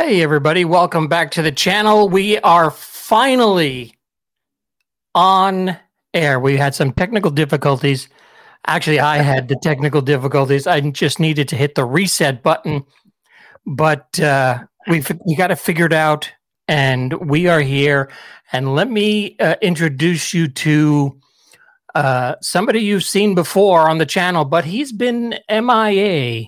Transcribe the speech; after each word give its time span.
Hey, 0.00 0.22
everybody, 0.22 0.64
welcome 0.64 1.08
back 1.08 1.32
to 1.32 1.42
the 1.42 1.50
channel. 1.50 2.08
We 2.08 2.38
are 2.38 2.70
finally 2.70 3.98
on 5.12 5.76
air. 6.14 6.38
We 6.38 6.56
had 6.56 6.72
some 6.72 6.92
technical 6.92 7.32
difficulties. 7.32 8.08
Actually, 8.68 9.00
I 9.00 9.16
had 9.16 9.48
the 9.48 9.56
technical 9.60 10.00
difficulties. 10.00 10.68
I 10.68 10.80
just 10.82 11.18
needed 11.18 11.48
to 11.48 11.56
hit 11.56 11.74
the 11.74 11.84
reset 11.84 12.44
button, 12.44 12.84
but 13.66 14.20
uh, 14.20 14.60
we've 14.86 15.10
we 15.26 15.34
got 15.34 15.50
it 15.50 15.58
figured 15.58 15.92
out, 15.92 16.30
and 16.68 17.12
we 17.28 17.48
are 17.48 17.60
here. 17.60 18.08
And 18.52 18.76
let 18.76 18.88
me 18.88 19.36
uh, 19.40 19.56
introduce 19.60 20.32
you 20.32 20.46
to 20.46 21.20
uh, 21.96 22.36
somebody 22.40 22.82
you've 22.82 23.02
seen 23.02 23.34
before 23.34 23.90
on 23.90 23.98
the 23.98 24.06
channel, 24.06 24.44
but 24.44 24.64
he's 24.64 24.92
been 24.92 25.34
MIA 25.50 26.46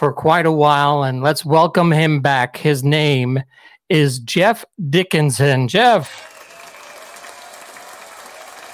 for 0.00 0.14
quite 0.14 0.46
a 0.46 0.50
while, 0.50 1.02
and 1.02 1.22
let's 1.22 1.44
welcome 1.44 1.92
him 1.92 2.22
back. 2.22 2.56
His 2.56 2.82
name 2.82 3.38
is 3.90 4.18
Jeff 4.20 4.64
Dickinson. 4.88 5.68
Jeff. 5.68 6.08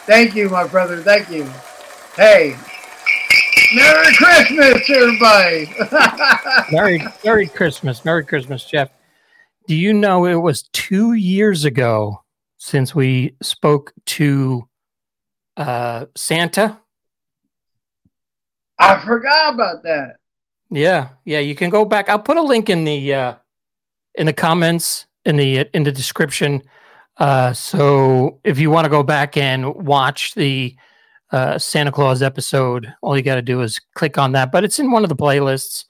Thank 0.07 0.37
you, 0.37 0.49
my 0.49 0.69
brother. 0.69 1.03
Thank 1.03 1.29
you. 1.29 1.43
Hey, 2.15 2.57
Merry 3.75 4.15
Christmas, 4.15 4.89
everybody. 4.89 5.69
Merry, 6.73 7.03
Merry 7.25 7.49
Christmas. 7.49 8.05
Merry 8.05 8.25
Christmas, 8.25 8.65
Jeff. 8.65 8.91
Do 9.67 9.75
you 9.75 9.95
know 9.95 10.27
it 10.27 10.37
was 10.37 10.63
two 10.73 11.15
years 11.15 11.65
ago 11.65 12.23
since 12.59 12.95
we 12.95 13.35
spoke 13.43 13.93
to 14.07 14.69
uh, 15.57 16.07
Santa? 16.15 16.79
I 18.79 19.05
forgot 19.05 19.55
about 19.55 19.83
that. 19.83 20.19
Yeah, 20.71 21.11
yeah. 21.25 21.39
You 21.39 21.55
can 21.55 21.71
go 21.71 21.85
back. 21.85 22.09
I'll 22.09 22.19
put 22.19 22.37
a 22.37 22.43
link 22.43 22.69
in 22.69 22.85
the 22.85 23.15
uh, 23.15 23.35
in 24.17 24.27
the 24.27 24.33
comments 24.33 25.07
in 25.25 25.37
the 25.37 25.67
in 25.75 25.85
the 25.85 25.93
description. 25.93 26.63
Uh, 27.19 27.53
so 27.53 28.41
if 28.45 28.59
you 28.59 28.71
want 28.71 28.85
to 28.85 28.91
go 28.91 29.03
back 29.03 29.37
and 29.37 29.75
watch 29.75 30.35
the 30.35 30.77
uh, 31.33 31.59
Santa 31.59 31.93
Claus 31.93 32.23
episode, 32.23 32.93
all 33.01 33.17
you 33.17 33.23
got 33.23 33.37
to 33.37 33.43
do 33.43 33.63
is 33.63 33.81
click 33.95 34.19
on 34.19 34.33
that. 34.33 34.53
But 34.53 34.65
it's 34.65 34.79
in 34.79 34.91
one 34.91 35.03
of 35.03 35.09
the 35.09 35.17
playlists. 35.17 35.85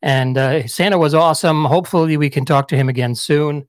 And 0.00 0.38
uh, 0.38 0.66
Santa 0.68 0.98
was 0.98 1.14
awesome. 1.14 1.64
Hopefully, 1.64 2.16
we 2.16 2.30
can 2.30 2.44
talk 2.44 2.68
to 2.68 2.76
him 2.76 2.88
again 2.88 3.14
soon. 3.14 3.66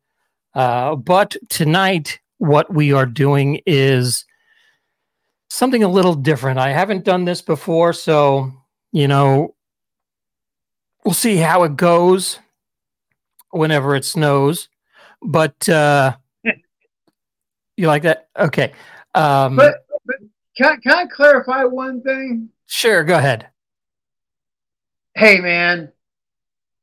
Uh, 0.54 0.96
but 0.96 1.36
tonight, 1.50 2.20
what 2.38 2.72
we 2.74 2.94
are 2.94 3.06
doing 3.06 3.62
is 3.66 4.26
something 5.50 5.84
a 5.84 5.88
little 5.88 6.14
different. 6.14 6.60
I 6.60 6.70
haven't 6.70 7.06
done 7.06 7.26
this 7.26 7.42
before, 7.42 7.94
so 7.94 8.52
you 8.92 9.08
know, 9.08 9.56
we'll 11.10 11.16
see 11.16 11.38
how 11.38 11.64
it 11.64 11.76
goes 11.76 12.38
whenever 13.50 13.96
it 13.96 14.06
snows. 14.06 14.70
But 15.24 15.68
uh, 15.68 16.16
you 17.76 17.88
like 17.88 18.04
that? 18.04 18.30
Okay. 18.38 18.74
Um, 19.16 19.56
But, 19.56 19.88
but 20.06 20.18
can, 20.56 20.80
can 20.82 20.92
I 20.92 21.06
clarify 21.08 21.64
one 21.64 22.04
thing? 22.04 22.50
sure, 22.68 23.04
go 23.04 23.18
ahead. 23.18 23.48
Hey, 25.16 25.40
man, 25.40 25.92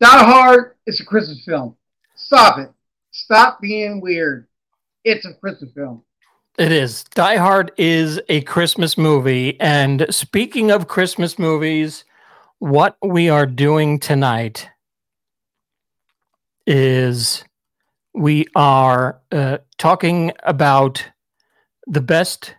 Die 0.01 0.25
Hard 0.25 0.75
is 0.89 1.01
a 1.01 1.05
Christmas 1.05 1.45
film. 1.45 1.77
Stop 2.17 2.59
it. 2.59 2.73
Stop 3.13 3.61
being 3.61 4.01
weird. 4.01 4.49
It's 5.05 5.25
a 5.25 5.35
Christmas 5.35 5.71
film. 5.71 6.03
It 6.59 6.73
is. 6.73 7.05
Die 7.15 7.37
Hard 7.37 7.71
is 7.77 8.21
a 8.29 8.41
Christmas 8.41 8.99
movie. 8.99 9.57
And 9.61 10.05
speaking 10.11 10.73
of 10.73 10.89
Christmas 10.89 11.39
movies, 11.39 12.05
what 12.59 12.97
we 13.03 13.29
are 13.29 13.47
doing 13.47 13.99
tonight 13.99 14.69
is 16.67 17.45
we 18.15 18.47
are 18.57 19.21
uh, 19.31 19.59
talking 19.79 20.33
about 20.43 21.05
the 21.87 22.01
best 22.01 22.55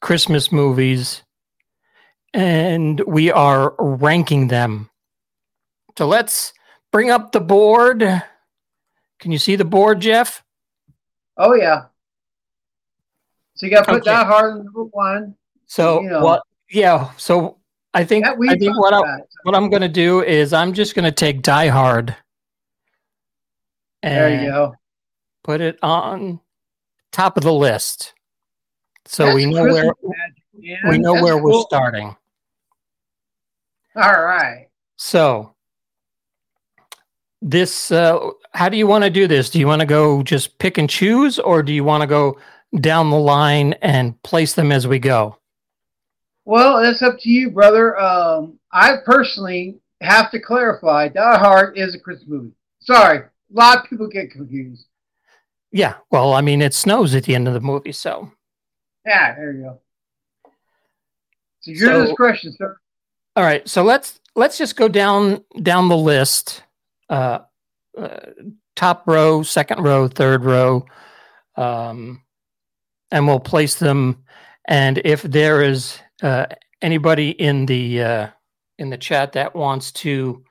Christmas 0.00 0.52
movies 0.52 1.22
and 2.32 3.00
we 3.06 3.30
are 3.30 3.74
ranking 3.78 4.48
them. 4.48 4.90
So 5.98 6.06
let's 6.06 6.52
bring 6.90 7.10
up 7.10 7.32
the 7.32 7.40
board. 7.40 8.00
Can 9.18 9.32
you 9.32 9.38
see 9.38 9.56
the 9.56 9.64
board, 9.64 10.00
Jeff? 10.00 10.42
Oh, 11.36 11.54
yeah. 11.54 11.86
So 13.54 13.66
you 13.66 13.70
got 13.70 13.84
to 13.84 13.92
put 13.92 14.02
Okay. 14.02 14.10
Die 14.10 14.24
Hard 14.24 14.64
number 14.64 14.84
one. 14.84 15.36
So 15.66 16.00
You 16.00 16.08
know. 16.10 16.24
what? 16.24 16.42
Yeah. 16.70 17.10
So 17.16 17.58
I 17.94 18.04
think 18.04 18.26
we 18.38 18.48
I 18.48 18.56
think 18.56 18.78
what 18.78 18.94
I 18.94 19.00
what 19.42 19.54
I'm 19.54 19.68
going 19.68 19.82
to 19.82 19.88
do 19.88 20.22
is 20.22 20.52
I'm 20.52 20.72
just 20.72 20.94
going 20.94 21.04
to 21.04 21.12
take 21.12 21.42
Die 21.42 21.68
Hard 21.68 22.16
There 24.02 24.42
you 24.42 24.50
go. 24.50 24.74
put 25.44 25.60
it 25.60 25.78
on 25.82 26.40
top 27.12 27.36
of 27.36 27.42
the 27.42 27.52
list, 27.52 28.14
so 29.04 29.26
That's 29.26 29.36
we 29.36 29.46
know 29.46 29.64
where 29.64 29.92
we 30.88 30.98
know 30.98 31.14
where 31.14 31.36
we're 31.36 31.60
starting. 31.62 32.16
All 33.94 34.22
right. 34.22 34.68
So 34.96 35.54
this, 37.42 37.90
uh, 37.92 38.30
how 38.52 38.68
do 38.68 38.76
you 38.76 38.86
want 38.86 39.04
to 39.04 39.10
do 39.10 39.26
this? 39.26 39.50
Do 39.50 39.58
you 39.58 39.66
want 39.66 39.80
to 39.80 39.86
go 39.86 40.22
just 40.22 40.58
pick 40.58 40.78
and 40.78 40.88
choose, 40.88 41.38
or 41.38 41.62
do 41.62 41.72
you 41.72 41.84
want 41.84 42.02
to 42.02 42.06
go 42.06 42.38
down 42.80 43.10
the 43.10 43.18
line 43.18 43.74
and 43.82 44.20
place 44.22 44.54
them 44.54 44.72
as 44.72 44.86
we 44.86 44.98
go? 44.98 45.36
Well, 46.44 46.82
that's 46.82 47.02
up 47.02 47.18
to 47.20 47.28
you, 47.30 47.50
brother. 47.50 47.98
Um, 47.98 48.58
I 48.72 48.96
personally 49.04 49.78
have 50.00 50.30
to 50.32 50.40
clarify 50.40 51.08
Die 51.08 51.38
Hard 51.38 51.78
is 51.78 51.94
a 51.94 51.98
Christmas 51.98 52.28
movie. 52.28 52.52
Sorry, 52.80 53.18
a 53.18 53.24
lot 53.52 53.78
of 53.78 53.84
people 53.90 54.08
get 54.08 54.30
confused. 54.32 54.86
Yeah. 55.70 55.94
Well, 56.10 56.32
I 56.34 56.40
mean, 56.40 56.60
it 56.60 56.74
snows 56.74 57.14
at 57.14 57.24
the 57.24 57.34
end 57.34 57.46
of 57.48 57.54
the 57.54 57.60
movie, 57.60 57.92
so 57.92 58.30
Yeah, 59.06 59.34
there 59.34 59.52
you 59.52 59.62
go. 59.62 59.80
So 61.60 61.70
your 61.70 61.92
So- 61.92 62.04
discretion, 62.06 62.54
sir. 62.58 62.76
All 63.36 63.44
right, 63.44 63.66
so 63.68 63.82
let's 63.82 64.20
let's 64.34 64.58
just 64.58 64.76
go 64.76 64.88
down 64.88 65.42
down 65.62 65.88
the 65.88 65.96
list. 65.96 66.62
Uh, 67.08 67.40
uh, 67.96 68.18
top 68.76 69.04
row, 69.06 69.42
second 69.42 69.82
row, 69.82 70.08
third 70.08 70.44
row, 70.44 70.84
um, 71.56 72.22
and 73.10 73.26
we'll 73.26 73.40
place 73.40 73.76
them. 73.76 74.24
And 74.66 75.00
if 75.04 75.22
there 75.22 75.62
is 75.62 75.98
uh, 76.22 76.46
anybody 76.80 77.30
in 77.30 77.66
the 77.66 78.02
uh, 78.02 78.28
in 78.78 78.90
the 78.90 78.98
chat 78.98 79.32
that 79.32 79.54
wants 79.54 79.92
to 79.92 80.44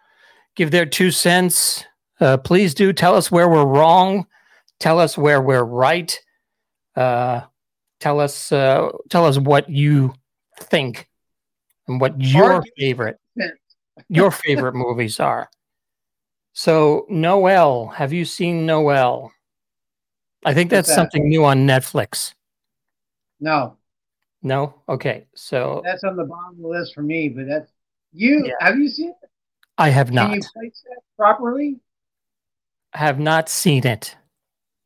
give 0.56 0.72
their 0.72 0.86
two 0.86 1.12
cents, 1.12 1.86
uh, 2.20 2.38
please 2.38 2.74
do 2.74 2.94
tell 2.94 3.16
us 3.16 3.32
where 3.32 3.50
we're 3.50 3.66
wrong. 3.66 4.28
Tell 4.80 5.00
us 5.00 5.18
where 5.18 5.42
we're 5.42 5.64
right. 5.64 6.20
Uh, 6.96 7.42
tell 8.00 8.20
us 8.20 8.52
uh, 8.52 8.90
tell 9.10 9.26
us 9.26 9.38
what 9.38 9.70
you 9.70 10.14
think 10.60 11.08
and 11.88 12.02
what 12.02 12.20
your 12.20 12.64
favorite 12.78 13.18
your 14.10 14.32
favorite 14.32 14.76
movies 14.76 15.20
are. 15.20 15.50
So 16.54 17.06
Noel, 17.10 17.88
have 17.88 18.12
you 18.12 18.26
seen 18.26 18.66
Noel? 18.66 19.32
I 20.44 20.54
think 20.54 20.70
that's 20.70 20.90
that? 20.90 20.96
something 20.96 21.30
new 21.30 21.46
on 21.46 21.68
Netflix. 21.68 22.34
No, 23.40 23.78
No? 24.44 24.82
Okay. 24.90 25.28
So 25.36 25.82
that's 25.86 26.04
on 26.04 26.16
the 26.16 26.24
bottom 26.24 26.56
of 26.56 26.62
the 26.62 26.68
list 26.68 26.94
for 26.94 27.04
me. 27.04 27.30
But 27.30 27.48
that's 27.48 27.72
you. 28.12 28.46
Yeah. 28.46 28.54
Have 28.60 28.78
you 28.78 28.88
seen 28.90 29.10
it? 29.10 29.30
I 29.78 29.90
have 29.90 30.08
Can 30.08 30.16
not 30.16 30.34
you 30.36 30.42
place 30.54 30.84
that 30.90 31.02
properly? 31.18 31.80
have 32.94 33.20
not 33.20 33.48
seen 33.48 33.86
it. 33.88 34.16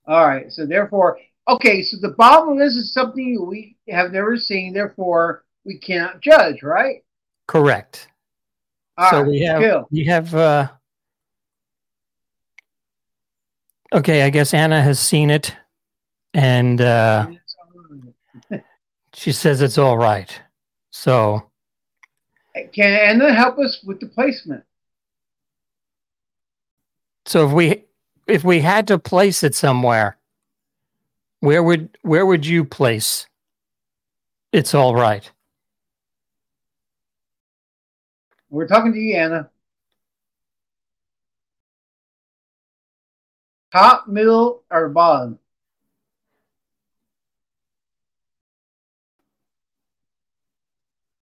All 0.08 0.28
right. 0.28 0.52
So 0.52 0.66
therefore, 0.66 1.18
okay. 1.48 1.82
So 1.82 1.98
the 2.00 2.14
bottom 2.18 2.50
of 2.50 2.58
the 2.58 2.64
list 2.66 2.78
is 2.78 2.94
something 2.94 3.46
we 3.48 3.78
have 3.90 4.12
never 4.12 4.38
seen. 4.38 4.74
Therefore, 4.74 5.44
we 5.66 5.80
cannot 5.80 6.22
judge. 6.22 6.62
Right. 6.62 7.04
Correct. 7.48 8.08
All 8.98 9.10
so 9.10 9.18
right, 9.22 9.28
we 9.28 9.40
have 9.42 9.62
cool. 9.62 9.88
we 9.92 10.06
have 10.06 10.36
uh 10.36 10.68
Okay, 13.94 14.24
I 14.24 14.30
guess 14.30 14.54
Anna 14.54 14.82
has 14.82 15.00
seen 15.00 15.30
it 15.30 15.56
and 16.34 16.82
uh 16.82 17.28
she 19.16 19.32
says 19.32 19.62
it's 19.62 19.78
all 19.78 19.98
right. 19.98 20.42
So 20.92 21.50
Can 22.74 22.94
Anna 22.94 23.34
help 23.34 23.58
us 23.58 23.82
with 23.84 24.00
the 24.00 24.08
placement? 24.08 24.64
So 27.26 27.48
if 27.48 27.52
we 27.54 27.86
if 28.28 28.44
we 28.44 28.62
had 28.62 28.88
to 28.88 29.00
place 29.00 29.44
it 29.44 29.56
somewhere, 29.56 30.18
where 31.40 31.64
would 31.64 31.98
where 32.02 32.26
would 32.26 32.46
you 32.46 32.66
place? 32.66 33.28
It's 34.52 34.74
all 34.74 34.96
right. 34.96 35.30
We're 38.50 38.68
talking 38.68 38.94
to 38.94 39.00
you, 39.00 39.16
Anna. 39.16 39.50
Top, 43.74 44.08
middle, 44.08 44.64
or 44.72 44.88
bottom? 44.88 45.40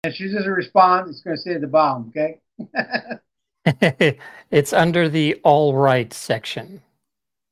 And 0.03 0.13
she 0.15 0.31
doesn't 0.31 0.49
respond, 0.49 1.09
it's 1.09 1.21
going 1.21 1.35
to 1.35 1.41
say 1.41 1.55
at 1.55 1.61
the 1.61 1.67
bottom, 1.67 2.11
okay? 2.15 2.39
it's 4.51 4.71
under 4.71 5.09
the 5.09 5.35
all 5.43 5.75
right 5.75 6.11
section. 6.13 6.81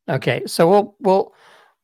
Okay, 0.09 0.43
so 0.45 0.69
we'll 0.69 0.95
we'll 1.01 1.33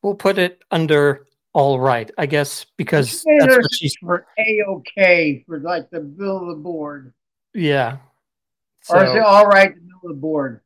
we'll 0.02 0.14
put 0.14 0.38
it 0.38 0.62
under 0.70 1.26
all 1.52 1.78
right, 1.78 2.10
I 2.16 2.24
guess, 2.24 2.64
because 2.78 3.22
that's 3.38 3.56
what 3.56 3.74
she's. 3.74 3.94
for 4.00 4.26
a 4.38 4.62
okay 4.68 5.44
for 5.46 5.60
like 5.60 5.90
the 5.90 6.00
middle 6.00 6.40
of 6.40 6.48
the 6.56 6.62
board, 6.62 7.12
Yeah. 7.52 7.98
or 8.88 9.04
is 9.04 9.14
it 9.14 9.22
all 9.22 9.46
right 9.46 9.68
in 9.70 9.74
the 9.76 9.84
middle 9.84 10.00
of 10.10 10.16
the 10.16 10.20
board? 10.20 10.60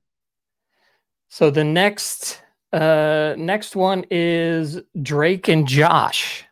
so 1.30 1.50
the 1.50 1.64
next 1.64 2.40
uh 2.72 3.34
next 3.36 3.74
one 3.76 4.04
is 4.10 4.80
Drake 5.02 5.48
and 5.48 5.66
Josh. 5.66 6.44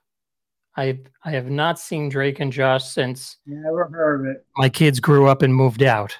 I 0.77 0.99
I 1.25 1.31
have 1.31 1.51
not 1.51 1.79
seen 1.79 2.09
Drake 2.09 2.41
and 2.41 2.53
Josh 2.53 2.85
since 2.85 3.39
Never 3.47 3.89
heard 3.89 4.21
of 4.21 4.37
it. 4.37 4.47
my 4.57 4.69
kids 4.69 5.01
grew 5.01 5.27
up 5.29 5.43
and 5.43 5.55
moved 5.55 5.83
out. 5.83 6.17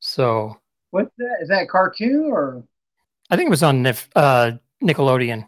So 0.00 0.58
What's 0.90 1.10
that? 1.18 1.38
Is 1.42 1.48
that 1.48 1.68
cartoon 1.68 2.30
or 2.30 2.64
I 3.30 3.36
think 3.36 3.48
it 3.48 3.50
was 3.50 3.62
on 3.62 3.82
Nif- 3.82 4.08
uh, 4.16 4.52
Nickelodeon. 4.82 5.46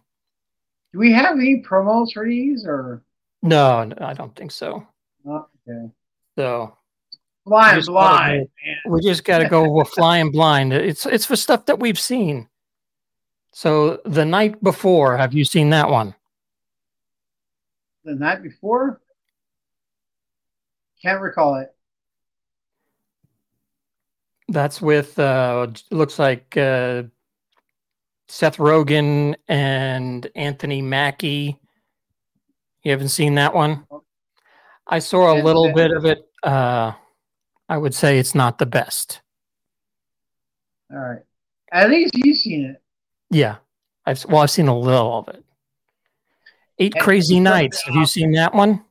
do 0.93 0.99
we 0.99 1.12
have 1.12 1.37
any 1.38 1.62
promos 1.62 2.12
for 2.12 2.26
these 2.26 2.64
or? 2.67 3.02
No, 3.43 3.85
no, 3.85 3.97
I 4.05 4.12
don't 4.12 4.35
think 4.37 4.50
so. 4.50 4.87
Oh, 5.26 5.46
okay. 5.69 5.91
So 6.37 6.76
just 7.49 7.88
blind, 7.88 8.49
we 8.87 9.00
just 9.00 9.25
got 9.25 9.38
to 9.38 9.49
go 9.49 9.70
with 9.70 9.88
flying 9.94 10.31
blind. 10.31 10.73
It's 10.75 11.06
it's 11.06 11.25
for 11.26 11.37
stuff 11.37 11.64
that 11.67 11.79
we've 11.81 11.99
seen. 11.99 12.49
So 13.53 14.00
the 14.05 14.25
night 14.26 14.62
before, 14.62 15.17
have 15.17 15.32
you 15.32 15.44
seen 15.44 15.70
that 15.70 15.88
one? 15.88 16.14
The 18.05 18.14
night 18.14 18.43
before? 18.43 19.00
Can't 21.02 21.20
recall 21.20 21.56
it. 21.56 21.75
That's 24.49 24.81
with 24.82 25.19
uh 25.19 25.69
looks 25.91 26.19
like 26.19 26.56
uh 26.56 27.05
Seth 28.29 28.56
Rogen 28.58 29.35
and 29.49 30.29
Anthony 30.35 30.82
Mackie. 30.82 31.56
You 32.82 32.91
haven't 32.91 33.08
seen 33.08 33.35
that 33.37 33.55
one? 33.55 33.87
I 34.87 34.99
saw 34.99 35.32
a 35.32 35.37
Yes, 35.37 35.44
little 35.44 35.67
yes. 35.67 35.75
bit 35.75 35.91
of 35.93 36.05
it. 36.05 36.29
Uh 36.43 36.93
I 37.69 37.76
would 37.76 37.94
say 37.94 38.19
it's 38.19 38.35
not 38.35 38.58
the 38.58 38.67
best. 38.67 39.20
All 40.91 40.99
right. 40.99 41.23
At 41.70 41.88
least 41.91 42.14
you've 42.17 42.37
seen 42.37 42.64
it. 42.70 42.82
Yeah. 43.31 43.56
I've 44.05 44.25
well 44.26 44.43
I've 44.43 44.50
seen 44.50 44.67
a 44.69 44.76
little 44.76 45.19
of 45.19 45.29
it. 45.29 45.44
Eight 46.81 46.94
And 46.94 47.05
Crazy 47.05 47.38
Nights. 47.38 47.82
Have 47.82 47.94
you 47.94 48.06
seen 48.06 48.32
that 48.32 48.55
one? 48.55 48.82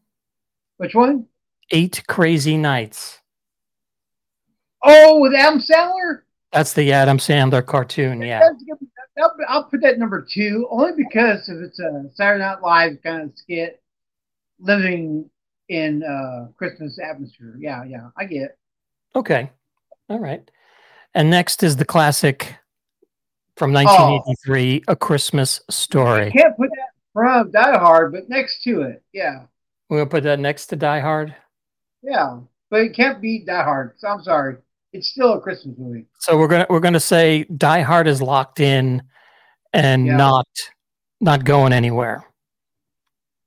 Which 0.77 0.95
one? 0.95 1.25
Eight 1.71 2.03
Crazy 2.07 2.56
Nights. 2.56 3.19
Oh, 4.83 5.19
with 5.19 5.33
Adam 5.33 5.59
Sandler? 5.59 6.21
That's 6.53 6.74
the 6.74 6.94
Adam 6.94 7.18
Sandler 7.18 7.65
cartoon, 7.65 8.21
yeah. 8.21 8.39
That's 8.39 8.63
gonna 8.63 8.80
be- 8.80 8.86
I'll, 9.50 9.65
put 9.65 9.81
that 9.81 10.00
number 10.00 10.21
two, 10.21 10.65
only 10.71 10.94
because 10.95 11.50
if 11.50 11.57
it's 11.57 11.80
a 11.80 12.09
Saturday 12.13 12.41
Night 12.44 12.62
Live 12.62 13.00
kind 13.03 13.24
of 13.24 13.38
skit, 13.38 13.81
living 14.59 15.30
in 15.68 16.03
uh, 16.03 16.47
Christmas 16.57 16.97
atmosphere. 17.00 17.56
Yeah, 17.59 17.83
yeah, 17.83 18.09
I 18.18 18.24
get. 18.25 18.44
it. 18.44 18.57
Okay. 19.15 19.51
All 20.09 20.19
right. 20.19 20.50
And 21.13 21.30
next 21.30 21.63
is 21.63 21.75
the 21.75 21.83
classic 21.86 22.56
from 23.57 23.71
Oh. 23.71 23.83
1983, 23.83 24.83
A 24.88 24.95
Christmas 24.95 25.59
Story. 25.69 26.31
Can't 26.31 26.56
put 26.56 26.69
that 26.69 26.88
from 27.25 27.51
Die 27.51 27.77
Hard, 27.77 28.12
but 28.13 28.30
next 28.30 28.63
to 28.63 28.81
it. 28.83 29.04
Yeah, 29.13 29.44
to 30.10 30.16
put 30.16 30.24
that 30.24 30.39
next 30.39 30.68
to 30.68 30.75
Die 30.75 31.00
Hard. 31.00 31.36
yeah, 32.01 32.39
but 32.69 32.81
it 32.81 32.95
can't 32.95 33.21
beat 33.21 33.45
Die 33.45 33.63
Hard. 33.63 33.94
So 33.98 34.07
I'm 34.07 34.21
sorry, 34.24 34.57
it's 34.94 35.10
still 35.10 35.33
a 35.33 35.42
Christmas 35.42 35.75
movie. 35.77 36.06
So 36.19 36.38
we're 36.38 36.48
going 36.48 36.66
to 36.66 36.68
we're 36.71 36.80
to 36.94 37.00
say 37.00 37.44
Die 37.45 37.81
Hard 37.81 38.07
is 38.07 38.21
locked 38.21 38.60
in 38.60 39.01
and 39.74 40.06
Yeah. 40.07 40.18
not 40.18 40.48
not 41.21 41.44
going 41.44 41.74
anywhere. 41.74 42.24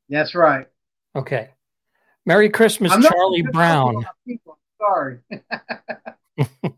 That's 0.08 0.34
right. 0.34 0.66
Okay. 1.16 1.50
Merry 2.26 2.48
Christmas 2.50 2.92
I'm 2.92 3.02
Charlie 3.02 3.42
Brown. 3.42 3.94
talk 3.94 4.02
about 4.02 4.14
people. 4.26 4.58
Sorry. 4.78 5.18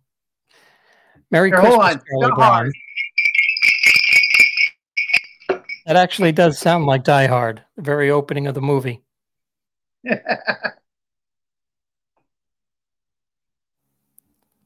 Merry 1.31 1.51
Here, 1.51 1.59
Christmas. 1.59 1.77
Charlie 2.09 2.29
Die 2.31 2.35
Brown. 2.35 2.39
Hard. 2.39 2.73
That 5.87 5.97
actually 5.97 6.33
does 6.33 6.59
sound 6.59 6.87
like 6.87 7.05
Die 7.05 7.27
Hard, 7.27 7.63
the 7.77 7.83
very 7.83 8.11
opening 8.11 8.47
of 8.47 8.55
the 8.55 8.63
movie. 8.63 9.03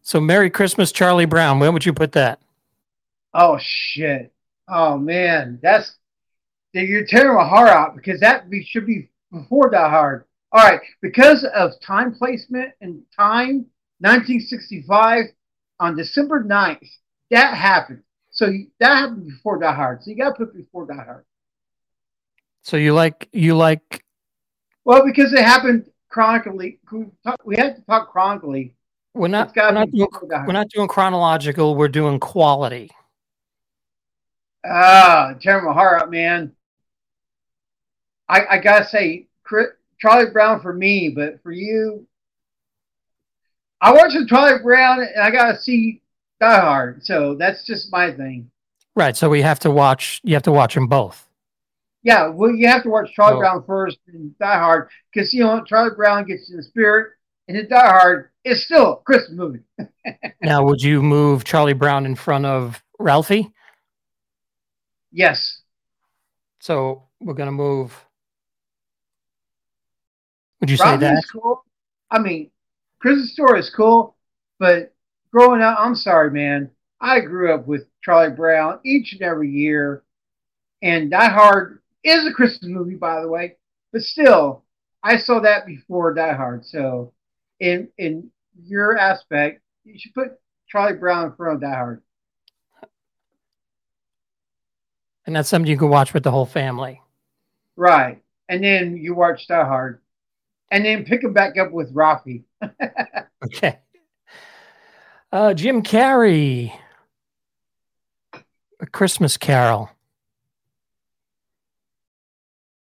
So 0.09 0.23
Merry 0.23 0.49
Christmas 0.49 0.91
Charlie 0.91 1.26
Brown. 1.26 1.59
Where 1.59 1.70
would 1.70 1.85
you 1.85 1.93
put 1.93 2.12
that? 2.12 2.41
oh 3.35 3.59
shit. 3.61 4.32
Oh 4.67 4.97
man, 4.97 5.59
that's 5.62 5.99
you're 6.73 7.05
tearing 7.05 7.37
my 7.37 7.47
heart 7.47 7.69
out 7.69 7.94
because 7.94 8.21
that 8.21 8.49
be, 8.49 8.64
should 8.64 8.87
be 8.87 9.11
before 9.31 9.69
Die 9.69 9.91
Hard. 9.91 10.25
All 10.50 10.67
right, 10.67 10.81
because 11.03 11.44
of 11.44 11.73
time 11.82 12.14
placement 12.14 12.73
and 12.81 13.03
time, 13.14 13.67
1965 14.00 15.26
on 15.79 15.94
December 15.94 16.43
9th, 16.43 16.88
that 17.31 17.55
happened. 17.55 18.03
So 18.38 18.52
that 18.79 18.94
happened 18.99 19.26
before 19.26 19.58
Die 19.58 19.75
Hard. 19.75 20.05
So 20.05 20.11
you 20.12 20.17
got 20.17 20.29
to 20.29 20.35
put 20.37 20.55
before 20.55 20.87
Die 20.87 20.94
Hard. 20.94 21.25
So 22.62 22.76
you 22.76 22.94
like 22.94 23.29
you 23.32 23.56
like 23.56 24.05
Well, 24.85 25.05
because 25.05 25.32
it 25.32 25.40
happened 25.44 25.90
chronically. 26.08 26.79
We 27.44 27.56
have 27.56 27.75
to 27.75 27.82
talk 27.82 28.12
chronically. 28.12 28.76
we're 29.12 29.26
not 29.26 29.56
we're 29.56 29.73
not 29.73 29.90
doing, 29.90 30.08
before 30.08 30.29
Die 30.29 30.37
Hard. 30.37 30.46
we're 30.46 30.52
not 30.52 30.69
doing 30.69 30.87
chronological. 30.87 31.75
We're 31.75 31.88
doing 31.88 32.20
quality. 32.20 32.93
Ah, 34.64 35.35
tearing 35.40 35.64
my 35.64 35.73
heart 35.73 36.02
out, 36.02 36.11
man. 36.12 36.52
I 38.29 38.46
I 38.50 38.58
gotta 38.58 38.87
say, 38.87 39.26
Chris, 39.43 39.67
Charlie 39.99 40.31
Brown 40.31 40.61
for 40.61 40.73
me, 40.73 41.08
but 41.08 41.43
for 41.43 41.50
you, 41.50 42.06
I 43.81 43.90
watched 43.93 44.14
the 44.14 44.26
Charlie 44.29 44.62
Brown 44.62 45.00
and 45.00 45.20
I 45.20 45.32
gotta 45.32 45.58
see 45.58 46.02
Die 46.40 46.61
Hard, 46.61 47.05
so 47.05 47.35
that's 47.35 47.67
just 47.67 47.90
my 47.93 48.12
thing. 48.12 48.50
Right. 48.94 49.17
So 49.17 49.29
we 49.29 49.43
have 49.43 49.58
to 49.61 49.70
watch. 49.70 50.20
You 50.25 50.35
have 50.35 50.43
to 50.44 50.52
watch 50.52 50.75
them 50.75 50.87
both. 50.87 51.26
Yeah, 52.02 52.29
well, 52.29 52.50
you 52.52 52.69
have 52.69 52.85
to 52.85 52.90
watch 52.90 53.12
Charlie 53.12 53.37
Oh. 53.37 53.40
Brown 53.40 53.64
first 53.67 53.99
and 54.07 54.37
Die 54.38 54.59
Hard 54.59 54.88
because 55.12 55.33
you 55.35 55.42
know 55.42 55.62
Charlie 55.64 55.95
Brown 55.97 56.25
gets 56.26 56.50
in 56.50 56.57
the 56.57 56.62
spirit, 56.62 57.12
and 57.49 57.57
then 57.57 57.68
Die 57.68 57.88
Hard 57.88 58.30
is 58.45 58.64
still 58.64 58.92
a 58.92 58.97
Christmas 59.02 59.37
movie. 59.37 59.61
Now, 60.40 60.64
would 60.64 60.80
you 60.80 61.02
move 61.02 61.45
Charlie 61.45 61.73
Brown 61.75 62.07
in 62.07 62.14
front 62.14 62.47
of 62.47 62.83
Ralphie? 62.99 63.52
Yes, 65.12 65.62
So 66.61 67.02
we're 67.21 67.35
gonna 67.35 67.52
move. 67.52 67.92
Would 70.61 70.71
you 70.71 70.76
say 70.76 70.97
that? 70.97 71.25
cool. 71.33 71.64
I 72.11 72.18
mean, 72.18 72.50
Christmas 73.00 73.33
Story 73.33 73.61
is 73.61 73.71
cool, 73.71 74.16
but 74.59 74.95
growing 75.30 75.62
up, 75.62 75.78
I'm 75.78 75.94
sorry, 75.94 76.30
man. 76.30 76.70
I 77.00 77.20
grew 77.20 77.54
up 77.54 77.66
with 77.66 77.87
Charlie 78.02 78.35
Brown 78.35 78.80
each 78.85 79.12
and 79.12 79.23
every 79.23 79.50
year, 79.50 80.02
and 80.82 81.11
Die 81.11 81.28
Hard 81.28 81.80
is 82.02 82.26
a 82.26 82.32
Christmas 82.32 82.70
movie, 82.70 82.97
by 82.97 83.20
the 83.20 83.28
way. 83.28 83.56
But 83.92 84.02
still, 84.02 84.64
I 85.02 85.16
saw 85.16 85.40
that 85.40 85.66
before 85.66 86.14
Die 86.14 86.32
Hard. 86.32 86.66
So, 86.66 87.12
in 87.61 87.88
in 87.99 88.30
your 88.64 88.97
aspect, 88.97 89.62
you 89.85 89.99
should 89.99 90.14
put 90.14 90.38
Charlie 90.68 90.99
Brown 90.99 91.26
in 91.26 91.32
front 91.32 91.54
of 91.54 91.61
Die 91.61 91.75
Hard. 91.75 92.02
And 95.26 95.37
that's 95.37 95.49
something 95.49 95.70
you 95.70 95.76
can 95.76 95.90
watch 95.90 96.14
with 96.14 96.23
the 96.23 96.30
whole 96.30 96.47
family. 96.47 97.02
Right, 97.76 98.23
and 98.49 98.64
then 98.64 98.97
you 98.97 99.14
watch 99.14 99.47
Die 99.47 99.64
Hard, 99.64 100.00
and 100.70 100.85
then 100.85 101.04
pick 101.04 101.23
him 101.23 101.32
back 101.32 101.56
up 101.58 101.70
with 101.73 101.94
Rafi. 101.94 102.44
Okay. 103.44 103.78
Uh, 105.30 105.52
Jim 105.52 105.82
Carrey, 105.82 106.73
A 108.80 108.87
Christmas 108.87 109.37
Carol. 109.37 109.90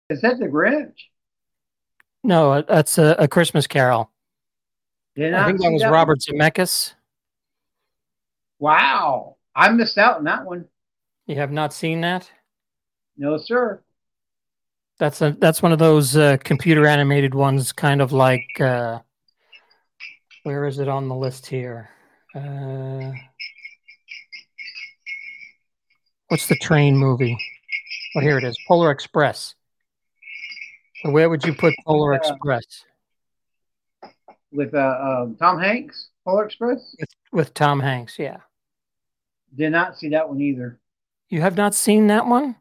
Is 0.10 0.22
that 0.22 0.40
the 0.40 0.46
Grinch? 0.46 0.94
No, 2.24 2.54
uh, 2.54 2.62
that's 2.68 2.98
a, 2.98 3.16
a 3.20 3.28
Christmas 3.28 3.68
Carol. 3.68 4.10
Did 5.16 5.34
I 5.34 5.48
think 5.48 5.62
that 5.62 5.72
was 5.72 5.84
one. 5.84 5.92
Robert 5.92 6.20
Zemeckis. 6.20 6.94
Wow, 8.58 9.36
I 9.56 9.70
missed 9.70 9.98
out 9.98 10.18
on 10.18 10.24
that 10.24 10.46
one. 10.46 10.66
You 11.28 11.36
have 11.36 11.52
not 11.52 11.74
seen 11.74 12.02
that? 12.02 12.30
No, 13.18 13.38
sir. 13.38 13.82
That's 14.98 15.22
a 15.22 15.36
that's 15.40 15.62
one 15.62 15.72
of 15.72 15.80
those 15.80 16.16
uh, 16.16 16.38
computer 16.44 16.86
animated 16.86 17.34
ones, 17.34 17.72
kind 17.72 18.02
of 18.02 18.12
like 18.12 18.48
uh, 18.60 19.00
where 20.44 20.66
is 20.66 20.80
it 20.80 20.88
on 20.88 21.08
the 21.08 21.16
list 21.16 21.46
here? 21.46 21.90
Uh, 22.36 23.12
what's 26.28 26.48
the 26.48 26.56
train 26.56 26.96
movie? 26.98 27.38
Oh, 28.16 28.20
here 28.22 28.38
it 28.38 28.44
is, 28.44 28.58
Polar 28.68 28.92
Express. 28.92 29.56
So 31.04 31.12
where 31.12 31.30
would 31.30 31.44
you 31.46 31.54
put 31.54 31.74
Polar 31.86 32.14
Yeah. 32.14 32.20
Express 32.20 32.86
With 34.52 34.74
uh, 34.74 35.24
um, 35.24 35.36
Tom 35.40 35.60
Hanks, 35.60 36.10
Polar 36.26 36.46
Express. 36.46 36.96
with, 37.00 37.10
with 37.32 37.54
Tom 37.54 37.80
Hanks? 37.80 38.18
Yeah. 38.20 38.38
Did 39.56 39.72
not 39.72 39.98
see 39.98 40.10
that 40.10 40.28
one 40.30 40.42
either. 40.42 40.80
You 41.30 41.42
have 41.42 41.56
not 41.58 41.74
seen 41.76 42.08
that 42.08 42.26
one? 42.26 42.56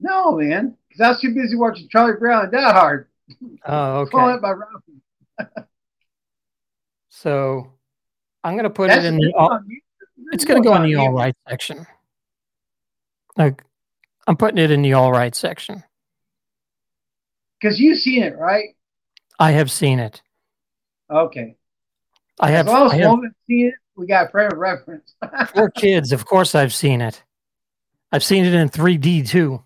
No, 0.00 0.36
man, 0.36 0.76
because 0.88 1.00
I 1.00 1.08
was 1.10 1.20
too 1.20 1.34
busy 1.34 1.56
watching 1.56 1.88
Charlie 1.90 2.18
Brown 2.18 2.44
and 2.44 2.52
Die 2.52 2.72
Hard. 2.72 3.08
Oh, 3.66 4.00
okay. 4.00 4.10
Calling 4.12 4.36
it 4.36 4.42
by 4.42 4.52
Ralphie. 4.52 5.66
So 7.10 7.72
I'm 8.48 8.54
going 8.54 8.64
to 8.64 8.70
put 8.70 8.88
That's 8.88 9.04
it 9.04 9.08
in 9.08 9.16
the. 9.16 9.26
it's 9.26 9.34
All, 9.36 9.60
it's 10.32 10.44
going 10.46 10.62
to 10.62 10.66
go 10.66 10.74
in 10.76 10.84
the 10.84 10.94
all 10.94 11.12
right 11.12 11.36
section. 11.46 11.86
Like, 13.36 13.62
I'm 14.26 14.38
putting 14.38 14.56
it 14.56 14.70
in 14.70 14.80
the 14.80 14.94
all 14.94 15.12
right 15.12 15.34
section. 15.34 15.84
Because 17.60 17.78
you've 17.78 17.98
seen 17.98 18.22
it, 18.22 18.38
right? 18.38 18.70
I 19.38 19.50
have 19.50 19.70
seen 19.70 19.98
it. 19.98 20.22
Okay. 21.10 21.56
I 22.40 22.50
have, 22.52 22.66
as 22.68 22.72
long 22.72 22.86
as 22.86 22.92
I 22.92 22.96
have 22.96 23.20
seen 23.46 23.66
it, 23.66 23.74
we 23.96 24.06
got 24.06 24.28
a 24.28 24.30
frame 24.30 24.50
of 24.50 24.56
reference. 24.56 25.12
four 25.54 25.70
kids. 25.70 26.12
Of 26.12 26.24
course, 26.24 26.54
I've 26.54 26.72
seen 26.72 27.02
it. 27.02 27.22
I've 28.12 28.24
seen 28.24 28.46
it 28.46 28.54
in 28.54 28.70
3D 28.70 29.28
too. 29.28 29.62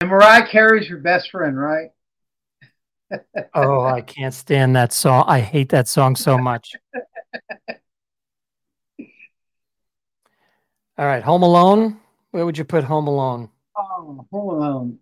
and 0.00 0.08
Mariah 0.08 0.46
Carey's 0.46 0.88
your 0.88 1.00
best 1.00 1.30
friend, 1.30 1.58
right? 1.58 1.90
Oh, 3.54 3.82
I 3.82 4.00
can't 4.02 4.34
stand 4.34 4.76
that 4.76 4.92
song. 4.92 5.24
I 5.26 5.40
hate 5.40 5.70
that 5.70 5.88
song 5.88 6.14
so 6.16 6.36
much. 6.36 6.72
All 10.98 11.06
right, 11.06 11.22
Home 11.22 11.42
Alone. 11.42 12.00
Where 12.32 12.44
would 12.44 12.58
you 12.58 12.64
put 12.64 12.84
Home 12.84 13.06
Alone? 13.06 13.48
Oh, 13.76 14.26
Home 14.32 14.48
Alone. 14.48 14.98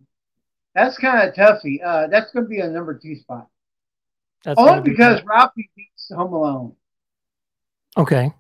That's 0.75 0.99
kind 0.99 1.27
of 1.27 1.35
toughy. 1.35 1.83
Uh, 1.83 2.07
that's 2.09 2.31
going 2.33 2.45
to 2.45 2.49
be 2.49 2.61
a 2.61 2.69
number 2.69 2.95
two 2.99 3.17
spot. 3.17 3.49
That's 4.45 4.61
Only 4.61 4.83
be- 4.83 4.91
because 4.91 5.23
Ralphie 5.25 5.71
beats 5.75 6.11
Home 6.15 6.33
Alone. 6.33 6.77
okay. 7.97 8.33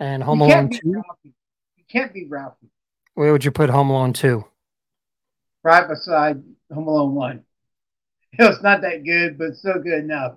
And 0.00 0.22
Home 0.22 0.40
you 0.40 0.46
Alone 0.46 0.70
two. 0.70 1.02
You 1.24 1.84
can't 1.90 2.12
beat 2.14 2.30
Ralphie. 2.30 2.70
Where 3.14 3.32
would 3.32 3.44
you 3.44 3.50
put 3.50 3.68
Home 3.68 3.90
Alone 3.90 4.12
two? 4.12 4.44
Right 5.62 5.86
beside 5.88 6.42
Home 6.72 6.88
Alone 6.88 7.14
one. 7.14 7.44
It's 8.50 8.62
not 8.62 8.82
that 8.82 9.04
good, 9.04 9.36
but 9.38 9.56
still 9.56 9.82
good 9.82 10.04
enough. 10.04 10.36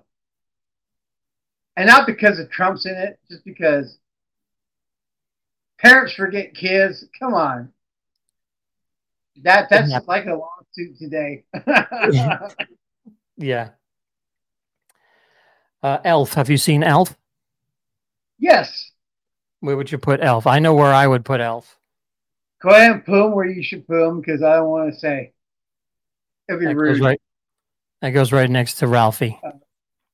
And 1.76 1.86
not 1.86 2.06
because 2.06 2.38
of 2.38 2.50
Trump's 2.50 2.84
in 2.84 2.94
it, 2.96 3.18
just 3.30 3.44
because 3.44 3.98
parents 5.78 6.12
forget 6.14 6.54
kids. 6.54 7.04
Come 7.18 7.32
on. 7.34 7.72
That 9.44 9.68
that's 9.70 9.90
Yeah. 9.90 10.00
like 10.06 10.26
a 10.26 10.34
lawsuit 10.34 10.98
today. 10.98 11.44
Yeah. 13.36 13.70
Uh, 15.82 15.98
Elf. 16.04 16.34
Have 16.34 16.50
you 16.50 16.58
seen 16.58 16.82
Elf? 16.84 17.16
yes. 18.38 18.90
Where 19.60 19.76
would 19.76 19.90
you 19.90 19.98
put 19.98 20.20
Elf? 20.22 20.46
I 20.46 20.58
know 20.58 20.74
where 20.74 20.92
I 20.92 21.06
would 21.06 21.24
put 21.24 21.40
Elf. 21.40 21.78
Go 22.60 22.68
ahead 22.70 22.90
and 22.92 23.04
put 23.04 23.12
them 23.22 23.32
where 23.32 23.46
you 23.46 23.62
should 23.62 23.86
put 23.86 23.98
them 23.98 24.20
because 24.20 24.42
I 24.42 24.56
don't 24.56 24.68
want 24.68 24.92
to 24.92 24.98
say. 25.00 25.32
It'd 26.48 26.60
be 26.60 26.66
That 26.66 26.76
rude. 26.76 26.94
goes 26.94 27.00
right. 27.00 27.20
That 28.02 28.10
goes 28.10 28.32
right 28.32 28.50
next 28.50 28.74
to 28.74 28.88
Ralphie. 28.88 29.40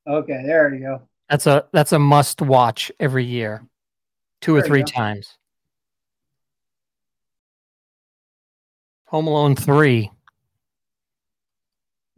Okay, 0.06 0.42
there 0.44 0.72
you 0.74 0.80
go. 0.80 1.02
That's 1.30 1.46
a 1.46 1.66
that's 1.72 1.92
a 1.92 1.98
must 1.98 2.42
watch 2.42 2.92
every 3.00 3.24
year, 3.24 3.62
two 4.42 4.54
or 4.54 4.60
There 4.60 4.66
you 4.76 4.84
three 4.84 4.92
times. 4.92 5.36
Home 9.06 9.26
Alone 9.26 9.56
three. 9.56 10.10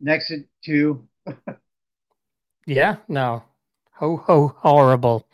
Next 0.01 0.33
to. 0.67 1.09
Yeah, 2.67 2.97
no, 3.09 3.43
ho 3.95 4.17
ho 4.19 4.55
horrible. 4.59 5.27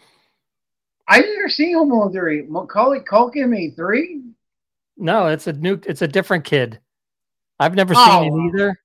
I 1.07 1.21
never 1.21 1.51
seen 1.51 1.75
Home 1.75 1.91
Alone 1.91 2.13
three. 2.13 2.43
Macaulay 2.43 3.01
Culkin 3.01 3.49
made 3.51 3.77
three. 3.77 4.23
No, 4.97 5.27
it's 5.27 5.47
a 5.47 5.53
new. 5.53 5.79
It's 5.87 6.01
a 6.01 6.09
different 6.09 6.45
kid. 6.45 6.81
I've 7.59 7.75
never 7.75 7.93
Oh, 7.95 8.23
seen 8.23 8.25
it 8.25 8.33
oh. 8.33 8.49
either. 8.49 8.81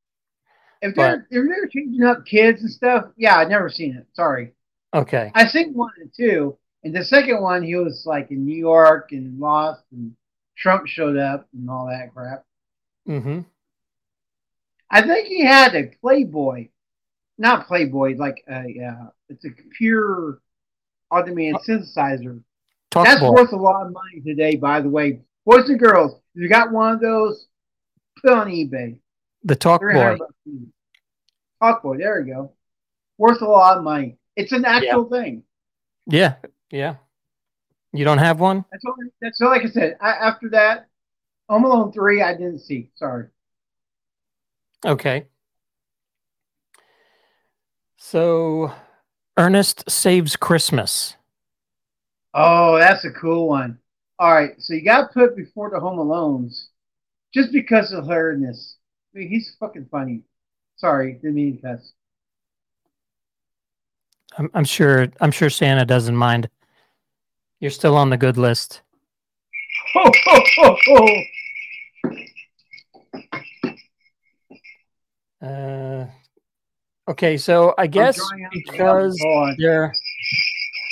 If 0.81 0.95
they're 0.95 1.27
if 1.29 1.47
they're 1.47 1.67
changing 1.67 2.03
up 2.03 2.25
kids 2.25 2.61
and 2.61 2.71
stuff, 2.71 3.05
yeah, 3.15 3.37
I've 3.37 3.49
never 3.49 3.69
seen 3.69 3.95
it. 3.95 4.07
Sorry, 4.13 4.53
Okay. 4.93 5.31
I 5.33 5.47
think 5.47 5.75
one 5.75 5.91
and 5.99 6.11
two, 6.15 6.57
and 6.83 6.95
the 6.95 7.03
second 7.03 7.41
one 7.41 7.63
he 7.63 7.75
was 7.75 8.03
like 8.05 8.31
in 8.31 8.45
New 8.45 8.57
York 8.57 9.11
and 9.11 9.39
lost, 9.39 9.83
and 9.91 10.15
Trump 10.57 10.87
showed 10.87 11.17
up 11.17 11.47
and 11.53 11.69
all 11.69 11.87
that 11.87 12.13
crap. 12.13 12.43
Mm-hmm. 13.07 13.41
I 14.89 15.01
think 15.01 15.27
he 15.27 15.45
had 15.45 15.75
a 15.75 15.91
Playboy, 16.01 16.69
not 17.37 17.67
Playboy, 17.67 18.17
like 18.17 18.43
a 18.49 18.63
uh, 18.85 19.09
it's 19.29 19.45
a 19.45 19.49
pure 19.77 20.39
on-demand 21.09 21.57
synthesizer. 21.67 22.41
Talk 22.89 23.05
That's 23.05 23.21
boy. 23.21 23.31
worth 23.31 23.53
a 23.53 23.57
lot 23.57 23.85
of 23.85 23.93
money 23.93 24.21
today, 24.25 24.55
by 24.57 24.81
the 24.81 24.89
way. 24.89 25.21
Boys 25.45 25.69
and 25.69 25.79
girls, 25.79 26.19
if 26.35 26.41
you 26.41 26.49
got 26.49 26.71
one 26.71 26.93
of 26.93 26.99
those, 26.99 27.47
put 28.21 28.31
it 28.31 28.37
on 28.37 28.47
eBay. 28.47 28.97
The 29.43 29.55
talk 29.55 29.81
Three 29.81 29.93
boy. 29.93 29.99
hundred 30.01 30.19
bucks. 30.19 30.33
each. 30.47 30.69
Talk 31.61 31.83
boy, 31.83 31.97
there 31.97 32.19
you 32.21 32.33
go. 32.33 32.53
Worth 33.17 33.41
a 33.41 33.45
lot 33.45 33.77
of 33.77 33.83
money. 33.83 34.17
It's 34.35 34.51
an 34.51 34.65
actual 34.65 35.05
thing. 35.05 35.43
Yeah, 36.07 36.35
yeah. 36.71 36.95
You 37.93 38.05
don't 38.05 38.17
have 38.17 38.39
one? 38.39 38.65
That's 38.71 38.83
all. 38.85 38.95
That's 39.21 39.41
all. 39.41 39.49
Like 39.49 39.63
I 39.63 39.69
said, 39.69 39.97
I, 40.01 40.11
after 40.11 40.49
that, 40.49 40.87
Home 41.49 41.65
Alone 41.65 41.91
three, 41.91 42.21
I 42.21 42.33
didn't 42.33 42.59
see. 42.59 42.89
Sorry. 42.95 43.27
Okay. 44.85 45.27
So, 47.97 48.71
Ernest 49.37 49.89
saves 49.89 50.35
Christmas. 50.35 51.15
Oh, 52.33 52.79
that's 52.79 53.05
a 53.05 53.11
cool 53.11 53.47
one. 53.49 53.77
All 54.17 54.33
right, 54.33 54.51
so 54.57 54.73
you 54.73 54.83
got 54.83 55.01
to 55.01 55.13
put 55.13 55.35
before 55.35 55.69
the 55.69 55.79
Home 55.79 55.97
Alones, 55.99 56.67
just 57.33 57.51
because 57.51 57.91
of 57.91 58.05
hilarious. 58.05 58.77
He's 59.13 59.55
fucking 59.59 59.87
funny. 59.91 60.21
Sorry, 60.77 61.13
didn't 61.13 61.35
mean 61.35 61.57
to 61.57 61.61
cuss. 61.61 61.93
I'm, 64.37 64.49
I'm 64.53 64.63
sure. 64.63 65.07
I'm 65.19 65.31
sure 65.31 65.49
Santa 65.49 65.85
doesn't 65.85 66.15
mind. 66.15 66.49
You're 67.59 67.71
still 67.71 67.95
on 67.97 68.09
the 68.09 68.17
good 68.17 68.37
list. 68.37 68.81
Ho, 69.93 70.11
ho, 70.25 70.43
ho, 70.55 70.77
ho. 70.85 71.23
Uh, 75.41 76.07
okay, 77.09 77.35
so 77.35 77.73
I 77.77 77.87
guess 77.87 78.19
I'm 78.19 78.27
drawing 78.27 78.45
out 78.45 78.51
the 78.53 78.63
because 78.71 79.25
they're, 79.57 79.93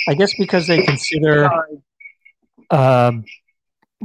I 0.08 0.14
guess 0.14 0.34
because 0.36 0.66
they 0.66 0.82
consider 0.82 1.48
uh, 2.70 3.12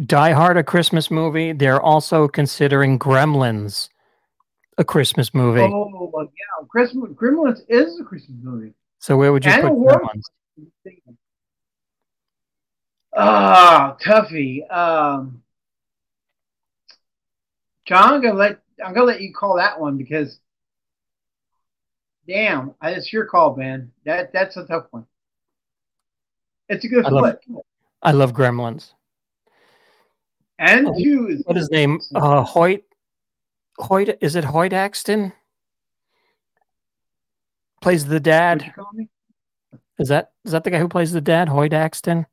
Die 0.06 0.32
Hard 0.32 0.58
a 0.58 0.64
Christmas 0.64 1.12
movie, 1.12 1.52
they're 1.52 1.82
also 1.82 2.28
considering 2.28 2.98
Gremlins 2.98 3.90
a 4.78 4.84
Christmas 4.84 5.34
movie. 5.34 5.62
Oh, 5.62 6.12
yeah. 6.24 6.66
Christmas, 6.68 7.12
Gremlins 7.12 7.62
is 7.70 8.00
a 8.00 8.04
Christmas 8.04 8.38
movie. 8.42 8.74
So 9.00 9.18
where 9.18 9.32
would 9.32 9.46
you 9.46 9.52
and 9.52 9.62
put 9.62 9.72
Gremlins? 9.72 10.24
Ah, 13.16 13.96
Tuffy. 14.02 14.70
Um, 14.70 15.42
John, 17.86 18.16
I'm 18.16 18.22
gonna 18.22 18.34
let 18.34 18.60
I'm 18.84 18.94
gonna 18.94 19.06
let 19.06 19.22
you 19.22 19.34
call 19.34 19.58
that 19.58 19.80
one 19.80 19.98
because, 19.98 20.40
damn, 22.28 22.74
it's 22.82 23.14
your 23.14 23.26
call, 23.26 23.56
man. 23.56 23.92
That 24.06 24.34
that's 24.34 24.58
a 24.58 24.66
tough 24.66 24.88
one. 24.92 25.06
It's 26.68 26.84
a 26.84 26.88
good 26.88 27.06
I 27.06 27.10
love 27.10 27.38
I 28.02 28.12
love 28.12 28.34
Gremlins. 28.34 28.92
and 30.58 30.88
Oh, 30.88 30.96
two 31.02 31.28
is 31.30 31.44
What 31.46 31.58
is 31.58 31.64
his 31.64 31.72
name? 31.72 32.02
Uh, 32.14 32.44
Hoyt. 32.44 32.84
Hoyt. 33.78 34.18
Is 34.22 34.36
it 34.36 34.46
Hoyt 34.46 34.74
Axton? 34.74 35.34
Plays 37.82 38.06
the 38.06 38.20
dad. 38.20 38.64
you 38.66 38.72
call 38.72 38.90
me? 38.94 39.10
Is 40.00 40.10
that 40.10 40.32
is 40.44 40.52
that 40.52 40.64
the 40.64 40.72
guy 40.72 40.80
who 40.80 40.90
plays 40.90 41.12
the 41.12 41.22
dad? 41.22 41.48
Hoyt 41.50 41.74
Axton 41.74 42.26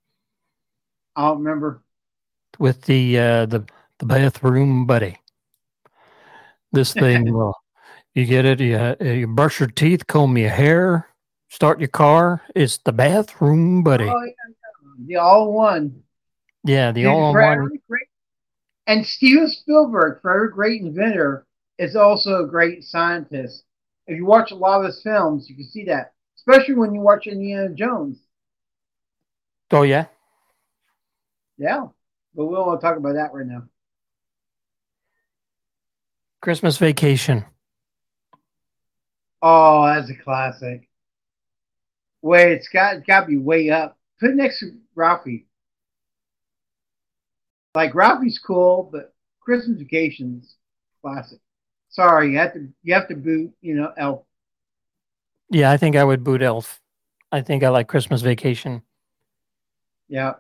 I 1.14 1.28
don't 1.28 1.38
remember. 1.42 1.82
with 2.58 2.82
the 2.82 3.18
uh, 3.18 3.46
the 3.46 3.64
the 3.99 4.06
bathroom 4.06 4.87
buddy. 4.87 5.18
This 6.72 6.92
thing 7.02 7.32
will 7.32 7.54
you 8.14 8.25
get 8.25 8.44
it? 8.46 8.61
You, 8.61 8.96
you 9.06 9.26
brush 9.26 9.61
your 9.61 9.68
teeth, 9.68 10.06
comb 10.06 10.37
your 10.38 10.50
hair, 10.50 11.08
start 11.50 11.78
your 11.80 11.88
car. 11.88 12.42
It's 12.54 12.78
the 12.78 12.92
bathroom 12.92 13.82
buddy. 13.84 14.08
Oh 14.08 14.25
yeah, 14.25 14.32
yeah. 14.49 15.06
the 15.06 15.16
all 15.16 15.52
one. 15.52 16.02
yeah, 16.64 16.92
the 16.92 17.02
Dude, 17.02 17.11
all 17.11 17.32
one. 17.34 17.68
great, 17.88 18.08
and 18.87 19.07
Steven 19.07 19.49
Spielberg, 19.49 20.21
for 20.21 20.35
every 20.35 20.51
great 20.51 20.83
inventor, 20.83 21.47
is 21.79 21.97
also 21.97 22.45
a 22.45 22.49
great 22.49 22.85
scientist. 22.85 23.65
If 24.07 24.17
you 24.17 24.27
watch 24.27 24.51
a 24.51 24.57
lot 24.57 24.81
of 24.81 24.87
his 24.87 25.01
films, 25.03 25.49
you 25.49 25.57
can 25.57 25.65
see 25.65 25.85
that, 25.85 26.12
especially 26.37 26.75
when 26.75 26.95
you 26.95 27.01
watch 27.01 27.27
Indiana 27.27 27.69
Jones. 27.75 28.19
Oh 29.71 29.83
yeah. 29.83 30.07
Yeah, 31.57 31.87
but 32.35 32.47
we 32.47 32.55
won't 32.55 32.81
talk 32.81 32.97
about 32.97 33.15
that 33.15 33.33
right 33.33 33.47
now. 33.47 33.65
Christmas 36.41 36.77
Vacation. 36.77 37.45
Oh, 39.41 39.87
that's 39.87 40.11
a 40.11 40.15
classic. 40.15 40.89
Wait, 42.21 42.53
it's 42.53 42.69
got 42.69 42.97
it's 42.97 43.07
got 43.07 43.23
to 43.23 43.27
be 43.27 43.39
way 43.39 43.71
up. 43.71 43.99
Put 44.21 44.31
it 44.31 44.37
next 44.37 44.61
to 44.61 44.73
Ralphie. 44.95 45.47
Like 47.75 47.95
Ralphie's 47.95 48.38
cool, 48.38 48.88
but 48.93 49.14
Christmas 49.41 49.79
Vacation's 49.79 50.57
classic. 51.00 51.41
Sorry, 51.88 52.33
you 52.33 52.38
have 52.38 52.55
to 52.55 52.69
you 52.83 52.95
have 52.95 53.09
to 53.09 53.14
boot, 53.14 53.52
you 53.61 53.75
know, 53.75 53.93
Elf. 53.97 54.25
Yeah, 55.50 55.71
I 55.71 55.76
think 55.76 55.97
I 55.97 56.05
would 56.05 56.25
boot 56.25 56.43
Elf. 56.43 56.81
I 57.31 57.41
think 57.41 57.62
I 57.62 57.69
like 57.71 57.88
Christmas 57.88 58.23
Vacation. 58.23 58.83
Yeah. 60.09 60.35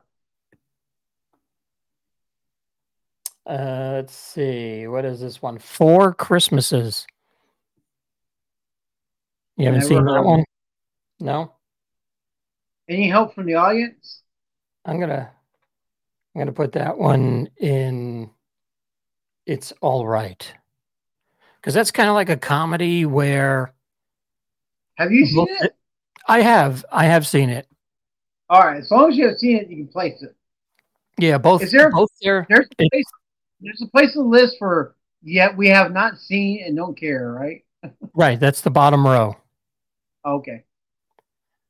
Uh, 3.46 3.92
let's 3.94 4.14
see. 4.14 4.86
What 4.86 5.04
is 5.04 5.20
this 5.20 5.42
one? 5.42 5.58
Four 5.58 6.14
Christmases. 6.14 7.06
You 9.56 9.66
haven't 9.66 9.80
Never 9.80 9.88
seen 9.88 10.04
that 10.04 10.22
one? 10.22 10.44
No. 11.20 11.52
Any 12.88 13.08
help 13.08 13.34
from 13.34 13.46
the 13.46 13.54
audience? 13.54 14.22
I'm 14.84 14.98
gonna 15.00 15.30
I'm 16.34 16.40
gonna 16.40 16.52
put 16.52 16.72
that 16.72 16.96
one 16.96 17.48
in 17.58 18.30
it's 19.46 19.72
all 19.80 20.06
right. 20.06 20.52
Because 21.56 21.74
that's 21.74 21.90
kind 21.90 22.08
of 22.08 22.14
like 22.14 22.28
a 22.30 22.36
comedy 22.36 23.04
where 23.04 23.74
Have 24.94 25.12
you 25.12 25.26
seen 25.26 25.46
it? 25.60 25.76
I 26.26 26.40
have 26.40 26.84
I 26.90 27.04
have 27.06 27.26
seen 27.26 27.50
it. 27.50 27.66
All 28.48 28.60
right. 28.60 28.78
As 28.80 28.90
long 28.90 29.10
as 29.10 29.16
you 29.16 29.28
have 29.28 29.38
seen 29.38 29.56
it, 29.56 29.68
you 29.68 29.76
can 29.76 29.88
place 29.88 30.22
it. 30.22 30.34
Yeah, 31.18 31.38
both 31.38 31.62
Is 31.62 31.72
there- 31.72 31.90
both 31.90 32.10
there. 32.22 32.46
There's 32.48 32.66
a 32.78 32.88
place, 32.88 33.04
there's 33.60 33.82
a 33.82 33.86
place 33.88 34.16
on 34.16 34.24
the 34.24 34.28
list 34.30 34.56
for 34.58 34.94
yet 35.22 35.56
we 35.56 35.68
have 35.68 35.92
not 35.92 36.18
seen 36.18 36.62
and 36.64 36.76
don't 36.76 36.96
care, 36.98 37.30
right? 37.32 37.64
Right, 38.14 38.38
that's 38.38 38.60
the 38.60 38.70
bottom 38.70 39.06
row. 39.06 39.36
Okay. 40.24 40.64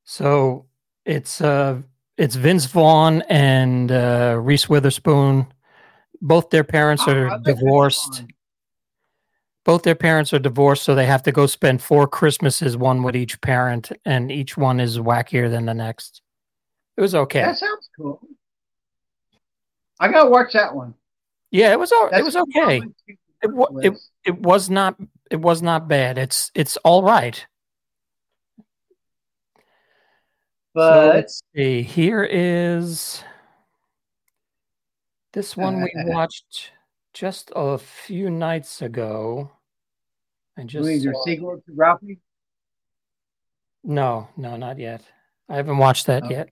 So 0.04 0.66
it's 1.04 1.40
uh 1.40 1.83
it's 2.16 2.37
Vince 2.37 2.66
Vaughn 2.66 3.23
and 3.28 3.90
uh, 3.90 4.38
Reese 4.40 4.69
Witherspoon. 4.69 5.47
Both 6.21 6.50
their 6.50 6.64
parents 6.64 7.02
Oh, 7.07 7.12
are 7.12 7.38
divorced. 7.40 8.25
Both 9.64 9.83
their 9.85 9.95
parents 9.95 10.33
are 10.33 10.38
divorced, 10.38 10.83
so 10.83 10.95
they 10.95 11.07
have 11.07 11.23
to 11.25 11.33
go 11.33 11.47
spend 11.47 11.81
four 11.83 12.07
Christmases, 12.09 12.76
one 12.76 13.02
with 13.02 13.14
each 13.16 13.40
parent, 13.40 13.92
and 14.04 14.31
each 14.31 14.57
one 14.57 14.81
is 14.81 14.99
wackier 14.99 15.49
than 15.50 15.66
the 15.66 15.75
next. 15.75 16.21
It 16.97 17.00
was 17.00 17.14
okay. 17.14 17.42
That 17.42 17.59
sounds 17.59 17.88
cool. 17.97 18.21
I 20.00 20.09
gotta 20.11 20.28
watch 20.28 20.52
that 20.54 20.75
one. 20.75 20.95
yeah, 21.50 21.73
it 21.73 21.78
was. 21.78 21.92
all- 21.92 22.09
It 22.12 22.25
was 22.25 22.37
okay. 22.37 22.83
It, 23.07 23.50
it 23.83 23.95
it 24.25 24.38
was 24.40 24.69
not. 24.69 24.97
It 25.31 25.40
was 25.40 25.62
not 25.62 25.88
bad. 25.88 26.19
It's 26.19 26.50
it's 26.54 26.76
all 26.78 27.02
right. 27.02 27.45
So 30.75 30.81
But 30.81 31.14
let's 31.14 31.43
see. 31.55 31.83
Here 31.83 32.25
is 32.31 33.23
this 35.33 35.57
one 35.57 35.83
we 35.83 35.91
watched 36.07 36.73
just 37.12 37.52
a 37.55 37.76
few 37.79 38.31
nights 38.31 38.81
ago. 38.81 39.50
Do 40.59 40.64
just 40.64 41.25
sequel 41.25 41.57
to 41.57 41.73
Ralphie? 41.75 42.21
no, 43.85 44.29
no, 44.37 44.57
not 44.57 44.79
yet. 44.79 45.02
I 45.49 45.57
haven't 45.57 45.79
watched 45.79 46.07
that 46.07 46.23
Oh. 46.25 46.31
yet. 46.31 46.49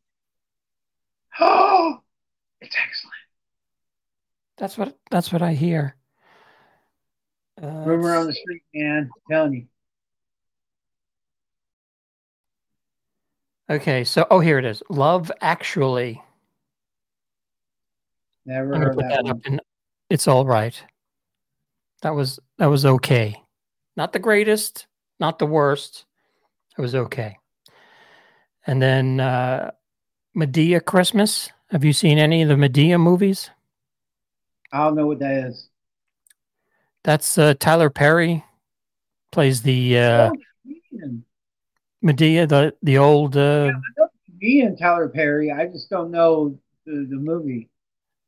Oh, 1.38 2.00
it's 2.60 2.74
excellent. 2.76 3.14
That's 4.58 4.76
what 4.76 4.98
that's 5.10 5.32
what 5.32 5.40
I 5.42 5.54
hear. 5.54 5.96
Uh, 7.62 7.84
Rumor 7.86 8.16
on 8.16 8.26
the 8.26 8.32
street, 8.34 8.62
man. 8.74 9.08
I'm 9.14 9.22
telling 9.34 9.52
you. 9.54 9.66
Okay, 13.70 14.02
so 14.02 14.26
oh, 14.32 14.40
here 14.40 14.58
it 14.58 14.64
is. 14.64 14.82
Love 14.90 15.30
Actually. 15.40 16.20
Never 18.44 18.76
heard 18.76 18.98
that, 18.98 19.24
that 19.24 19.40
in. 19.46 19.60
It's 20.08 20.26
all 20.26 20.44
right. 20.44 20.82
That 22.02 22.14
was 22.14 22.40
that 22.58 22.66
was 22.66 22.84
okay. 22.84 23.40
Not 23.96 24.12
the 24.12 24.18
greatest, 24.18 24.88
not 25.20 25.38
the 25.38 25.46
worst. 25.46 26.04
It 26.76 26.80
was 26.80 26.96
okay. 26.96 27.38
And 28.66 28.82
then 28.82 29.20
uh 29.20 29.70
Madea 30.36 30.84
Christmas. 30.84 31.50
Have 31.70 31.84
you 31.84 31.92
seen 31.92 32.18
any 32.18 32.42
of 32.42 32.48
the 32.48 32.56
Madea 32.56 32.98
movies? 32.98 33.50
I 34.72 34.78
don't 34.78 34.96
know 34.96 35.06
what 35.06 35.20
that 35.20 35.46
is. 35.46 35.68
That's 37.04 37.38
uh, 37.38 37.54
Tyler 37.54 37.90
Perry 37.90 38.44
plays 39.30 39.62
the 39.62 39.98
uh, 39.98 40.30
oh. 40.32 41.20
Madea, 42.02 42.48
the 42.48 42.74
the 42.82 42.98
old. 42.98 43.36
Uh, 43.36 43.72
me 44.40 44.62
and 44.62 44.78
Tyler 44.78 45.08
Perry. 45.08 45.52
I 45.52 45.66
just 45.66 45.90
don't 45.90 46.10
know 46.10 46.58
the, 46.86 47.06
the 47.08 47.16
movie. 47.16 47.68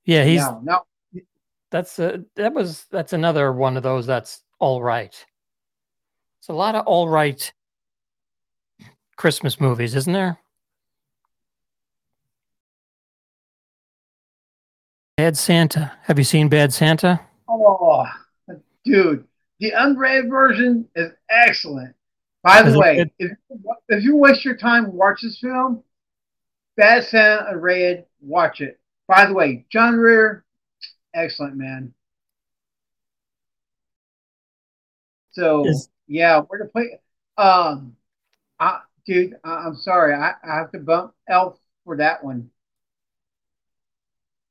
yeah, 0.05 0.25
he's 0.25 0.41
no, 0.41 0.61
no. 0.63 1.23
that's 1.71 1.99
uh, 1.99 2.19
that 2.37 2.53
was 2.53 2.87
that's 2.91 3.13
another 3.13 3.53
one 3.53 3.77
of 3.77 3.83
those 3.83 4.07
that's 4.07 4.43
all 4.59 4.83
right. 4.83 5.25
It's 6.41 6.49
a 6.49 6.53
lot 6.53 6.75
of 6.75 6.87
all 6.87 7.09
right 7.09 7.53
Christmas 9.17 9.61
movies, 9.61 9.95
isn't 9.95 10.13
there? 10.13 10.39
Bad 15.17 15.37
Santa. 15.37 15.93
Have 16.03 16.19
you 16.19 16.25
seen 16.25 16.49
Bad 16.49 16.73
Santa? 16.73 17.21
Oh, 17.49 18.07
dude, 18.85 19.25
the 19.61 19.71
unrated 19.71 20.29
version 20.29 20.89
is 20.97 21.13
excellent. 21.31 21.95
By 22.43 22.63
the 22.63 22.79
way, 22.79 22.97
good? 22.97 23.11
if, 23.19 23.39
if 23.89 24.05
you 24.05 24.17
waste 24.17 24.45
your 24.45 24.57
time 24.57 24.93
watch 24.93 25.21
this 25.23 25.39
film, 25.39 25.85
Bad 26.77 27.05
Santa 27.05 27.53
unrated, 27.53 28.05
watch 28.21 28.61
it. 28.61 28.81
By 29.07 29.27
the 29.27 29.35
way, 29.35 29.65
John 29.71 29.97
Ritter, 29.97 30.45
excellent 31.15 31.57
man. 31.57 31.95
So 35.33 35.69
Is- 35.69 35.89
yeah, 36.07 36.43
we're 36.49 36.59
to 36.59 36.65
play. 36.67 37.01
Um, 37.39 37.97
I, 38.59 38.81
dude, 39.07 39.37
I, 39.45 39.51
I'm 39.51 39.77
sorry, 39.77 40.15
I, 40.15 40.33
I 40.43 40.57
have 40.57 40.73
to 40.73 40.79
bump 40.79 41.15
Elf 41.29 41.59
for 41.85 41.97
that 41.99 42.25
one. 42.25 42.51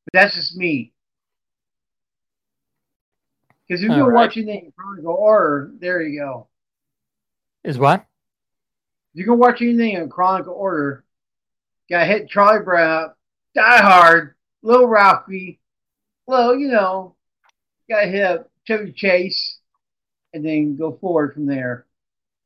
But 0.06 0.14
that's 0.14 0.36
just 0.36 0.56
me. 0.56 0.94
Because 3.68 3.84
if 3.84 3.92
you're 3.92 4.08
right. 4.08 4.28
watching 4.28 4.48
the 4.48 4.72
Chronicle 4.76 5.14
Order, 5.14 5.72
there 5.80 6.02
you 6.02 6.20
go. 6.20 6.48
Is 7.64 7.78
what? 7.78 8.06
You 9.14 9.26
can 9.26 9.38
watch 9.38 9.62
anything 9.62 9.94
in 9.94 10.10
Chronicle 10.10 10.54
Order, 10.54 11.04
got 11.90 12.08
hit 12.08 12.30
Charlie 12.30 12.64
Brown, 12.64 13.12
Die 13.56 13.78
Hard, 13.82 14.36
Little 14.62 14.88
Ralphie, 14.88 15.60
well, 16.26 16.56
you 16.56 16.70
know, 16.70 17.16
got 17.90 18.06
hit 18.06 18.24
up 18.24 18.50
Chevy 18.66 18.94
Chase, 18.94 19.60
and 20.34 20.46
then 20.46 20.78
go 20.78 20.98
forward 21.02 21.34
from 21.34 21.46
there. 21.46 21.86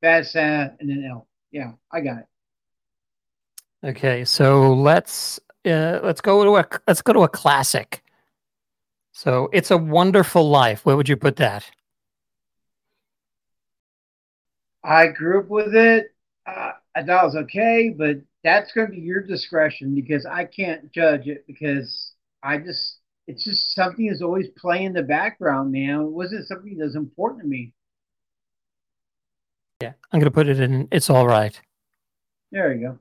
Bad 0.01 0.25
Santa, 0.25 0.75
and 0.79 0.89
then 0.89 1.07
Elf. 1.09 1.25
Yeah, 1.51 1.73
I 1.91 2.01
got 2.01 2.17
it. 2.19 3.87
Okay, 3.87 4.25
so 4.25 4.73
let's 4.73 5.39
uh, 5.65 5.99
let's 6.03 6.21
go 6.21 6.43
to 6.43 6.57
a 6.57 6.79
let's 6.87 7.01
go 7.01 7.13
to 7.13 7.21
a 7.21 7.29
classic. 7.29 8.03
So 9.11 9.49
it's 9.53 9.71
a 9.71 9.77
Wonderful 9.77 10.49
Life. 10.49 10.85
Where 10.85 10.97
would 10.97 11.07
you 11.07 11.15
put 11.15 11.35
that? 11.37 11.69
I 14.85 15.07
grew 15.07 15.39
up 15.39 15.49
with 15.49 15.75
it. 15.75 16.13
Uh, 16.45 16.71
I 16.95 17.03
thought 17.03 17.23
it 17.23 17.25
was 17.25 17.35
okay, 17.35 17.89
but 17.97 18.17
that's 18.43 18.71
going 18.71 18.87
to 18.87 18.93
be 18.93 18.99
your 19.01 19.21
discretion 19.21 19.95
because 19.95 20.25
I 20.25 20.45
can't 20.45 20.91
judge 20.91 21.27
it 21.27 21.45
because 21.47 22.13
I 22.43 22.59
just, 22.59 22.99
it's 23.27 23.43
just 23.43 23.73
something 23.73 24.07
that's 24.07 24.21
always 24.21 24.47
playing 24.55 24.85
in 24.85 24.93
the 24.93 25.01
background, 25.01 25.71
man. 25.71 26.01
It 26.01 26.11
wasn't 26.11 26.47
something 26.47 26.77
that's 26.77 26.95
important 26.95 27.41
to 27.41 27.47
me. 27.47 27.73
Yeah, 29.81 29.93
I'm 30.11 30.19
gonna 30.19 30.31
put 30.31 30.47
it 30.47 30.59
in. 30.59 30.87
It's 30.91 31.09
all 31.09 31.27
right. 31.27 31.59
There 32.51 32.73
you 32.73 32.87
go. 32.87 32.99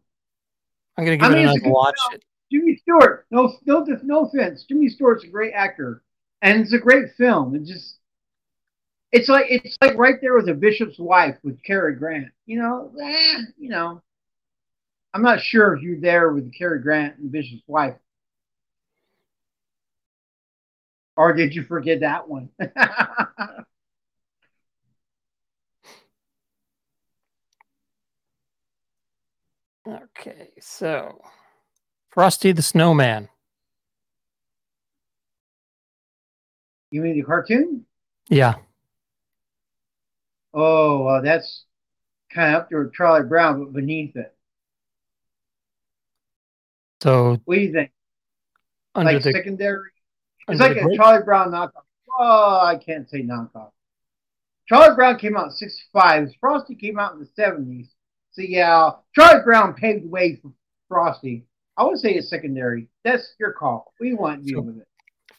I'm 0.97 1.05
gonna 1.05 1.17
I 1.17 1.29
give 1.29 1.39
mean, 1.39 1.47
it 1.47 1.51
a 1.51 1.53
another 1.53 1.71
watch. 1.71 1.95
film. 2.11 2.21
Jimmy 2.51 2.77
Stewart, 2.79 3.27
no, 3.31 3.55
no, 3.65 3.87
no 4.03 4.25
offense. 4.25 4.65
Jimmy 4.69 4.89
Stewart's 4.89 5.25
a 5.25 5.29
great 5.29 5.53
actor, 5.53 6.03
and 6.43 6.61
it's 6.61 6.73
a 6.73 6.79
great 6.79 7.11
film. 7.17 7.55
It 7.55 7.65
just, 7.65 7.99
it's 9.15 9.29
like 9.29 9.47
it's 9.49 9.79
like 9.81 9.97
right 9.97 10.17
there 10.21 10.35
with 10.35 10.47
the 10.47 10.55
Bishop's 10.55 10.99
Wife 10.99 11.37
with 11.45 11.63
Cary 11.63 11.95
Grant. 11.95 12.29
You 12.47 12.59
know, 12.59 12.93
eh, 13.01 13.39
you 13.57 13.71
know. 13.71 14.03
I'm 15.15 15.23
not 15.23 15.41
sure 15.41 15.77
if 15.77 15.83
you're 15.83 16.01
there 16.01 16.33
with 16.33 16.53
Cary 16.53 16.83
Grant 16.83 17.19
and 17.19 17.31
Bishop's 17.31 17.63
Wife, 17.69 17.95
or 21.17 21.33
did 21.33 21.55
you 21.55 21.63
forget 21.63 22.01
that 22.01 22.29
one? 22.29 22.51
Okay, 29.87 30.49
so 30.61 31.21
Frosty 32.09 32.53
the 32.53 32.63
Snowman. 32.63 33.29
you 36.91 37.03
mean 37.03 37.19
the 37.19 37.23
cartoon? 37.23 37.85
Yeah, 38.31 38.55
Oh, 40.55 41.03
well, 41.03 41.23
that's 41.23 41.65
kind 42.33 42.55
of 42.55 42.63
up 42.63 42.69
with 42.71 42.95
Charlie 42.95 43.29
Brown, 43.29 43.63
but 43.65 43.73
beneath 43.73 44.17
it. 44.17 44.35
so 47.03 47.39
What 47.45 47.57
do 47.57 47.61
you 47.61 47.73
think? 47.73 47.91
under 48.95 49.13
like 49.13 49.23
the 49.23 49.33
secondary 49.33 49.91
It's 50.49 50.61
like 50.61 50.77
a 50.77 50.97
Charlie 50.97 51.25
Brown 51.25 51.51
knockoff. 51.51 51.83
Oh, 52.17 52.61
I 52.63 52.77
can't 52.77 53.11
say 53.11 53.23
knockoff. 53.23 53.73
Charlie 54.69 54.95
Brown 54.95 55.19
came 55.19 55.37
out 55.37 55.47
in 55.47 55.51
65. 55.51 56.29
Frosty 56.41 56.77
came 56.77 56.99
out 56.99 57.15
in 57.15 57.21
the 57.21 57.29
70s. 57.43 57.89
So, 58.33 58.43
yeah, 58.43 58.91
Charlie 59.15 59.43
Brown 59.43 59.75
paved 59.75 60.05
the 60.05 60.09
way 60.09 60.37
for 60.41 60.53
Frosty. 60.89 61.45
I 61.77 61.85
would 61.85 61.99
say 61.99 62.13
it's 62.13 62.31
secondary. 62.31 62.89
That's 63.03 63.35
your 63.39 63.53
call. 63.53 63.93
We 64.01 64.15
want 64.15 64.45
you 64.45 64.57
so, 64.57 64.63
with 64.63 64.79
it. 64.79 64.89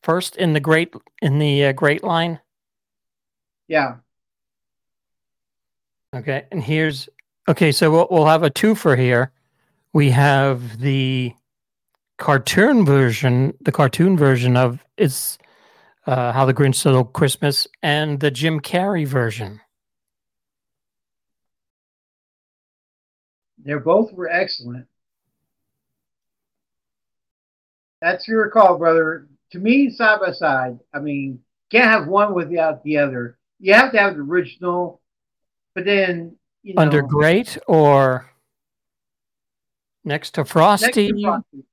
First 0.04 0.36
in 0.36 0.54
the 0.54 0.60
great 0.60 0.94
in 1.22 1.40
the 1.40 1.66
uh, 1.66 1.72
great 1.72 2.04
line. 2.04 2.40
Yeah. 3.68 3.96
Okay, 6.16 6.46
and 6.52 6.64
here's 6.64 7.10
okay. 7.50 7.72
So 7.72 7.92
we'll 7.92 8.08
we'll 8.10 8.26
have 8.26 8.44
a 8.44 8.50
twofer 8.50 8.98
here. 8.98 9.32
We 9.92 10.12
have 10.12 10.80
the 10.80 11.34
cartoon 12.18 12.86
version, 12.86 13.54
the 13.62 13.72
cartoon 13.72 14.18
version 14.18 14.56
of 14.56 14.84
it's 14.98 15.38
uh, 16.08 16.32
How 16.32 16.46
the 16.46 16.54
Grinch 16.54 16.76
Stole 16.76 17.04
Christmas, 17.04 17.68
and 17.84 18.20
the 18.20 18.32
Jim 18.32 18.62
Carrey 18.62 19.06
version. 19.06 19.60
They 23.66 23.74
both 23.74 24.14
were 24.14 24.30
excellent. 24.30 24.86
That's 28.02 28.28
your 28.28 28.50
call, 28.52 28.78
brother. 28.78 29.28
To 29.52 29.60
me, 29.60 29.90
side 29.90 30.20
by 30.20 30.32
side. 30.32 30.80
I 30.94 31.00
mean, 31.00 31.40
can't 31.72 31.90
have 31.90 32.08
one 32.08 32.34
without 32.36 32.84
the 32.84 33.00
other. 33.00 33.38
You 33.60 33.74
have 33.74 33.92
to 33.94 33.98
have 33.98 34.14
the 34.16 34.22
original, 34.22 35.02
but 35.76 35.86
then 35.86 36.38
you 36.64 36.74
know, 36.74 36.82
under 36.82 37.04
great 37.04 37.58
or 37.68 38.32
next 40.04 40.32
to 40.32 40.46
Frosty. 40.46 41.12
Next 41.12 41.18
to 41.18 41.22
Frosty. 41.22 41.66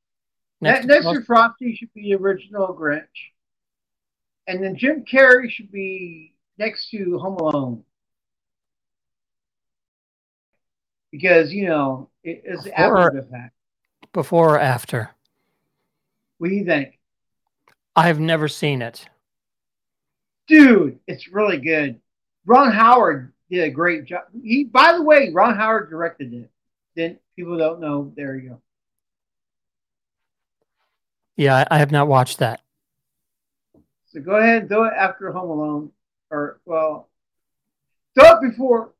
Next, 0.61 0.87
next, 0.87 1.07
to, 1.07 1.23
Frosty 1.23 1.75
should 1.75 1.93
be 1.95 2.03
the 2.03 2.15
original 2.15 2.77
Grinch, 2.79 3.07
and 4.47 4.62
then 4.62 4.77
Jim 4.77 5.05
Carrey 5.11 5.51
should 5.51 5.73
be 5.73 6.35
next 6.59 6.91
to 6.91 7.19
Home 7.19 7.37
Alone 7.37 7.85
because 11.11 11.53
you 11.53 11.67
know 11.67 12.11
it 12.23 12.43
is 12.45 12.67
after 12.69 13.21
the 13.21 13.27
fact. 13.29 13.55
Before 14.12 14.57
or 14.57 14.61
after? 14.61 15.11
What 16.38 16.49
do 16.49 16.55
you 16.55 16.65
think? 16.65 16.99
I've 17.97 18.21
never 18.21 18.47
seen 18.47 18.83
it. 18.83 19.07
Dude, 20.49 20.99
it's 21.07 21.29
really 21.29 21.59
good. 21.59 22.01
Ron 22.45 22.73
Howard 22.73 23.33
did 23.53 23.65
a 23.65 23.71
great 23.71 24.07
job. 24.07 24.23
He, 24.43 24.65
by 24.65 24.95
the 24.95 25.03
way, 25.03 25.31
Ron 25.31 25.55
Howard 25.55 25.91
directed 25.91 26.33
it. 26.33 26.51
Then 26.97 27.19
people 27.37 27.59
don't 27.59 27.81
know. 27.81 28.11
There 28.17 28.35
you 28.37 28.49
go. 28.51 28.62
Yeah, 31.37 31.65
I 31.71 31.79
have 31.79 31.93
not 31.93 32.09
watched 32.09 32.38
that. 32.38 32.62
So 34.07 34.21
go 34.21 34.37
ahead 34.37 34.62
and 34.62 34.69
do 34.69 34.85
it 34.85 34.93
after 34.97 35.31
Home 35.33 35.51
Alone, 35.51 35.93
or 36.31 36.61
well, 36.65 37.09
do 38.15 38.23
it 38.25 38.51
before, 38.51 38.93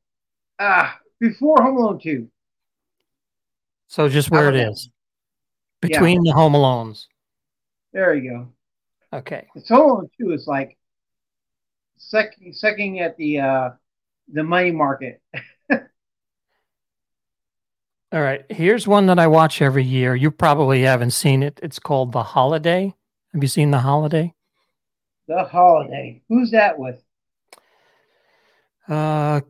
ah, 0.59 0.99
before 1.19 1.63
Home 1.63 1.77
Alone 1.77 1.99
two. 1.99 2.29
So 3.89 4.09
just 4.09 4.31
where 4.31 4.49
it 4.49 4.57
is, 4.57 4.89
between 5.81 6.25
yeah. 6.25 6.33
the 6.33 6.37
Home 6.37 6.55
Alones. 6.55 7.07
There 7.93 8.15
you 8.15 8.31
go. 8.31 9.19
Okay. 9.19 9.47
The 9.55 9.77
Alone 9.77 10.09
two 10.19 10.33
is 10.33 10.47
like 10.47 10.79
sucking 11.99 12.55
sucking 12.55 13.01
at 13.01 13.17
the 13.19 13.41
uh 13.41 13.71
the 14.33 14.43
money 14.43 14.73
market. 14.73 15.23
All 15.71 15.81
right. 18.21 18.45
Here's 18.51 18.87
one 18.87 19.07
that 19.07 19.19
I 19.19 19.27
watch 19.27 19.63
every 19.63 19.85
year. 19.85 20.15
You 20.15 20.31
probably 20.31 20.83
haven't 20.83 21.13
seen 21.13 21.43
it. 21.43 21.59
It's 21.63 21.79
called 21.79 22.13
The 22.13 22.23
Holiday. 22.23 22.95
Have 23.33 23.43
you 23.43 23.49
seen 23.49 23.71
The 23.71 23.79
Holiday? 23.79 24.35
The 25.29 25.45
Holiday. 25.45 26.23
Who's 26.29 26.51
that 26.51 26.79
with? 26.79 27.03
Uh 28.89 29.43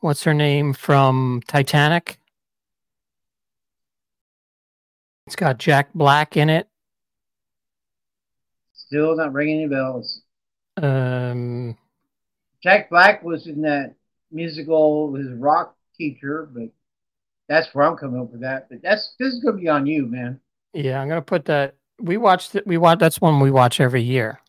what's 0.00 0.22
her 0.22 0.34
name 0.34 0.72
from 0.72 1.42
Titanic? 1.48 2.20
It's 5.26 5.34
got 5.34 5.58
Jack 5.58 5.92
Black 5.92 6.36
in 6.36 6.48
it. 6.48 6.68
Still 8.72 9.16
not 9.16 9.32
ringing 9.32 9.62
any 9.62 9.68
bells. 9.68 10.22
Um, 10.76 11.76
Jack 12.62 12.90
Black 12.90 13.22
was 13.22 13.46
in 13.46 13.62
that 13.62 13.94
musical, 14.30 15.14
his 15.14 15.32
rock 15.32 15.76
teacher, 15.96 16.48
but 16.52 16.68
that's 17.48 17.72
where 17.74 17.86
I'm 17.86 17.96
coming 17.96 18.20
up 18.20 18.30
with 18.30 18.40
that. 18.40 18.68
But 18.68 18.82
that's 18.82 19.14
this 19.18 19.34
is 19.34 19.42
gonna 19.42 19.56
be 19.56 19.68
on 19.68 19.86
you, 19.86 20.06
man. 20.06 20.40
Yeah, 20.72 21.00
I'm 21.00 21.08
gonna 21.08 21.22
put 21.22 21.44
that. 21.46 21.76
We 22.00 22.16
watched 22.16 22.54
it. 22.54 22.66
We 22.66 22.76
watch. 22.76 22.98
That's 22.98 23.20
one 23.20 23.40
we 23.40 23.50
watch 23.50 23.80
every 23.80 24.02
year. 24.02 24.40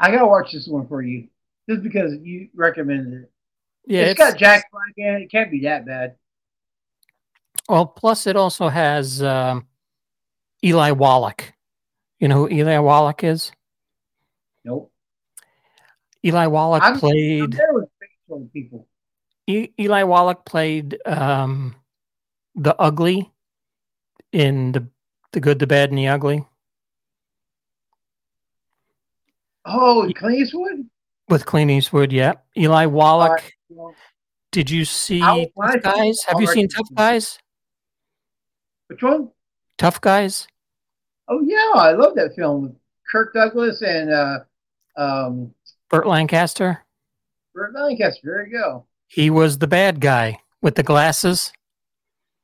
I 0.00 0.10
gotta 0.10 0.26
watch 0.26 0.52
this 0.52 0.66
one 0.66 0.88
for 0.88 1.02
you, 1.02 1.28
just 1.68 1.82
because 1.82 2.14
you 2.22 2.48
recommended 2.54 3.22
it. 3.22 3.30
Yeah, 3.86 4.02
it's, 4.02 4.12
it's 4.12 4.18
got 4.18 4.38
Jack 4.38 4.64
Black 4.72 4.94
in 4.96 5.14
it. 5.14 5.22
It 5.22 5.30
can't 5.30 5.50
be 5.50 5.60
that 5.60 5.86
bad. 5.86 6.16
Well, 7.68 7.86
plus 7.86 8.26
it 8.26 8.36
also 8.36 8.68
has 8.68 9.22
um, 9.22 9.66
Eli 10.64 10.90
Wallach. 10.90 11.52
You 12.18 12.28
know 12.28 12.46
who 12.46 12.48
Eli 12.48 12.78
Wallach 12.78 13.22
is? 13.24 13.52
Eli 16.24 16.46
Wallach 16.46 16.82
I'm, 16.82 16.98
played. 16.98 17.58
I'm 18.30 18.48
people. 18.52 18.88
E- 19.46 19.70
Eli 19.78 20.04
Wallach 20.04 20.44
played 20.44 20.98
um, 21.04 21.74
the 22.54 22.74
ugly 22.80 23.30
in 24.32 24.72
the 24.72 24.86
the 25.32 25.40
good, 25.40 25.58
the 25.58 25.66
bad, 25.66 25.88
and 25.90 25.98
the 25.98 26.08
ugly. 26.08 26.46
Oh, 29.64 30.10
Clint 30.14 30.38
Eastwood. 30.38 30.88
With 31.28 31.46
Clint 31.46 31.70
Eastwood, 31.70 32.12
yeah. 32.12 32.34
Eli 32.56 32.86
Wallach. 32.86 33.52
Uh, 33.70 33.92
Did 34.50 34.70
you 34.70 34.84
see 34.84 35.20
Tough 35.20 35.82
Guys? 35.82 36.22
Have 36.26 36.40
you 36.40 36.46
seen 36.46 36.68
Tough 36.68 36.88
Guys? 36.94 37.38
Which 38.88 39.02
one? 39.02 39.30
Tough 39.78 40.00
Guys. 40.00 40.46
Oh 41.28 41.40
yeah, 41.40 41.72
I 41.74 41.92
love 41.92 42.14
that 42.16 42.34
film. 42.36 42.62
With 42.62 42.76
Kirk 43.10 43.32
Douglas 43.32 43.80
and 43.82 44.10
uh, 44.12 44.38
um, 44.96 45.54
Burt 45.92 46.06
Lancaster. 46.06 46.82
Burt 47.54 47.74
Lancaster. 47.74 48.20
There 48.24 48.46
you 48.46 48.58
go. 48.58 48.86
He 49.08 49.28
was 49.28 49.58
the 49.58 49.66
bad 49.66 50.00
guy 50.00 50.38
with 50.62 50.74
the 50.74 50.82
glasses. 50.82 51.52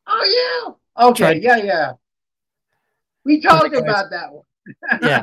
Oh 0.06 0.74
yeah. 0.98 1.04
Okay. 1.06 1.40
Yeah, 1.40 1.56
yeah. 1.56 1.92
We 3.24 3.40
talked 3.40 3.74
about 3.74 4.10
that 4.10 4.30
one. 4.30 4.44
yeah. 5.02 5.22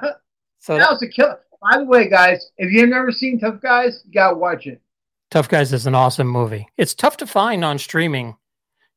So 0.57 0.75
that 0.75 0.91
was 0.91 1.03
a 1.03 1.07
killer. 1.07 1.39
By 1.61 1.77
the 1.77 1.85
way, 1.85 2.09
guys, 2.09 2.49
if 2.57 2.71
you've 2.71 2.89
never 2.89 3.11
seen 3.11 3.39
Tough 3.39 3.61
Guys, 3.61 4.01
you 4.05 4.11
gotta 4.11 4.35
watch 4.35 4.65
it. 4.65 4.81
Tough 5.29 5.47
Guys 5.47 5.71
is 5.71 5.85
an 5.85 5.93
awesome 5.93 6.27
movie. 6.27 6.67
It's 6.77 6.95
tough 6.95 7.17
to 7.17 7.27
find 7.27 7.63
on 7.63 7.77
streaming. 7.77 8.35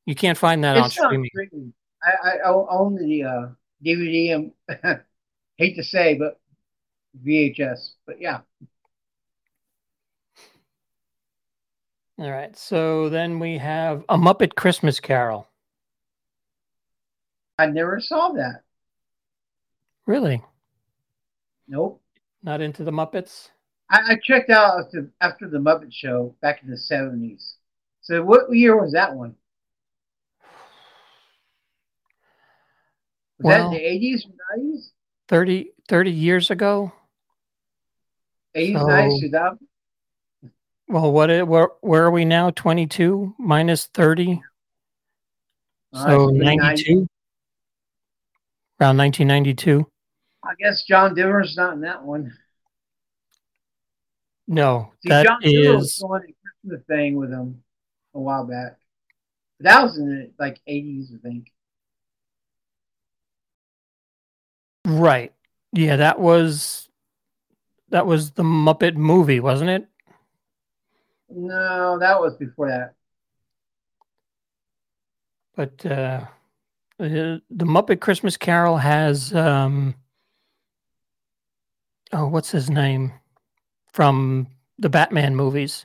You 0.06 0.14
can't 0.14 0.38
find 0.38 0.64
that 0.64 0.78
it's 0.78 0.98
on 0.98 1.08
streaming. 1.08 1.30
streaming. 1.34 1.74
I, 2.02 2.38
I 2.38 2.50
own 2.50 2.96
the 2.96 3.24
uh, 3.24 3.46
DVD 3.84 4.34
and 4.34 5.00
hate 5.58 5.76
to 5.76 5.84
say, 5.84 6.14
but 6.14 6.40
VHS. 7.26 7.90
But 8.06 8.22
yeah. 8.22 8.40
All 12.18 12.30
right. 12.30 12.56
So 12.56 13.08
then 13.08 13.38
we 13.38 13.58
have 13.58 14.04
a 14.08 14.16
Muppet 14.16 14.56
Christmas 14.56 14.98
Carol. 14.98 15.46
I 17.58 17.66
never 17.66 18.00
saw 18.00 18.30
that. 18.32 18.62
Really? 20.06 20.42
Nope. 21.68 22.02
Not 22.42 22.60
into 22.60 22.82
the 22.82 22.90
Muppets? 22.90 23.50
I, 23.90 24.12
I 24.12 24.18
checked 24.22 24.50
out 24.50 24.80
after, 24.80 25.10
after 25.20 25.48
the 25.48 25.58
Muppet 25.58 25.92
Show 25.92 26.34
back 26.40 26.62
in 26.62 26.70
the 26.70 26.76
70s. 26.76 27.54
So 28.00 28.22
what 28.24 28.52
year 28.52 28.80
was 28.80 28.92
that 28.92 29.14
one? 29.14 29.36
Was 33.38 33.44
well, 33.44 33.70
that 33.70 33.76
in 33.76 33.82
the 33.82 34.16
80s 34.16 34.24
or 34.26 34.58
90s? 34.58 34.90
30, 35.28 35.70
30 35.88 36.10
years 36.10 36.50
ago. 36.50 36.92
80s, 38.56 38.72
so, 38.72 38.86
90s, 38.86 39.20
2000? 39.20 39.67
Well, 40.88 41.12
what 41.12 41.28
where 41.46 41.68
where 41.82 42.04
are 42.04 42.10
we 42.10 42.24
now? 42.24 42.50
22 42.50 43.34
minus 43.38 43.86
30. 43.86 44.40
so 45.92 46.28
92. 46.28 47.06
Around 48.80 48.96
1992. 48.96 49.86
I 50.44 50.54
guess 50.58 50.84
John 50.84 51.14
Denver's 51.14 51.56
not 51.56 51.74
in 51.74 51.80
that 51.82 52.02
one. 52.02 52.32
No, 54.46 54.92
See, 55.02 55.10
that 55.10 55.26
John 55.26 55.40
is 55.42 55.96
doing 55.96 56.34
the 56.64 56.78
thing 56.78 57.16
with 57.16 57.30
him 57.30 57.62
a 58.14 58.20
while 58.20 58.46
back. 58.46 58.78
But 59.58 59.64
that 59.64 59.82
was 59.82 59.98
in 59.98 60.08
the 60.08 60.30
like 60.38 60.58
80s, 60.66 61.14
I 61.14 61.18
think. 61.18 61.52
Right. 64.86 65.34
Yeah, 65.72 65.96
that 65.96 66.18
was 66.18 66.88
that 67.90 68.06
was 68.06 68.30
the 68.30 68.42
Muppet 68.42 68.94
movie, 68.94 69.40
wasn't 69.40 69.68
it? 69.68 69.86
No, 71.30 71.98
that 71.98 72.20
was 72.20 72.36
before 72.36 72.68
that. 72.68 72.94
But 75.54 75.84
uh, 75.84 76.24
the 76.98 77.40
Muppet 77.50 78.00
Christmas 78.00 78.36
Carol 78.36 78.76
has 78.76 79.34
um, 79.34 79.94
oh, 82.12 82.28
what's 82.28 82.50
his 82.50 82.70
name 82.70 83.12
from 83.92 84.48
the 84.78 84.88
Batman 84.88 85.34
movies? 85.36 85.84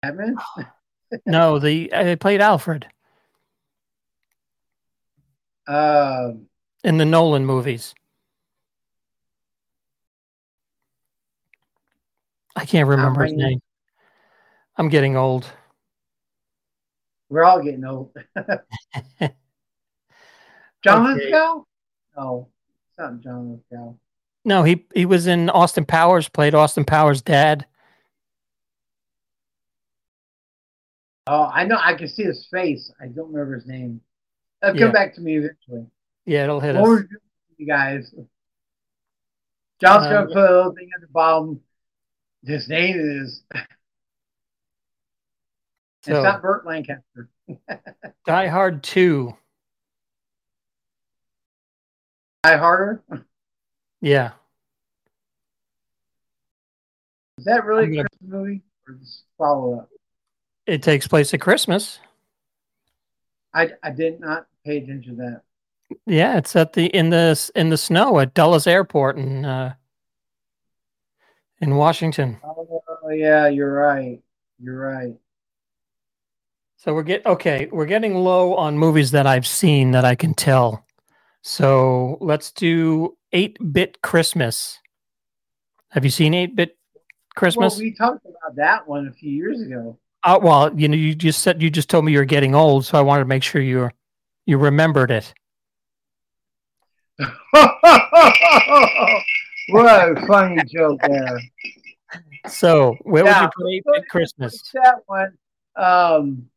Batman. 0.00 0.36
no, 1.26 1.58
the 1.58 1.92
I 1.94 2.14
played 2.16 2.40
Alfred. 2.40 2.86
Um, 5.66 6.46
in 6.82 6.98
the 6.98 7.04
Nolan 7.04 7.46
movies. 7.46 7.94
I 12.54 12.64
can't 12.64 12.88
remember 12.88 13.24
his 13.24 13.32
name. 13.32 13.60
I'm 14.76 14.88
getting 14.88 15.16
old. 15.16 15.50
We're 17.28 17.44
all 17.44 17.62
getting 17.62 17.84
old. 17.84 18.14
John 20.84 21.06
okay. 21.06 21.24
Lithgow? 21.24 21.64
No, 22.16 22.48
it's 22.88 22.98
not 22.98 23.20
John 23.20 23.52
Lithgow. 23.52 23.94
No, 24.44 24.62
he 24.64 24.86
he 24.94 25.06
was 25.06 25.26
in 25.26 25.48
Austin 25.50 25.84
Powers, 25.84 26.28
played 26.28 26.54
Austin 26.54 26.84
Powers' 26.84 27.22
dad. 27.22 27.66
Oh, 31.26 31.44
I 31.44 31.64
know. 31.64 31.78
I 31.80 31.94
can 31.94 32.08
see 32.08 32.24
his 32.24 32.46
face. 32.52 32.92
I 33.00 33.06
don't 33.06 33.32
remember 33.32 33.54
his 33.54 33.66
name. 33.66 34.00
Uh, 34.60 34.66
That'll 34.66 34.80
yeah. 34.80 34.86
come 34.86 34.92
back 34.92 35.14
to 35.14 35.20
me 35.20 35.36
eventually. 35.38 35.86
Yeah, 36.26 36.44
it'll 36.44 36.60
hit 36.60 36.74
what 36.74 36.98
us. 36.98 37.04
You 37.56 37.66
guys. 37.66 38.12
John's 39.80 40.06
uh, 40.06 40.10
gonna 40.10 40.26
put 40.26 40.36
a 40.36 40.56
little 40.56 40.74
thing 40.74 40.88
at 40.94 41.00
the 41.00 41.06
bottom. 41.08 41.60
His 42.44 42.68
name 42.68 42.98
is. 42.98 43.42
So, 46.04 46.16
it's 46.16 46.24
not 46.24 46.42
Burt 46.42 46.66
Lancaster. 46.66 47.28
Die 48.26 48.46
Hard 48.48 48.82
Two. 48.82 49.36
Die 52.42 52.56
Harder. 52.56 53.02
Yeah. 54.00 54.32
Is 57.38 57.44
that 57.44 57.64
really 57.64 57.86
gonna, 57.86 58.00
a 58.00 58.08
Christmas 58.08 58.30
movie 58.30 58.62
or 58.88 58.94
just 58.94 59.22
follow 59.38 59.78
up? 59.78 59.88
It 60.66 60.82
takes 60.82 61.06
place 61.06 61.32
at 61.32 61.40
Christmas. 61.40 62.00
I 63.54 63.70
I 63.82 63.90
did 63.90 64.18
not 64.20 64.46
pay 64.64 64.78
attention 64.78 65.16
to 65.16 65.22
that. 65.22 65.42
Yeah, 66.06 66.38
it's 66.38 66.56
at 66.56 66.72
the 66.72 66.86
in 66.86 67.10
the 67.10 67.50
in 67.54 67.70
the 67.70 67.76
snow 67.76 68.18
at 68.18 68.34
Dulles 68.34 68.66
Airport 68.66 69.18
in 69.18 69.44
uh, 69.44 69.74
in 71.62 71.76
Washington. 71.76 72.38
Oh 72.44 73.10
yeah, 73.10 73.46
you're 73.46 73.72
right. 73.72 74.20
You're 74.58 74.78
right. 74.78 75.14
So 76.76 76.92
we're 76.92 77.04
get 77.04 77.24
okay. 77.24 77.68
We're 77.72 77.86
getting 77.86 78.16
low 78.16 78.56
on 78.56 78.76
movies 78.76 79.12
that 79.12 79.26
I've 79.26 79.46
seen 79.46 79.92
that 79.92 80.04
I 80.04 80.16
can 80.16 80.34
tell. 80.34 80.84
So 81.40 82.18
let's 82.20 82.50
do 82.50 83.16
eight 83.32 83.56
bit 83.72 84.02
Christmas. 84.02 84.80
Have 85.90 86.04
you 86.04 86.10
seen 86.10 86.34
eight 86.34 86.56
bit 86.56 86.76
Christmas? 87.36 87.74
Well, 87.74 87.80
we 87.80 87.94
talked 87.94 88.26
about 88.26 88.56
that 88.56 88.88
one 88.88 89.06
a 89.06 89.12
few 89.12 89.30
years 89.30 89.62
ago. 89.62 89.98
Uh, 90.24 90.38
well, 90.42 90.78
you 90.78 90.88
know, 90.88 90.96
you 90.96 91.14
just 91.14 91.42
said 91.42 91.62
you 91.62 91.70
just 91.70 91.88
told 91.88 92.04
me 92.04 92.12
you're 92.12 92.24
getting 92.24 92.54
old, 92.54 92.84
so 92.84 92.98
I 92.98 93.02
wanted 93.02 93.22
to 93.22 93.28
make 93.28 93.44
sure 93.44 93.62
you 93.62 93.90
you 94.46 94.58
remembered 94.58 95.12
it. 95.12 95.32
what 99.72 99.86
a 99.86 100.26
funny 100.26 100.62
joke 100.64 101.00
there. 101.06 101.40
So, 102.48 102.96
where 103.02 103.24
yeah, 103.24 103.48
would 103.56 103.72
you 103.72 103.82
play 103.82 103.98
at 103.98 104.08
Christmas? 104.08 104.62
That 104.74 104.98
one. 105.06 105.36
Um, 105.76 106.48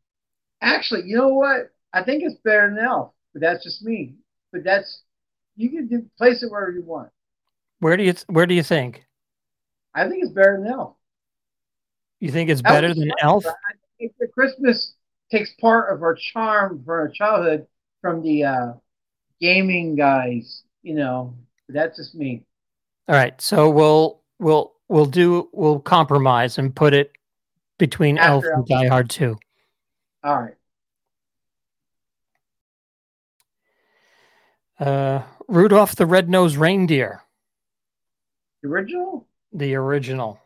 actually, 0.61 1.03
you 1.05 1.17
know 1.17 1.29
what? 1.29 1.71
I 1.93 2.03
think 2.03 2.23
it's 2.23 2.35
better 2.43 2.69
than 2.69 2.83
Elf, 2.83 3.13
but 3.33 3.41
that's 3.41 3.63
just 3.63 3.83
me. 3.83 4.15
But 4.51 4.63
that's 4.63 5.03
you 5.55 5.69
can 5.69 5.87
do, 5.87 6.05
place 6.17 6.43
it 6.43 6.51
wherever 6.51 6.71
you 6.71 6.83
want. 6.83 7.09
Where 7.79 7.95
do 7.97 8.03
you 8.03 8.13
Where 8.27 8.45
do 8.45 8.53
you 8.53 8.63
think? 8.63 9.05
I 9.93 10.07
think 10.09 10.23
it's 10.23 10.33
better 10.33 10.57
than 10.57 10.71
Elf. 10.71 10.95
You 12.19 12.31
think 12.31 12.49
it's 12.49 12.61
better 12.61 12.87
Elf 12.87 12.97
than 12.97 13.11
Elf? 13.21 13.45
I 13.45 13.73
think 13.97 14.13
the 14.19 14.27
Christmas 14.27 14.93
takes 15.31 15.53
part 15.61 15.93
of 15.93 16.03
our 16.03 16.15
charm 16.15 16.81
for 16.85 16.99
our 16.99 17.09
childhood 17.09 17.67
from 18.01 18.21
the 18.21 18.43
uh, 18.43 18.73
gaming 19.39 19.95
guys. 19.95 20.63
You 20.83 20.95
know, 20.95 21.35
that's 21.69 21.97
just 21.97 22.15
me. 22.15 22.43
All 23.07 23.15
right, 23.15 23.39
so 23.39 23.69
we'll 23.69 24.21
we'll 24.39 24.73
we'll 24.87 25.05
do 25.05 25.47
we'll 25.53 25.79
compromise 25.79 26.57
and 26.57 26.75
put 26.75 26.93
it 26.93 27.11
between 27.77 28.17
After 28.17 28.53
Elf 28.53 28.55
and. 28.55 28.67
Die 28.67 28.87
Hard 28.87 29.09
Two. 29.09 29.37
All 30.23 30.41
right. 30.41 30.55
Uh, 34.79 35.21
Rudolph 35.47 35.95
the 35.95 36.05
Red-Nosed 36.05 36.57
Reindeer. 36.57 37.21
The 38.61 38.67
original? 38.69 39.27
The 39.53 39.75
original. 39.75 40.39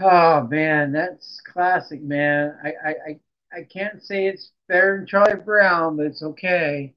Oh 0.00 0.46
man, 0.46 0.92
that's 0.92 1.40
classic, 1.40 2.00
man. 2.02 2.56
I 2.62 2.68
I 2.68 2.90
I, 2.90 3.20
I 3.58 3.62
can't 3.64 4.00
say 4.02 4.28
it's 4.28 4.52
better 4.68 4.98
than 4.98 5.06
Charlie 5.08 5.42
Brown, 5.44 5.96
but 5.96 6.06
it's 6.06 6.22
okay. 6.22 6.94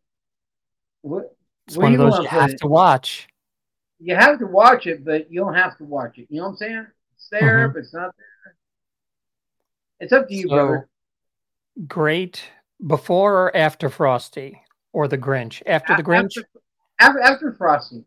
What, 1.02 1.36
it's 1.68 1.76
one 1.76 1.94
of 1.94 2.00
those 2.00 2.20
you 2.20 2.26
have 2.26 2.52
it? 2.52 2.60
to 2.60 2.68
watch. 2.68 3.28
You 4.04 4.16
have 4.16 4.40
to 4.40 4.48
watch 4.48 4.86
it, 4.86 5.06
but 5.06 5.32
you 5.32 5.40
don't 5.40 5.54
have 5.54 5.78
to 5.78 5.86
watch 5.86 6.18
it. 6.18 6.28
You 6.30 6.42
know 6.42 6.48
what 6.48 6.50
I'm 6.52 6.58
saying? 6.58 6.88
It's 7.16 7.30
there, 7.32 7.68
mm-hmm. 7.68 7.74
but 7.74 7.80
it's 7.80 7.94
not 7.94 8.14
there. 8.18 8.56
It's 10.02 10.12
up 10.12 10.28
to 10.28 10.36
you, 10.36 10.44
so, 10.44 10.50
brother. 10.50 10.90
Great 11.88 12.44
before 12.86 13.46
or 13.46 13.56
after 13.56 13.90
Frosty 13.90 14.62
or 14.92 15.08
the 15.08 15.18
Grinch? 15.18 15.62
After 15.66 15.96
the 15.96 16.04
Grinch? 16.04 16.38
After, 17.00 17.22
after 17.22 17.54
Frosty. 17.54 18.04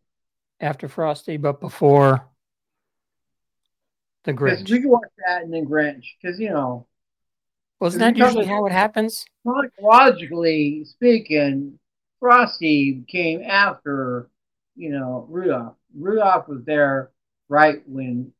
After 0.60 0.86
Frosty, 0.86 1.38
but 1.38 1.60
before 1.60 2.28
the 4.24 4.34
Grinch. 4.34 4.70
We 4.70 4.80
can 4.80 4.90
watch 4.90 5.08
that 5.26 5.44
and 5.44 5.52
then 5.52 5.64
Grinch 5.64 6.04
because 6.20 6.38
you 6.38 6.50
know. 6.50 6.86
Wasn't 7.80 8.00
that 8.00 8.16
usually 8.16 8.44
how 8.46 8.66
it 8.66 8.72
happens? 8.72 9.24
Logically 9.80 10.84
speaking, 10.84 11.78
Frosty 12.20 13.02
came 13.08 13.42
after, 13.42 14.28
you 14.74 14.90
know, 14.90 15.26
Rudolph. 15.28 15.76
Rudolph 15.94 16.48
was 16.48 16.64
there 16.64 17.10
right 17.48 17.82
when, 17.86 18.32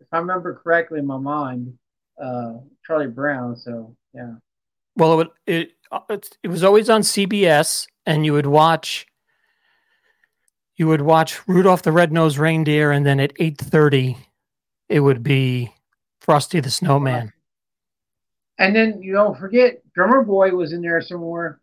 if 0.00 0.06
I 0.12 0.18
remember 0.18 0.60
correctly 0.62 0.98
in 0.98 1.06
my 1.06 1.18
mind, 1.18 1.78
uh, 2.22 2.54
Charlie 2.86 3.08
Brown. 3.08 3.56
So 3.56 3.96
yeah. 4.14 4.34
Well, 4.96 5.20
it 5.20 5.28
it 5.46 5.70
uh, 5.92 6.18
it 6.42 6.48
was 6.48 6.64
always 6.64 6.88
on 6.88 7.02
CBS, 7.02 7.86
and 8.06 8.24
you 8.24 8.32
would 8.32 8.46
watch. 8.46 9.06
You 10.76 10.88
would 10.88 11.00
watch 11.00 11.40
Rudolph 11.48 11.82
the 11.82 11.92
Red-Nosed 11.92 12.36
Reindeer, 12.36 12.90
and 12.90 13.06
then 13.06 13.18
at 13.18 13.32
eight 13.38 13.58
thirty, 13.58 14.16
it 14.88 15.00
would 15.00 15.22
be 15.22 15.72
Frosty 16.20 16.60
the 16.60 16.70
Snowman. 16.70 17.32
And 18.58 18.74
then 18.74 19.02
you 19.02 19.12
don't 19.12 19.38
forget, 19.38 19.82
Drummer 19.94 20.22
Boy 20.22 20.50
was 20.50 20.72
in 20.72 20.82
there 20.82 21.00
somewhere. 21.00 21.60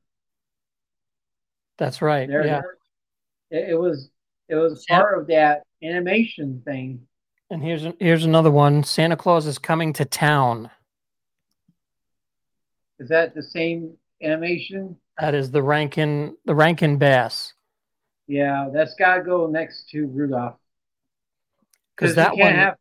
That's 1.78 2.02
right. 2.02 2.28
There, 2.28 2.46
yeah, 2.46 2.62
there. 3.50 3.70
It, 3.72 3.80
was 3.80 4.10
it 4.50 4.56
was 4.56 4.86
part 4.88 5.18
of 5.18 5.28
that 5.28 5.64
animation 5.82 6.62
thing. 6.66 7.08
And 7.50 7.64
here's 7.64 7.86
here's 8.00 8.26
another 8.26 8.52
one. 8.52 8.84
Santa 8.84 9.16
Claus 9.16 9.46
is 9.46 9.60
coming 9.60 9.94
to 9.94 10.06
town. 10.06 10.70
Is 13.00 13.10
that 13.10 13.36
the 13.36 13.44
same 13.44 13.94
animation? 14.22 14.98
That 15.20 15.36
is 15.36 15.52
the 15.52 15.62
Rankin 15.62 16.38
the 16.46 16.56
Rankin 16.56 16.98
Bass. 16.98 17.54
Yeah, 18.28 18.70
that's 18.74 18.96
got 18.96 19.18
to 19.18 19.24
go 19.24 19.48
next 19.48 19.90
to 19.90 20.08
Rudolph. 20.08 20.56
Because 21.96 22.16
that 22.16 22.36
one. 22.36 22.54
Have, 22.54 22.76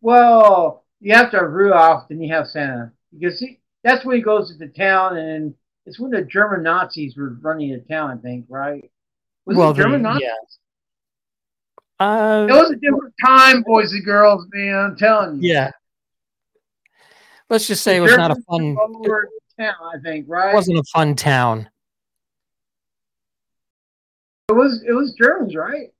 well, 0.00 0.84
you 1.00 1.14
have 1.14 1.30
to 1.32 1.38
have 1.38 1.50
Rudolph, 1.50 2.04
then 2.08 2.22
you 2.22 2.32
have 2.32 2.46
Santa. 2.46 2.92
Because 3.12 3.40
he, 3.40 3.60
that's 3.82 4.04
when 4.04 4.16
he 4.16 4.22
goes 4.22 4.50
to 4.50 4.56
the 4.56 4.68
town, 4.68 5.16
and 5.16 5.54
it's 5.84 5.98
when 5.98 6.12
the 6.12 6.22
German 6.22 6.62
Nazis 6.62 7.16
were 7.16 7.36
running 7.40 7.72
the 7.72 7.80
town, 7.80 8.10
I 8.10 8.16
think, 8.16 8.46
right? 8.48 8.90
Was 9.44 9.56
well, 9.56 9.72
it 9.72 9.76
German 9.76 10.02
Nazis? 10.02 10.28
Uh, 12.02 12.46
it 12.48 12.52
was 12.52 12.70
a 12.72 12.76
different 12.76 13.14
time, 13.24 13.62
boys 13.62 13.92
and 13.92 14.04
girls, 14.04 14.44
man. 14.52 14.74
I'm 14.74 14.96
telling 14.96 15.40
you. 15.40 15.52
Yeah. 15.52 15.70
Let's 17.48 17.68
just 17.68 17.84
say 17.84 17.98
it 17.98 18.00
was 18.00 18.16
not 18.16 18.32
a 18.32 18.36
fun 18.48 18.74
town. 19.56 19.74
I 19.94 19.98
think, 20.02 20.26
right? 20.28 20.50
It 20.50 20.54
wasn't 20.54 20.78
a 20.78 20.84
fun 20.92 21.14
town. 21.14 21.68
It 24.48 24.54
was. 24.54 24.82
It 24.86 24.92
was 24.92 25.14
Germans, 25.14 25.54
right? 25.54 25.92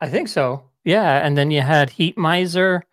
I 0.00 0.10
think 0.10 0.28
so. 0.28 0.64
Yeah, 0.84 1.24
and 1.24 1.38
then 1.38 1.50
you 1.50 1.62
had 1.62 1.88
Heat 1.88 2.18
Miser. 2.18 2.84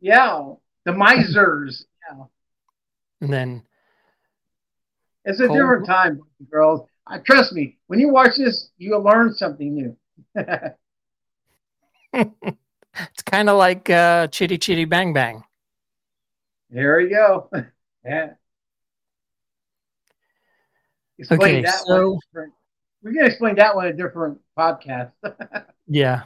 Yeah, 0.00 0.54
the 0.86 0.92
Misers. 0.92 1.84
yeah. 2.08 2.24
And 3.20 3.30
then 3.32 3.62
it's 5.26 5.40
a 5.40 5.46
Cold. 5.46 5.58
different 5.58 5.86
time, 5.86 6.20
girls. 6.50 6.88
Uh, 7.06 7.18
trust 7.26 7.52
me, 7.52 7.76
when 7.88 8.00
you 8.00 8.08
watch 8.08 8.36
this, 8.38 8.70
you'll 8.78 9.02
learn 9.02 9.34
something 9.34 9.74
new. 9.74 9.96
it's 12.12 13.22
kind 13.24 13.48
of 13.48 13.56
like 13.56 13.88
uh, 13.90 14.26
Chitty 14.28 14.58
Chitty 14.58 14.84
Bang 14.84 15.12
Bang. 15.12 15.44
There 16.70 16.96
we 16.98 17.08
go. 17.08 17.50
yeah. 18.04 18.30
Explain 21.18 21.64
okay, 21.64 21.70
so 21.86 22.18
We 23.02 23.14
can 23.14 23.26
explain 23.26 23.56
that 23.56 23.76
one 23.76 23.86
in 23.86 23.94
a 23.94 23.96
different 23.96 24.40
podcast. 24.58 25.12
yeah. 25.86 26.22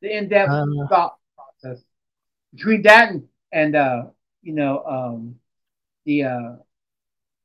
The 0.00 0.16
in-depth 0.16 0.50
Uh. 0.50 0.64
thought 0.88 1.16
process 1.36 1.82
between 2.54 2.82
that 2.82 3.10
and, 3.10 3.28
and 3.52 3.76
uh, 3.76 4.04
you 4.42 4.54
know, 4.54 4.82
um, 4.84 5.36
the 6.04 6.24
uh, 6.24 6.56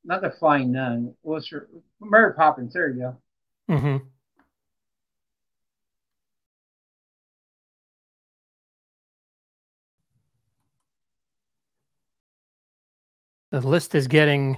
not 0.05 0.21
the 0.21 0.31
Flying 0.31 0.71
Nun. 0.71 1.13
What's 1.21 1.49
her? 1.49 1.67
Mary 1.99 2.33
Poppins. 2.33 2.73
There 2.73 2.89
you 2.89 3.15
go. 3.69 3.77
hmm 3.77 3.97
The 13.53 13.61
list 13.61 13.93
is 13.93 14.07
getting 14.07 14.57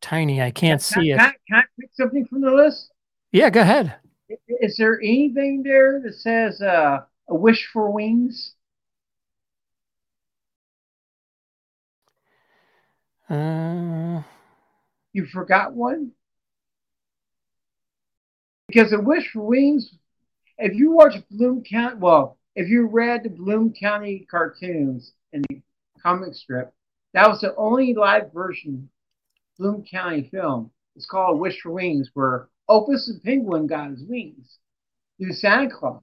tiny. 0.00 0.40
I 0.40 0.52
can't 0.52 0.80
see 0.80 1.08
can, 1.10 1.18
it. 1.18 1.18
Can, 1.18 1.20
I- 1.20 1.34
can 1.48 1.56
I 1.56 1.62
pick 1.80 1.90
something 1.92 2.24
from 2.26 2.42
the 2.42 2.52
list? 2.52 2.92
Yeah, 3.32 3.50
go 3.50 3.62
ahead. 3.62 3.96
Is 4.60 4.76
there 4.76 5.00
anything 5.00 5.64
there 5.64 6.00
that 6.00 6.14
says 6.14 6.62
uh, 6.62 7.00
a 7.28 7.34
wish 7.34 7.68
for 7.72 7.90
wings? 7.90 8.54
Uh, 13.28 14.22
You 15.12 15.26
forgot 15.26 15.72
one? 15.72 16.12
Because 18.68 18.92
a 18.92 19.00
wish 19.00 19.32
for 19.32 19.40
wings, 19.40 19.92
if 20.58 20.72
you 20.76 20.92
watch 20.92 21.14
Bloom 21.32 21.64
County, 21.64 21.96
well, 21.98 22.38
if 22.54 22.68
you 22.68 22.86
read 22.86 23.24
the 23.24 23.30
Bloom 23.30 23.72
County 23.72 24.24
cartoons 24.30 25.14
in 25.32 25.42
the 25.50 25.60
comic 26.00 26.34
strip, 26.36 26.72
that 27.14 27.28
was 27.28 27.40
the 27.40 27.54
only 27.56 27.94
live 27.94 28.32
version 28.32 28.90
Bloom 29.58 29.84
County 29.90 30.28
film. 30.30 30.70
It's 30.96 31.06
called 31.06 31.40
Wish 31.40 31.60
for 31.60 31.70
Wings, 31.70 32.10
where 32.14 32.48
Opus 32.68 33.06
the 33.06 33.20
Penguin 33.24 33.66
got 33.66 33.90
his 33.90 34.02
wings 34.02 34.58
through 35.18 35.32
Santa 35.32 35.70
Claus. 35.70 36.02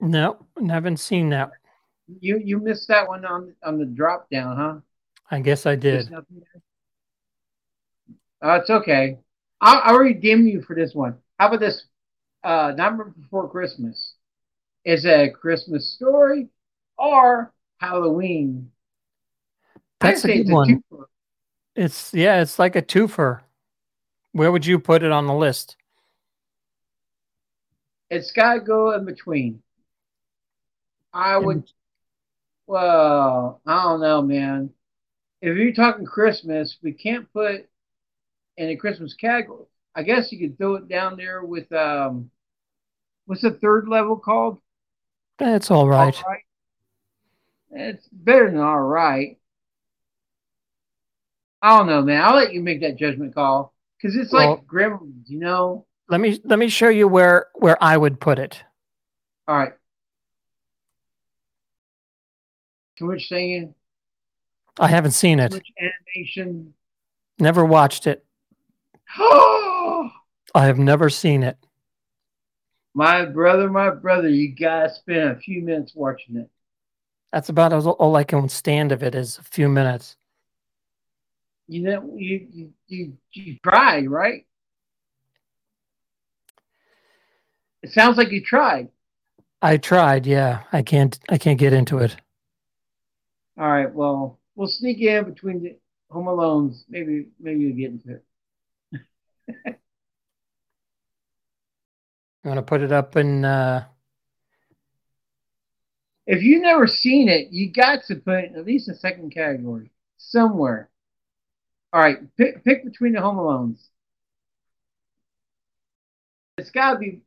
no, 0.00 0.46
I 0.60 0.72
haven't 0.72 0.98
seen 0.98 1.30
that. 1.30 1.52
You 2.20 2.38
you 2.44 2.58
missed 2.58 2.88
that 2.88 3.08
one 3.08 3.24
on 3.24 3.54
on 3.62 3.78
the 3.78 3.86
drop 3.86 4.28
down, 4.30 4.56
huh? 4.56 4.80
I 5.30 5.40
guess 5.40 5.64
I 5.64 5.76
did. 5.76 6.12
Uh, 8.44 8.58
it's 8.60 8.70
okay. 8.70 9.18
I'll, 9.60 9.80
I'll 9.84 9.98
redeem 9.98 10.46
you 10.46 10.62
for 10.62 10.74
this 10.74 10.92
one. 10.94 11.18
How 11.38 11.46
about 11.46 11.60
this? 11.60 11.86
Uh, 12.42 12.72
Nightmare 12.76 13.14
Before 13.18 13.48
Christmas. 13.48 14.14
Is 14.84 15.04
it 15.04 15.10
a 15.10 15.30
Christmas 15.30 15.94
story 15.94 16.48
or 16.98 17.52
Halloween? 17.78 18.71
That's 20.02 20.24
a 20.24 20.28
good 20.28 20.50
a 20.50 20.52
one. 20.52 20.82
twofer. 20.90 21.04
It's 21.74 22.12
yeah, 22.12 22.42
it's 22.42 22.58
like 22.58 22.76
a 22.76 22.82
twofer. 22.82 23.40
Where 24.32 24.52
would 24.52 24.66
you 24.66 24.78
put 24.78 25.02
it 25.02 25.12
on 25.12 25.26
the 25.26 25.34
list? 25.34 25.76
It's 28.10 28.32
got 28.32 28.54
to 28.54 28.60
go 28.60 28.92
in 28.92 29.04
between. 29.04 29.62
I 31.12 31.36
In- 31.38 31.44
would, 31.44 31.70
well, 32.66 33.60
I 33.66 33.82
don't 33.82 34.00
know, 34.00 34.22
man. 34.22 34.70
If 35.40 35.56
you're 35.56 35.72
talking 35.72 36.04
Christmas, 36.04 36.76
we 36.82 36.92
can't 36.92 37.32
put 37.32 37.66
in 38.56 38.68
a 38.68 38.76
Christmas 38.76 39.14
category. 39.14 39.64
I 39.94 40.02
guess 40.02 40.30
you 40.30 40.38
could 40.38 40.56
throw 40.56 40.76
it 40.76 40.88
down 40.88 41.16
there 41.16 41.42
with, 41.42 41.70
um, 41.72 42.30
what's 43.26 43.42
the 43.42 43.50
third 43.50 43.88
level 43.88 44.16
called? 44.16 44.58
That's 45.38 45.70
all 45.70 45.88
right. 45.88 46.16
All 46.16 46.30
right. 46.30 46.44
It's 47.70 48.06
better 48.08 48.50
than 48.50 48.60
all 48.60 48.80
right. 48.80 49.38
I 51.62 51.78
don't 51.78 51.86
know, 51.86 52.02
man. 52.02 52.20
I'll 52.22 52.34
let 52.34 52.52
you 52.52 52.60
make 52.60 52.80
that 52.80 52.96
judgment 52.96 53.34
call 53.34 53.72
because 53.96 54.16
it's 54.16 54.32
Well- 54.32 54.50
like 54.56 54.66
Gremlins, 54.66 55.28
you 55.28 55.38
know. 55.38 55.86
Let 56.08 56.20
me 56.20 56.38
let 56.44 56.58
me 56.58 56.68
show 56.68 56.88
you 56.88 57.08
where 57.08 57.46
where 57.54 57.82
I 57.82 57.96
would 57.96 58.20
put 58.20 58.38
it. 58.38 58.62
All 59.48 59.56
right. 59.56 59.72
Too 62.98 63.06
much 63.06 63.28
singing, 63.28 63.74
I 64.78 64.88
haven't 64.88 65.12
seen 65.12 65.38
too 65.38 65.44
it. 65.44 65.52
much 65.52 65.72
animation. 65.80 66.74
Never 67.38 67.64
watched 67.64 68.06
it. 68.06 68.24
Oh, 69.18 70.10
I 70.54 70.66
have 70.66 70.78
never 70.78 71.08
seen 71.08 71.42
it. 71.42 71.56
my 72.94 73.24
brother, 73.24 73.70
my 73.70 73.90
brother, 73.90 74.28
you 74.28 74.54
gotta 74.54 74.92
spend 74.94 75.30
a 75.30 75.36
few 75.36 75.62
minutes 75.62 75.92
watching 75.94 76.36
it. 76.36 76.50
That's 77.32 77.48
about 77.48 77.72
all 77.72 78.16
I 78.16 78.24
can 78.24 78.48
stand 78.50 78.92
of 78.92 79.02
it 79.02 79.14
is 79.14 79.38
a 79.38 79.42
few 79.42 79.68
minutes. 79.68 80.16
You 81.72 81.80
know, 81.80 82.12
you 82.16 82.46
you 82.52 82.72
you, 82.86 83.16
you 83.32 83.56
tried, 83.64 84.10
right? 84.10 84.46
It 87.82 87.92
sounds 87.92 88.18
like 88.18 88.30
you 88.30 88.44
tried. 88.44 88.90
I 89.62 89.78
tried, 89.78 90.26
yeah. 90.26 90.64
I 90.70 90.82
can't 90.82 91.18
I 91.30 91.38
can't 91.38 91.58
get 91.58 91.72
into 91.72 91.96
it. 91.96 92.14
All 93.58 93.66
right, 93.66 93.90
well, 93.90 94.38
we'll 94.54 94.68
sneak 94.68 95.00
in 95.00 95.24
between 95.24 95.62
the 95.62 95.78
Home 96.10 96.26
Alones. 96.26 96.82
Maybe 96.90 97.28
maybe 97.40 97.60
you'll 97.60 97.76
get 97.76 97.90
into 97.92 98.10
it. 98.16 98.24
I'm 102.44 102.50
gonna 102.50 102.62
put 102.62 102.82
it 102.82 102.92
up 102.92 103.16
in 103.16 103.46
uh 103.46 103.86
If 106.26 106.42
you've 106.42 106.62
never 106.62 106.86
seen 106.86 107.30
it, 107.30 107.48
you 107.50 107.72
got 107.72 108.04
to 108.08 108.16
put 108.16 108.44
it 108.44 108.52
at 108.56 108.66
least 108.66 108.90
a 108.90 108.94
second 108.94 109.30
category 109.30 109.90
somewhere. 110.18 110.90
All 111.92 112.00
right, 112.00 112.18
pick 112.36 112.64
pick 112.64 112.84
between 112.84 113.12
the 113.12 113.20
Home 113.20 113.36
Alones. 113.36 113.78
It's 116.58 116.70
got 116.70 116.94
to 116.94 116.98
be 116.98 117.22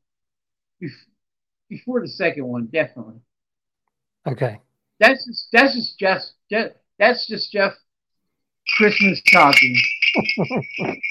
bef- 0.81 1.07
before 1.69 2.01
the 2.01 2.07
second 2.07 2.45
one, 2.47 2.67
definitely. 2.67 3.21
okay. 4.27 4.59
That's 4.99 5.25
just 5.25 5.47
that's 5.51 5.75
just 5.75 5.99
Jeff. 5.99 6.21
Jeff 6.49 6.71
that's 6.97 7.27
just 7.27 7.51
Jeff 7.51 7.73
Christmas 8.77 9.21
talking. 9.31 9.77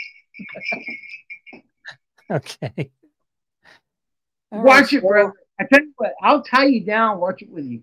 Okay. 2.31 2.91
All 4.51 4.61
right, 4.61 4.81
Watch 4.81 4.93
it, 4.95 5.03
so. 5.03 5.33
I 5.61 5.65
tell 5.71 5.83
you 5.85 5.93
what, 5.97 6.15
I'll 6.23 6.43
tie 6.43 6.65
you 6.65 6.85
down. 6.85 7.21
Watch 7.21 7.43
it 7.43 7.51
with 7.51 7.67
you. 7.67 7.83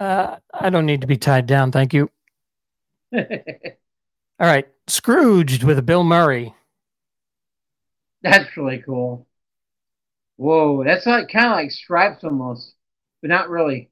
Uh, 0.00 0.36
I 0.52 0.70
don't 0.70 0.86
need 0.86 1.02
to 1.02 1.06
be 1.06 1.18
tied 1.18 1.46
down, 1.46 1.70
thank 1.70 1.92
you. 1.92 2.10
All 4.40 4.46
right. 4.46 4.66
Scrooged 4.86 5.64
with 5.64 5.84
Bill 5.84 6.04
Murray. 6.04 6.54
That's 8.22 8.56
really 8.56 8.82
cool. 8.84 9.26
Whoa, 10.36 10.84
that's 10.84 11.06
like 11.06 11.28
kind 11.28 11.46
of 11.46 11.52
like 11.52 11.70
stripes 11.70 12.22
almost, 12.24 12.74
but 13.20 13.28
not 13.28 13.48
really. 13.50 13.90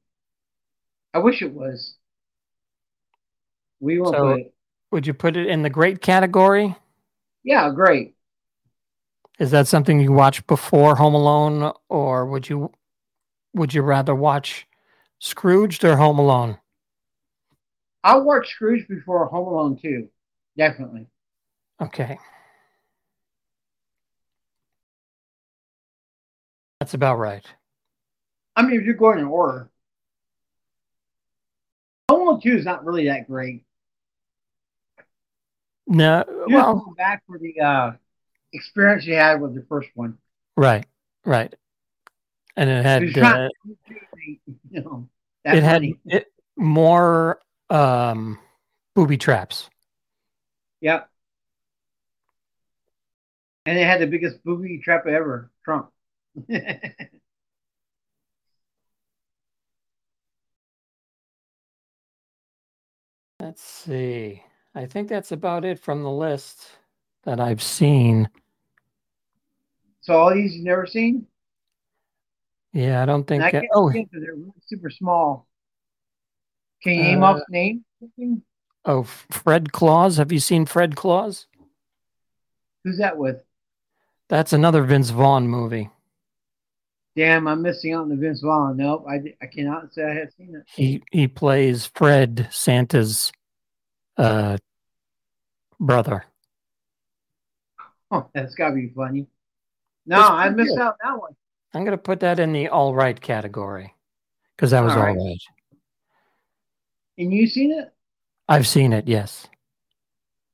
I 1.12 1.18
wish 1.18 1.42
it 1.42 1.52
was. 1.52 1.96
We 3.80 3.98
won't 4.00 4.14
So- 4.14 4.32
put 4.32 4.40
it. 4.40 4.52
Would 4.92 5.06
you 5.06 5.14
put 5.14 5.36
it 5.36 5.48
in 5.48 5.62
the 5.62 5.70
great 5.70 6.00
category? 6.00 6.76
Yeah, 7.42 7.70
great. 7.74 8.14
Is 9.38 9.50
that 9.50 9.66
something 9.66 10.00
you 10.00 10.12
watch 10.12 10.46
before 10.46 10.94
Home 10.96 11.14
Alone, 11.14 11.72
or 11.88 12.24
would 12.26 12.48
you 12.48 12.72
would 13.52 13.74
you 13.74 13.82
rather 13.82 14.14
watch 14.14 14.66
Scrooged 15.18 15.84
or 15.84 15.96
Home 15.96 16.18
Alone? 16.18 16.58
I'll 18.04 18.22
watch 18.24 18.48
Scrooge 18.50 18.86
before 18.86 19.26
Home 19.26 19.48
Alone 19.48 19.76
2. 19.76 20.08
Definitely. 20.56 21.06
Okay. 21.80 22.18
That's 26.80 26.94
about 26.94 27.18
right. 27.18 27.44
I 28.54 28.62
mean, 28.62 28.80
if 28.80 28.86
you're 28.86 28.94
going 28.94 29.18
in 29.18 29.26
order. 29.26 29.70
Home 32.08 32.28
Alone 32.28 32.40
2 32.40 32.56
is 32.56 32.64
not 32.64 32.84
really 32.84 33.06
that 33.06 33.26
great. 33.26 33.64
No, 35.88 36.24
You 36.48 36.56
well, 36.56 36.74
go 36.74 36.94
back 36.96 37.22
for 37.26 37.38
the 37.38 37.60
uh, 37.60 37.92
experience 38.52 39.04
you 39.04 39.14
had 39.14 39.40
with 39.40 39.54
the 39.54 39.64
first 39.68 39.88
one. 39.94 40.18
right, 40.56 40.86
right. 41.24 41.54
And 42.56 42.70
it 42.70 42.84
had 42.84 43.02
uh, 43.18 43.48
you 44.70 44.80
know, 44.80 45.08
it 45.44 45.62
had 45.62 45.84
it, 46.06 46.32
more 46.56 47.38
um, 47.70 48.38
booby 48.94 49.18
traps. 49.18 49.68
Yep. 50.80 51.10
And 53.66 53.78
it 53.78 53.86
had 53.86 54.00
the 54.00 54.06
biggest 54.06 54.42
booby 54.44 54.78
trap 54.78 55.06
ever, 55.06 55.50
Trump. 55.64 55.90
Let's 63.40 63.62
see. 63.62 64.42
I 64.74 64.86
think 64.86 65.08
that's 65.08 65.32
about 65.32 65.64
it 65.64 65.78
from 65.78 66.02
the 66.02 66.10
list 66.10 66.66
that 67.24 67.40
I've 67.40 67.62
seen. 67.62 68.28
so 70.00 70.14
all 70.14 70.34
these 70.34 70.54
you've 70.54 70.64
never 70.64 70.86
seen? 70.86 71.26
Yeah, 72.72 73.02
I 73.02 73.06
don't 73.06 73.26
think. 73.26 73.42
And 73.42 73.48
I 73.48 73.50
can't 73.50 73.66
oh, 73.72 73.90
see 73.90 74.06
they're 74.12 74.36
super 74.66 74.90
small. 74.90 75.48
Can 76.82 76.94
you 76.94 77.02
name 77.02 77.22
Uh, 77.22 77.26
off 77.26 77.42
names? 77.48 77.82
Oh, 78.86 79.02
Fred 79.02 79.72
Claus. 79.72 80.16
Have 80.16 80.32
you 80.32 80.38
seen 80.40 80.64
Fred 80.64 80.96
Claus? 80.96 81.46
Who's 82.84 82.98
that 82.98 83.18
with? 83.18 83.42
That's 84.28 84.52
another 84.52 84.82
Vince 84.82 85.10
Vaughn 85.10 85.48
movie. 85.48 85.90
Damn, 87.16 87.48
I'm 87.48 87.62
missing 87.62 87.94
out 87.94 88.02
on 88.02 88.08
the 88.10 88.16
Vince 88.16 88.40
Vaughn. 88.42 88.76
Nope, 88.76 89.06
I, 89.08 89.34
I 89.40 89.46
cannot 89.46 89.92
say 89.92 90.04
I 90.04 90.14
have 90.14 90.28
seen 90.36 90.54
it. 90.54 90.62
He 90.66 91.02
he 91.10 91.28
plays 91.28 91.86
Fred 91.94 92.48
Santa's 92.50 93.32
uh 94.16 94.58
brother. 95.80 96.24
Oh, 98.10 98.28
that's 98.34 98.54
gotta 98.54 98.74
be 98.74 98.92
funny. 98.94 99.26
No, 100.04 100.20
I 100.20 100.50
missed 100.50 100.76
good. 100.76 100.80
out 100.80 100.96
on 101.04 101.12
that 101.14 101.20
one. 101.20 101.32
I'm 101.74 101.84
gonna 101.84 101.98
put 101.98 102.20
that 102.20 102.38
in 102.38 102.52
the 102.52 102.68
all 102.68 102.94
right 102.94 103.18
category 103.18 103.94
because 104.54 104.70
that 104.72 104.82
was 104.82 104.92
All 104.92 104.98
all 104.98 105.04
right. 105.06 105.16
right. 105.16 105.38
And 107.18 107.32
you 107.32 107.46
seen 107.46 107.72
it? 107.72 107.92
I've 108.48 108.66
seen 108.66 108.92
it. 108.92 109.08
Yes. 109.08 109.48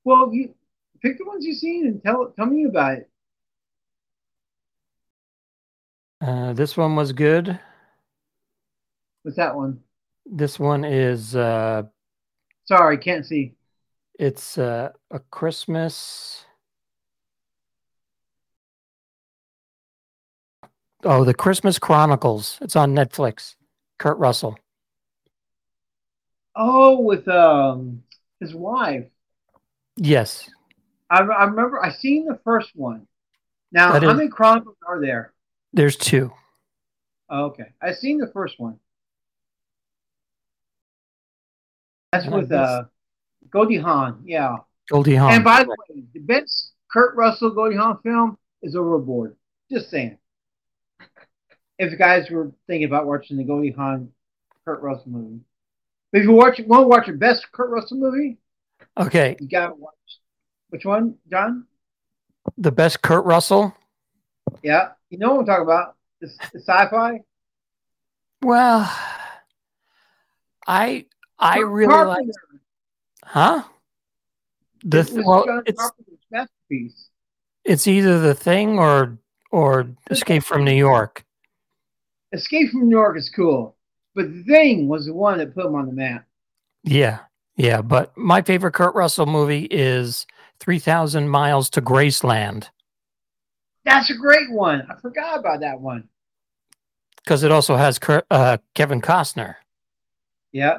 Well, 0.04 0.30
you 0.32 0.54
pick 1.02 1.18
the 1.18 1.24
ones 1.26 1.44
you've 1.44 1.58
seen 1.58 1.86
and 1.86 2.02
tell 2.02 2.32
tell 2.36 2.46
me 2.46 2.64
about 2.64 2.94
it. 2.98 3.08
Uh, 6.20 6.52
this 6.52 6.76
one 6.76 6.94
was 6.96 7.12
good. 7.12 7.58
What's 9.22 9.36
that 9.36 9.54
one? 9.56 9.80
This 10.26 10.58
one 10.58 10.84
is 10.84 11.34
uh, 11.36 11.82
Sorry, 12.64 12.96
can't 12.98 13.26
see. 13.26 13.54
it's 14.18 14.56
uh, 14.56 14.90
a 15.10 15.18
Christmas. 15.18 16.44
Oh, 21.04 21.24
the 21.24 21.34
Christmas 21.34 21.78
Chronicles. 21.80 22.58
It's 22.62 22.76
on 22.76 22.94
Netflix. 22.94 23.56
Kurt 23.98 24.16
Russell. 24.18 24.56
Oh, 26.54 27.00
with 27.00 27.26
um 27.28 28.02
his 28.40 28.54
wife. 28.54 29.06
Yes. 29.96 30.48
I, 31.10 31.20
I 31.22 31.44
remember 31.44 31.82
I 31.82 31.90
seen 31.90 32.26
the 32.26 32.38
first 32.44 32.70
one. 32.74 33.06
Now, 33.70 33.92
That 33.92 34.02
how 34.02 34.10
is- 34.10 34.16
many 34.16 34.28
chronicles 34.28 34.76
are 34.86 35.00
there? 35.00 35.32
There's 35.72 35.96
two. 35.96 36.32
Oh, 37.30 37.44
okay, 37.46 37.72
I 37.80 37.92
seen 37.92 38.18
the 38.18 38.26
first 38.32 38.60
one. 38.60 38.78
That's 42.12 42.26
And 42.26 42.34
with 42.34 42.52
uh 42.52 42.84
Goldie 43.50 43.78
Hawn, 43.78 44.22
yeah. 44.26 44.56
Goldie 44.90 45.14
Hawn. 45.16 45.32
And 45.32 45.44
by 45.44 45.62
the 45.64 45.70
way, 45.70 46.02
the 46.12 46.20
best 46.20 46.72
Kurt 46.90 47.16
Russell 47.16 47.50
Goldie 47.50 47.76
Hawn 47.76 47.98
film 48.02 48.36
is 48.62 48.76
Overboard. 48.76 49.36
Just 49.70 49.90
saying. 49.90 50.18
If 51.78 51.90
you 51.90 51.96
guys 51.96 52.28
were 52.30 52.52
thinking 52.66 52.84
about 52.86 53.06
watching 53.06 53.38
the 53.38 53.44
Goldie 53.44 53.70
Hawn 53.70 54.10
Kurt 54.66 54.82
Russell 54.82 55.08
movie, 55.10 55.40
if 56.12 56.24
you 56.24 56.32
watch 56.32 56.60
want 56.66 56.84
to 56.84 56.88
watch 56.88 57.06
your 57.06 57.16
best 57.16 57.50
Kurt 57.52 57.70
Russell 57.70 57.98
movie, 57.98 58.38
okay. 58.98 59.36
you 59.40 59.48
gotta 59.48 59.74
watch 59.74 59.94
which 60.68 60.84
one, 60.84 61.16
John? 61.30 61.66
The 62.58 62.72
best 62.72 63.02
Kurt 63.02 63.24
Russell. 63.24 63.74
Yeah, 64.62 64.90
you 65.10 65.18
know 65.18 65.34
what 65.34 65.40
I'm 65.40 65.46
talking 65.46 65.64
about. 65.64 65.96
The, 66.20 66.28
the 66.52 66.60
sci-fi. 66.60 67.20
Well, 68.42 68.92
I 70.66 71.06
I 71.38 71.58
really 71.60 72.04
like. 72.04 72.26
Huh? 73.24 73.62
The 74.84 75.22
well, 75.24 75.46
John 75.46 75.62
it's 75.66 75.80
Carpenter's 75.80 76.18
masterpiece. 76.30 77.08
it's 77.64 77.86
either 77.86 78.18
the 78.18 78.34
thing 78.34 78.78
or 78.78 79.18
or 79.50 79.88
Escape 80.10 80.42
from 80.42 80.64
New 80.64 80.74
York. 80.74 81.24
Escape 82.32 82.70
from 82.70 82.88
New 82.88 82.96
York 82.96 83.16
is 83.16 83.30
cool, 83.34 83.76
but 84.14 84.30
The 84.32 84.42
Thing 84.44 84.88
was 84.88 85.06
the 85.06 85.14
one 85.14 85.38
that 85.38 85.54
put 85.54 85.66
him 85.66 85.74
on 85.74 85.86
the 85.86 85.92
map. 85.92 86.24
Yeah, 86.84 87.20
yeah. 87.56 87.80
But 87.82 88.16
my 88.16 88.42
favorite 88.42 88.72
Kurt 88.74 88.94
Russell 88.94 89.26
movie 89.26 89.64
is 89.70 90.26
Three 90.60 90.78
Thousand 90.78 91.28
Miles 91.28 91.70
to 91.70 91.80
Graceland 91.82 92.68
That's 93.84 94.10
a 94.10 94.14
great 94.16 94.50
one. 94.50 94.86
I 94.90 94.96
forgot 95.00 95.38
about 95.40 95.60
that 95.60 95.80
one. 95.80 96.08
because 97.16 97.42
it 97.44 97.52
also 97.52 97.76
has 97.76 97.98
Kurt, 97.98 98.26
uh, 98.30 98.58
Kevin 98.74 99.00
Costner 99.00 99.56
Yeah. 100.52 100.78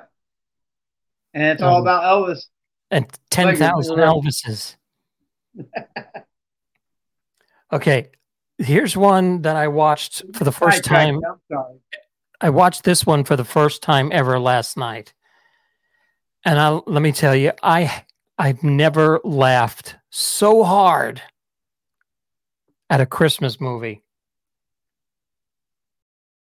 And 1.34 1.44
it's 1.46 1.62
all 1.64 1.78
Um, 1.78 1.82
about 1.84 2.04
Elvis. 2.04 2.48
and 2.92 3.08
ten 3.30 3.56
thousand 3.56 3.98
right. 3.98 4.08
Elvises. 4.08 4.76
okay, 7.72 8.10
here's 8.58 8.96
one 8.96 9.42
that 9.44 9.56
I 9.56 9.68
watched 9.68 10.24
for 10.34 10.44
the 10.44 10.52
first 10.52 10.84
time. 10.84 11.16
I'm 11.16 11.40
sorry. 11.52 11.80
I 12.44 12.50
watched 12.50 12.84
this 12.84 13.06
one 13.06 13.24
for 13.24 13.38
the 13.38 13.46
first 13.46 13.82
time 13.82 14.10
ever 14.12 14.38
last 14.38 14.76
night. 14.76 15.14
And 16.44 16.60
I 16.60 16.82
let 16.86 17.02
me 17.02 17.14
tell 17.14 17.34
you, 17.34 17.54
I 17.64 18.04
I've 18.38 18.62
never 18.64 19.22
laughed 19.24 19.96
so 20.10 20.66
hard 20.66 21.22
at 22.90 23.00
a 23.00 23.06
Christmas 23.06 23.62
movie. 23.62 24.04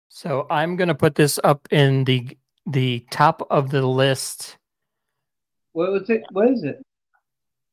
So 0.09 0.49
I'm 0.51 0.74
going 0.74 0.89
to 0.89 0.95
put 0.97 1.14
this 1.14 1.39
up 1.45 1.68
in 1.70 2.03
the 2.03 2.37
the 2.66 3.07
top 3.12 3.47
of 3.49 3.70
the 3.70 3.87
list. 3.87 4.57
What 5.70 5.93
was 5.93 6.11
it? 6.11 6.24
What 6.32 6.51
is 6.51 6.64
it? 6.64 6.82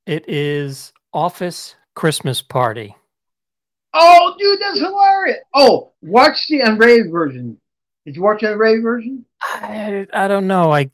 It 0.06 0.30
is 0.30 0.94
Office 1.14 1.76
Christmas 1.96 2.44
Party. 2.44 2.96
Oh, 3.96 4.36
dude, 4.38 4.62
that's 4.62 4.80
hilarious. 4.80 5.40
Oh, 5.56 5.94
watch 6.04 6.46
the 6.48 6.60
unrated 6.60 7.12
version. 7.12 7.58
Did 8.06 8.16
you 8.16 8.24
watch 8.24 8.42
the 8.42 8.48
unrated 8.48 8.84
version? 8.84 9.26
I 9.42 10.08
I 10.14 10.28
don't 10.28 10.48
know. 10.48 10.72
I 10.72 10.92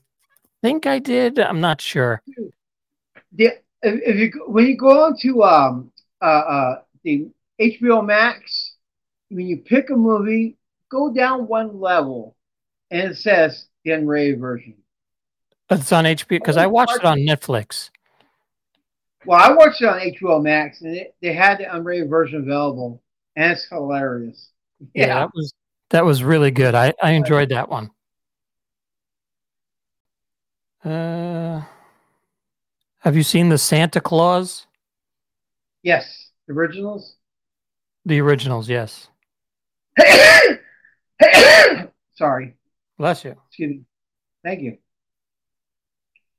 think 0.62 0.86
I 0.86 0.99
did. 0.99 1.39
I'm 1.39 1.62
not 1.62 1.82
sure. 1.82 2.22
The, 3.32 3.45
if, 3.82 4.01
if 4.05 4.16
you 4.18 4.43
when 4.47 4.68
you 4.68 4.78
go 4.78 5.05
on 5.05 5.18
to 5.20 5.43
um 5.43 5.91
uh 6.22 6.26
uh 6.26 6.82
the 7.03 7.30
HBO 7.60 8.05
Max, 8.05 8.74
when 9.30 9.47
you 9.47 9.57
pick 9.57 9.89
a 9.89 9.95
movie, 9.95 10.57
go 10.89 11.12
down 11.12 11.47
one 11.47 11.80
level, 11.80 12.36
and 12.91 13.12
it 13.12 13.18
says 13.18 13.66
the 13.84 13.91
unrated 13.91 14.39
version. 14.39 14.76
It's 15.70 15.91
on 15.91 16.05
HBO 16.05 16.30
because 16.30 16.57
I 16.57 16.68
watched 16.68 16.95
it 16.95 17.05
on 17.05 17.20
Netflix. 17.20 17.89
Well, 19.26 19.39
I 19.39 19.53
watched 19.53 19.82
it 19.82 19.88
on 19.88 19.99
HBO 19.99 20.41
Max, 20.41 20.82
and 20.82 20.95
it, 20.95 21.16
they 21.22 21.34
had 21.34 21.60
the 21.60 21.66
unrated 21.66 22.10
version 22.10 22.41
available, 22.41 23.01
and 23.36 23.51
it's 23.51 23.68
hilarious. 23.70 24.49
Yeah, 24.93 25.07
Yeah, 25.07 25.16
that 25.16 25.30
was 25.34 25.53
that 25.90 26.06
was 26.06 26.24
really 26.24 26.52
good. 26.52 26.76
I 26.76 26.94
I 27.02 27.12
enjoyed 27.12 27.50
that 27.50 27.70
one. 27.70 27.92
Uh, 30.84 31.62
have 33.00 33.16
you 33.16 33.24
seen 33.24 33.50
the 33.50 33.58
Santa 33.58 34.00
Claus? 34.00 34.66
yes, 35.84 36.32
The 36.48 36.54
originals. 36.54 37.16
The 38.06 38.22
originals, 38.22 38.70
yes. 38.70 39.10
Sorry. 42.16 42.56
Bless 42.98 43.24
you. 43.26 43.36
Excuse 43.48 43.70
me. 43.72 43.82
Thank 44.44 44.62
you. 44.62 44.78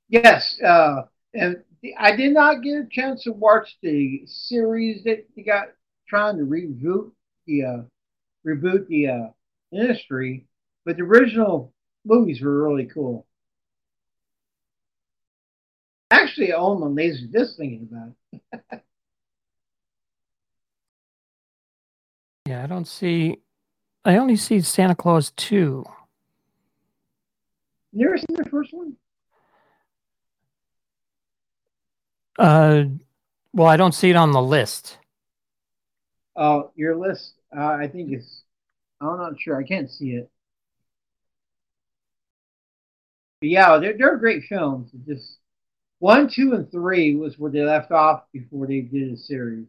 Yes, 0.09 0.59
uh, 0.61 1.03
and 1.33 1.63
I 1.97 2.15
did 2.15 2.33
not 2.33 2.61
get 2.63 2.73
a 2.77 2.87
chance 2.91 3.23
to 3.23 3.31
watch 3.31 3.77
the 3.81 4.23
series 4.25 5.03
that 5.03 5.25
they 5.35 5.43
got 5.43 5.67
trying 6.07 6.37
to 6.37 6.43
reboot 6.43 7.11
the 7.47 7.63
uh, 7.63 7.81
reboot 8.45 8.87
the 8.87 9.07
uh, 9.07 9.27
industry, 9.71 10.45
but 10.85 10.97
the 10.97 11.03
original 11.03 11.73
movies 12.05 12.41
were 12.41 12.63
really 12.67 12.85
cool. 12.85 13.25
Actually, 16.09 16.51
I 16.51 16.57
own 16.57 16.81
my 16.81 16.87
laser 16.87 17.27
disc 17.27 17.57
thinking 17.57 17.87
about 17.91 18.13
it. 18.33 18.81
Yeah, 22.47 22.63
I 22.63 22.67
don't 22.67 22.87
see. 22.87 23.37
I 24.03 24.17
only 24.17 24.35
see 24.35 24.59
Santa 24.61 24.95
Claus 24.95 25.31
two. 25.37 25.85
You 27.93 28.07
ever 28.07 28.17
seen 28.17 28.35
the 28.35 28.49
first 28.49 28.73
one? 28.73 28.97
Uh, 32.37 32.83
well, 33.53 33.67
I 33.67 33.77
don't 33.77 33.93
see 33.93 34.09
it 34.09 34.15
on 34.15 34.31
the 34.31 34.41
list. 34.41 34.97
Oh, 36.35 36.71
your 36.75 36.95
list. 36.97 37.35
Uh, 37.55 37.61
I 37.61 37.87
think 37.87 38.11
it's. 38.11 38.43
I'm 39.01 39.17
not 39.17 39.39
sure. 39.39 39.57
I 39.57 39.63
can't 39.63 39.89
see 39.89 40.11
it. 40.11 40.29
But 43.41 43.49
yeah, 43.49 43.77
they're 43.79 43.97
they're 43.97 44.17
great 44.17 44.43
films. 44.47 44.91
Just 45.07 45.37
one, 45.99 46.29
two, 46.29 46.53
and 46.53 46.71
three 46.71 47.15
was 47.15 47.37
where 47.39 47.51
they 47.51 47.61
left 47.63 47.91
off 47.91 48.23
before 48.31 48.67
they 48.67 48.81
did 48.81 49.11
a 49.13 49.17
series. 49.17 49.65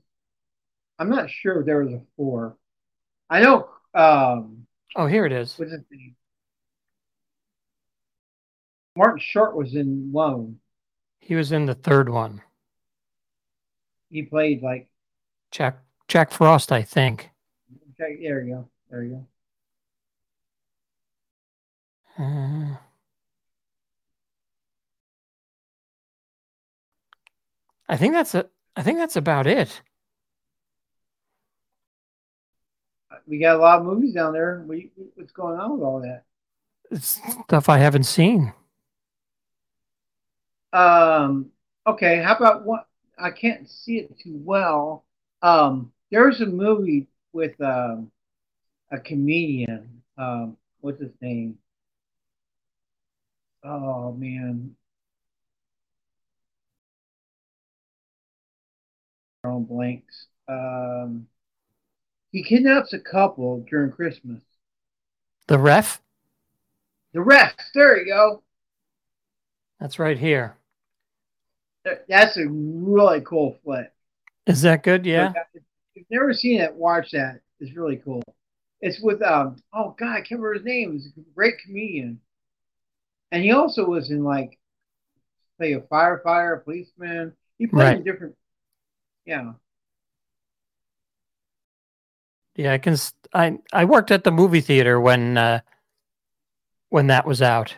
I'm 0.99 1.09
not 1.09 1.31
sure 1.31 1.61
if 1.61 1.67
there 1.67 1.83
was 1.83 1.93
a 1.95 2.03
four. 2.17 2.57
I 3.31 3.41
know. 3.41 3.69
Um, 3.95 4.67
Oh, 4.95 5.07
here 5.07 5.25
it 5.25 5.33
is. 5.33 5.59
what's 5.59 5.73
his 5.73 5.81
name? 5.91 6.15
Martin 8.95 9.21
Short 9.21 9.57
was 9.57 9.75
in 9.75 10.13
one. 10.13 10.59
He 11.21 11.35
was 11.35 11.51
in 11.51 11.65
the 11.65 11.75
third 11.75 12.11
one. 12.11 12.43
He 14.11 14.23
played 14.23 14.63
like. 14.63 14.89
Jack 15.51 15.79
Jack 16.09 16.31
Frost, 16.31 16.73
I 16.73 16.83
think. 16.83 17.31
Okay, 17.99 18.19
there 18.23 18.43
you 18.43 18.55
go. 18.55 18.69
There 18.93 19.03
you 19.03 19.27
go. 22.19 22.23
Uh, 22.23 22.77
I 27.89 27.97
think 27.97 28.13
that's 28.13 28.35
a. 28.35 28.51
I 28.77 28.83
think 28.83 28.99
that's 28.99 29.17
about 29.17 29.47
it. 29.47 29.81
We 33.27 33.39
got 33.39 33.57
a 33.57 33.59
lot 33.59 33.79
of 33.79 33.87
movies 33.87 34.13
down 34.13 34.35
there. 34.35 34.63
We, 34.67 34.91
what's 35.15 35.33
going 35.33 35.59
on 35.59 35.73
with 35.73 35.83
all 35.83 36.01
that? 36.01 36.25
It's 36.91 37.19
stuff 37.45 37.71
I 37.71 37.79
haven't 37.79 38.05
seen. 38.05 38.53
Um. 40.75 41.51
Okay. 41.87 42.23
How 42.23 42.37
about 42.37 42.67
what? 42.67 42.89
I 43.19 43.31
can't 43.31 43.71
see 43.71 44.01
it 44.01 44.19
too 44.19 44.39
well. 44.45 45.07
Um. 45.41 45.93
There's 46.11 46.43
a 46.43 46.47
movie 46.47 47.07
with 47.33 47.59
um 47.63 48.11
a 48.93 49.01
comedian. 49.01 50.03
Um. 50.17 50.57
What's 50.81 51.01
his 51.01 51.11
name? 51.21 51.59
Oh 53.65 54.13
man. 54.13 54.77
On 59.45 59.65
blanks. 59.65 60.27
Um. 60.47 61.27
He 62.31 62.43
kidnaps 62.43 62.93
a 62.93 62.99
couple 62.99 63.65
during 63.69 63.91
Christmas. 63.91 64.41
The 65.49 65.59
ref? 65.59 66.01
The 67.13 67.21
ref. 67.21 67.53
There 67.75 67.99
you 67.99 68.13
go. 68.13 68.43
That's 69.79 69.99
right 69.99 70.19
here. 70.19 70.57
That's 72.09 72.37
a 72.37 72.47
really 72.49 73.21
cool 73.21 73.59
flick. 73.65 73.93
Is 74.47 74.63
that 74.63 74.83
good? 74.83 75.05
Yeah. 75.05 75.33
If 75.53 75.63
you've 75.95 76.07
never 76.11 76.33
seen 76.33 76.61
it, 76.61 76.73
watch 76.73 77.11
that. 77.11 77.41
It's 77.61 77.77
really 77.77 77.97
cool. 77.97 78.23
It's 78.83 79.01
with 79.01 79.23
um 79.23 79.57
oh 79.73 79.95
god, 79.99 80.09
I 80.13 80.17
can't 80.19 80.33
remember 80.41 80.55
his 80.55 80.65
name. 80.65 80.93
He's 80.93 81.07
a 81.07 81.21
great 81.35 81.55
comedian. 81.65 82.21
And 83.31 83.43
he 83.43 83.53
also 83.53 83.87
was 83.87 84.11
in 84.11 84.25
like 84.25 84.59
play 85.57 85.73
a 85.73 85.81
firefighter, 85.81 86.59
a 86.59 86.61
policeman. 86.61 87.33
He 87.59 87.67
played 87.67 87.85
Right. 87.87 87.97
in 87.99 88.05
different 88.05 88.35
yeah. 89.25 89.53
Yeah, 92.57 92.73
I 92.73 92.79
can. 92.79 92.97
I 93.33 93.59
I 93.73 93.85
worked 93.87 94.11
at 94.11 94.25
the 94.25 94.31
movie 94.31 94.61
theater 94.61 95.01
when 95.01 95.39
uh, 95.39 95.61
when 96.91 97.07
that 97.07 97.27
was 97.27 97.41
out. 97.41 97.77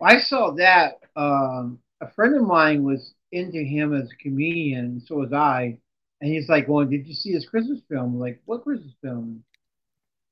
I 0.00 0.18
saw 0.18 0.52
that. 0.54 0.98
Um, 1.16 1.78
a 2.00 2.10
friend 2.10 2.34
of 2.36 2.42
mine 2.42 2.82
was 2.82 3.14
into 3.32 3.58
him 3.62 3.94
as 3.94 4.10
a 4.10 4.16
comedian, 4.16 5.00
so 5.06 5.16
was 5.16 5.32
I. 5.32 5.78
And 6.20 6.32
he's 6.32 6.48
like, 6.48 6.68
"Well, 6.68 6.84
did 6.84 7.06
you 7.06 7.14
see 7.14 7.32
his 7.32 7.46
Christmas 7.46 7.80
film?" 7.88 8.14
I'm 8.14 8.20
like, 8.20 8.40
"What 8.44 8.64
Christmas 8.64 8.94
film?" 9.02 9.44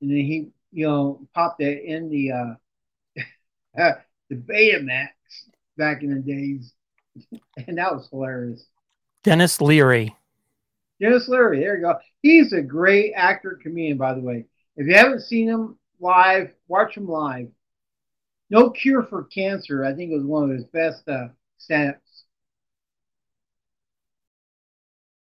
And 0.00 0.10
then 0.10 0.16
he, 0.16 0.48
you 0.72 0.86
know, 0.86 1.26
popped 1.34 1.60
it 1.60 1.84
in 1.84 2.08
the 2.08 2.32
uh, 2.32 2.54
the 4.28 4.36
Betamax 4.36 5.08
back 5.76 6.02
in 6.02 6.14
the 6.14 6.20
days, 6.20 6.72
and 7.66 7.78
that 7.78 7.92
was 7.92 8.08
hilarious. 8.10 8.64
Denis 9.22 9.60
Leary. 9.60 10.14
Denis 11.00 11.28
Leary, 11.28 11.60
there 11.60 11.76
you 11.76 11.82
go. 11.82 11.98
He's 12.22 12.52
a 12.52 12.62
great 12.62 13.12
actor, 13.14 13.58
comedian, 13.60 13.98
by 13.98 14.14
the 14.14 14.20
way. 14.20 14.46
If 14.76 14.86
you 14.86 14.94
haven't 14.94 15.22
seen 15.22 15.48
him 15.48 15.78
live, 16.00 16.50
watch 16.68 16.96
him 16.96 17.08
live. 17.08 17.48
No 18.50 18.70
Cure 18.70 19.02
for 19.04 19.24
Cancer, 19.24 19.84
I 19.84 19.94
think 19.94 20.12
it 20.12 20.16
was 20.16 20.24
one 20.24 20.44
of 20.44 20.56
his 20.56 20.64
best 20.66 21.08
uh, 21.08 21.28
stand-ups. 21.58 22.24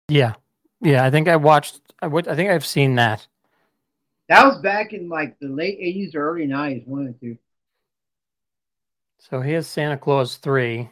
Yeah, 0.07 0.33
yeah. 0.81 1.03
I 1.05 1.11
think 1.11 1.27
I 1.27 1.35
watched. 1.35 1.81
I 2.01 2.07
would. 2.07 2.27
I 2.27 2.35
think 2.35 2.49
I've 2.49 2.65
seen 2.65 2.95
that. 2.95 3.27
That 4.27 4.45
was 4.45 4.59
back 4.59 4.93
in 4.93 5.09
like 5.09 5.39
the 5.39 5.47
late 5.47 5.79
'80s 5.79 6.15
or 6.15 6.29
early 6.29 6.47
'90s, 6.47 6.87
one 6.87 7.07
or 7.07 7.13
two. 7.13 7.37
So 9.17 9.41
here's 9.41 9.67
Santa 9.67 9.97
Claus 9.97 10.37
three. 10.37 10.89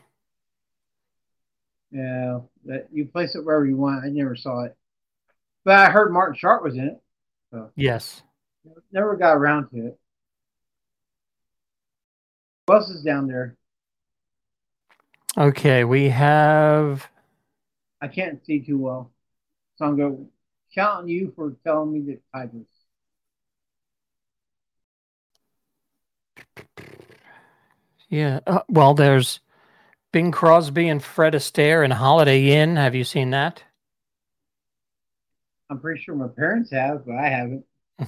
Yeah, 1.91 2.39
that 2.65 2.88
you 2.91 3.05
place 3.05 3.35
it 3.35 3.45
wherever 3.45 3.65
you 3.65 3.77
want. 3.77 4.03
I 4.03 4.09
never 4.09 4.35
saw 4.35 4.63
it, 4.63 4.75
but 5.63 5.75
I 5.75 5.89
heard 5.89 6.11
Martin 6.11 6.35
Short 6.35 6.63
was 6.63 6.75
in 6.75 6.85
it. 6.85 7.01
Yes. 7.75 8.21
Never 8.91 9.15
got 9.15 9.38
around 9.38 9.69
to 9.69 9.88
it. 9.88 9.99
What 12.65 12.75
else 12.75 12.89
is 12.89 13.01
down 13.01 13.27
there? 13.27 13.55
Okay, 15.38 15.85
we 15.85 16.09
have. 16.09 17.07
I 18.01 18.09
can't 18.09 18.45
see 18.45 18.59
too 18.59 18.77
well, 18.77 19.11
so 19.78 19.86
I'm 19.86 19.95
going 19.95 20.17
to 20.17 20.25
count 20.73 21.03
on 21.03 21.07
you 21.07 21.32
for 21.36 21.55
telling 21.63 21.93
me 21.93 22.01
the 22.01 22.19
titles. 22.34 22.67
Yeah. 28.09 28.39
Uh, 28.47 28.61
well, 28.69 28.93
there's 28.93 29.39
Bing 30.11 30.32
Crosby 30.32 30.88
and 30.88 31.03
Fred 31.03 31.34
Astaire 31.34 31.84
in 31.84 31.91
Holiday 31.91 32.51
Inn. 32.51 32.75
Have 32.78 32.95
you 32.95 33.03
seen 33.03 33.32
that? 33.32 33.63
I'm 35.69 35.80
pretty 35.80 36.01
sure 36.01 36.15
my 36.15 36.30
parents 36.30 36.71
have, 36.71 37.05
but 37.05 37.15
I 37.15 37.28
haven't. 37.28 37.65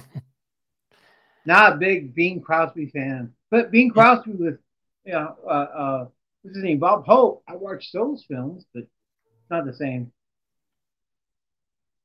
Not 1.44 1.74
a 1.74 1.76
big 1.76 2.14
Bing 2.14 2.40
Crosby 2.40 2.86
fan, 2.86 3.32
but 3.50 3.70
Bing 3.70 3.90
Crosby 3.90 4.32
with, 4.32 4.58
you 5.04 5.12
know, 5.12 5.36
uh, 5.46 5.48
uh, 5.48 6.06
what's 6.42 6.56
his 6.56 6.64
name, 6.64 6.78
Bob 6.78 7.04
Hope. 7.06 7.42
I 7.46 7.56
watched 7.56 7.92
those 7.92 8.24
films, 8.26 8.64
but 8.72 8.80
it's 8.80 9.50
not 9.50 9.66
the 9.66 9.74
same. 9.74 10.12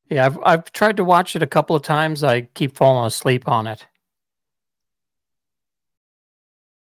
Yeah, 0.10 0.26
I've 0.28 0.38
I've 0.43 0.72
tried 0.72 0.97
to 0.97 1.03
watch 1.03 1.36
it 1.36 1.41
a 1.41 1.47
couple 1.47 1.76
of 1.76 1.82
times. 1.82 2.24
I 2.24 2.41
keep 2.41 2.76
falling 2.76 3.08
asleep 3.08 3.47
on 3.47 3.68
it. 3.68 3.86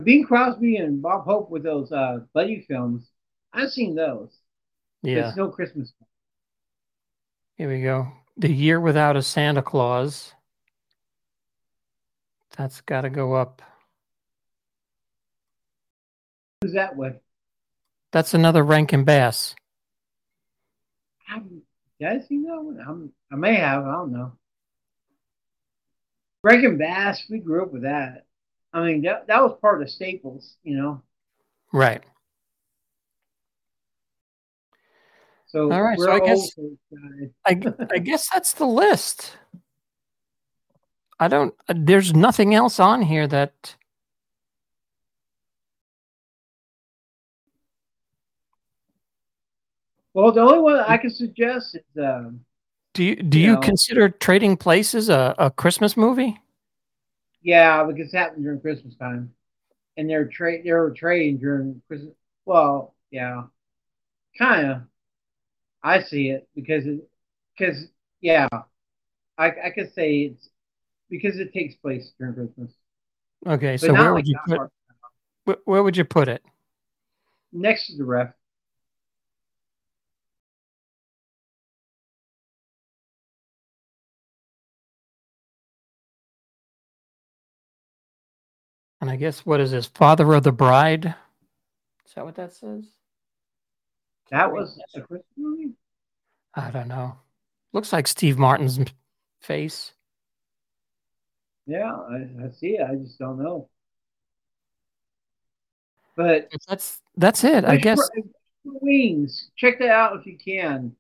Bing 0.03 0.25
Crosby 0.25 0.75
and 0.77 1.01
Bob 1.01 1.23
Hope 1.23 1.49
with 1.49 1.63
those 1.63 1.91
uh, 1.91 2.19
buddy 2.33 2.65
films. 2.67 3.09
I've 3.53 3.71
seen 3.71 3.95
those. 3.95 4.37
Yeah. 5.01 5.29
It's 5.29 5.37
no 5.37 5.49
Christmas. 5.49 5.93
Here 7.57 7.69
we 7.69 7.81
go. 7.81 8.11
The 8.35 8.51
Year 8.51 8.81
Without 8.81 9.15
a 9.15 9.21
Santa 9.21 9.61
Claus. 9.61 10.33
That's 12.57 12.81
got 12.81 13.01
to 13.01 13.09
go 13.09 13.33
up. 13.33 13.61
Who's 16.61 16.73
that 16.73 16.95
with? 16.97 17.15
That's 18.11 18.33
another 18.33 18.63
Rankin 18.63 19.05
Bass. 19.05 19.55
I 21.29 21.35
haven't- 21.35 21.64
Did 21.99 22.07
I 22.09 22.19
see 22.19 22.43
that 22.43 22.61
one? 22.61 22.79
I'm, 22.85 23.11
I 23.31 23.35
may 23.35 23.55
have. 23.55 23.83
I 23.85 23.91
don't 23.93 24.11
know. 24.11 24.33
Rankin 26.43 26.77
Bass. 26.77 27.23
We 27.29 27.39
grew 27.39 27.63
up 27.63 27.71
with 27.71 27.83
that. 27.83 28.25
I 28.73 28.83
mean, 28.85 29.01
that, 29.03 29.27
that 29.27 29.41
was 29.41 29.57
part 29.61 29.81
of 29.81 29.89
Staples, 29.89 30.57
you 30.63 30.77
know. 30.77 31.01
Right. 31.71 32.03
So 35.47 35.71
All 35.71 35.81
right, 35.81 35.97
so 35.97 36.11
I 36.11 36.19
guess- 36.19 36.51
old 36.57 36.77
folks, 36.91 37.01
guys. 37.47 37.79
I 37.89 37.95
I 37.95 37.97
guess 37.99 38.27
that's 38.31 38.53
the 38.53 38.65
list. 38.65 39.37
I 41.17 41.29
don't. 41.29 41.53
uh, 41.69 41.73
There's 41.77 42.13
nothing 42.13 42.53
else 42.53 42.79
on 42.79 43.01
here 43.03 43.25
that. 43.27 43.75
Well, 50.15 50.31
the 50.31 50.41
only 50.41 50.59
one 50.61 50.77
I 50.77 50.97
can 50.97 51.11
suggest 51.11 51.75
is 51.75 51.83
um, 52.03 52.43
Do 52.95 53.03
you 53.03 53.15
do 53.17 53.37
You 53.37 53.39
you 53.39 53.57
know. 53.57 53.59
consider 53.59 54.09
Trading 54.09 54.57
Places 54.57 55.07
a, 55.07 55.35
a 55.37 55.51
Christmas 55.51 55.95
movie? 55.95 56.39
yeah, 57.41 57.83
because 57.83 58.13
it 58.13 58.17
happened 58.17 58.43
during 58.43 58.61
Christmas 58.61 58.95
time, 58.95 59.33
and 59.97 60.09
they're 60.09 60.27
trade 60.27 60.63
they 60.65 60.71
were 60.73 60.93
trading 60.97 61.39
during 61.39 61.81
Christmas. 61.87 62.13
Well, 62.45 62.95
yeah, 63.11 63.43
kind 64.37 64.67
of. 64.71 64.81
I 65.83 66.01
see 66.03 66.29
it 66.29 66.47
because 66.55 66.85
it 66.85 67.07
because 67.57 67.87
yeah, 68.21 68.47
I 69.37 69.47
I 69.65 69.69
could 69.71 69.93
say 69.93 70.19
it's 70.23 70.49
because 71.09 71.39
it 71.39 71.53
takes 71.53 71.75
place 71.75 72.13
during 72.19 72.35
Christmas. 72.35 72.71
Okay, 73.45 73.77
But 73.79 73.91
so 73.91 73.95
where 73.95 74.13
like 74.13 74.13
would 74.13 74.27
you 74.27 74.35
put 74.47 74.61
where 75.65 75.83
would 75.83 75.97
you 75.97 76.05
put 76.05 76.27
it? 76.27 76.43
next 77.51 77.87
to 77.87 77.97
the 77.97 78.03
ref. 78.03 78.33
And 89.05 89.11
I 89.11 89.17
guess 89.17 89.45
what 89.45 89.61
is 89.61 89.69
this? 89.69 89.85
Father 89.85 90.33
of 90.33 90.41
the 90.41 90.51
Bride? 90.51 91.13
Is 92.07 92.13
that 92.15 92.25
what 92.25 92.33
that 92.37 92.53
says? 92.53 92.85
That 94.31 94.51
was 94.51 94.81
a 94.95 95.01
Christmas 95.01 95.21
movie. 95.37 95.73
I 96.55 96.71
don't 96.71 96.87
know. 96.87 97.15
Looks 97.71 97.93
like 97.93 98.07
Steve 98.07 98.39
Martin's 98.39 98.79
face. 99.43 99.93
Yeah, 101.67 101.93
I, 101.93 102.45
I 102.45 102.49
see 102.49 102.77
it. 102.77 102.81
I 102.81 102.95
just 102.95 103.19
don't 103.19 103.37
know. 103.37 103.69
But 106.17 106.49
That's 106.67 106.99
that's 107.15 107.43
it. 107.43 107.63
I 107.63 107.77
guess. 107.77 107.99
Wings. 108.63 109.51
Check 109.55 109.77
that 109.77 109.91
out 109.91 110.17
if 110.19 110.25
you 110.25 110.35
can. 110.35 110.95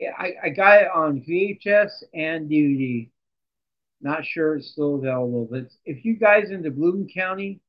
Yeah, 0.00 0.12
I, 0.16 0.32
I 0.44 0.48
got 0.48 0.80
it 0.80 0.88
on 0.94 1.20
VHS 1.20 2.02
and 2.14 2.48
DVD. 2.48 3.10
Not 4.02 4.26
sure 4.26 4.56
it's 4.56 4.72
still 4.72 4.96
available, 4.96 5.46
but 5.50 5.68
if 5.84 6.04
you 6.04 6.16
guys 6.16 6.50
into 6.50 6.70
Bloom 6.70 7.08
County 7.08 7.60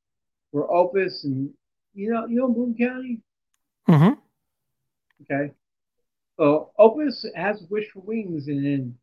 or 0.51 0.71
Opus 0.73 1.23
and 1.25 1.53
you 1.93 2.11
know 2.11 2.25
you 2.27 2.37
know 2.37 2.49
Bloom 2.49 2.75
County, 2.77 3.21
hmm 3.87 4.13
okay. 5.23 5.53
So 6.37 6.71
Opus 6.77 7.25
has 7.35 7.61
Wish 7.69 7.89
for 7.91 7.99
Wings, 8.01 8.47
and 8.47 8.65
then 8.65 8.97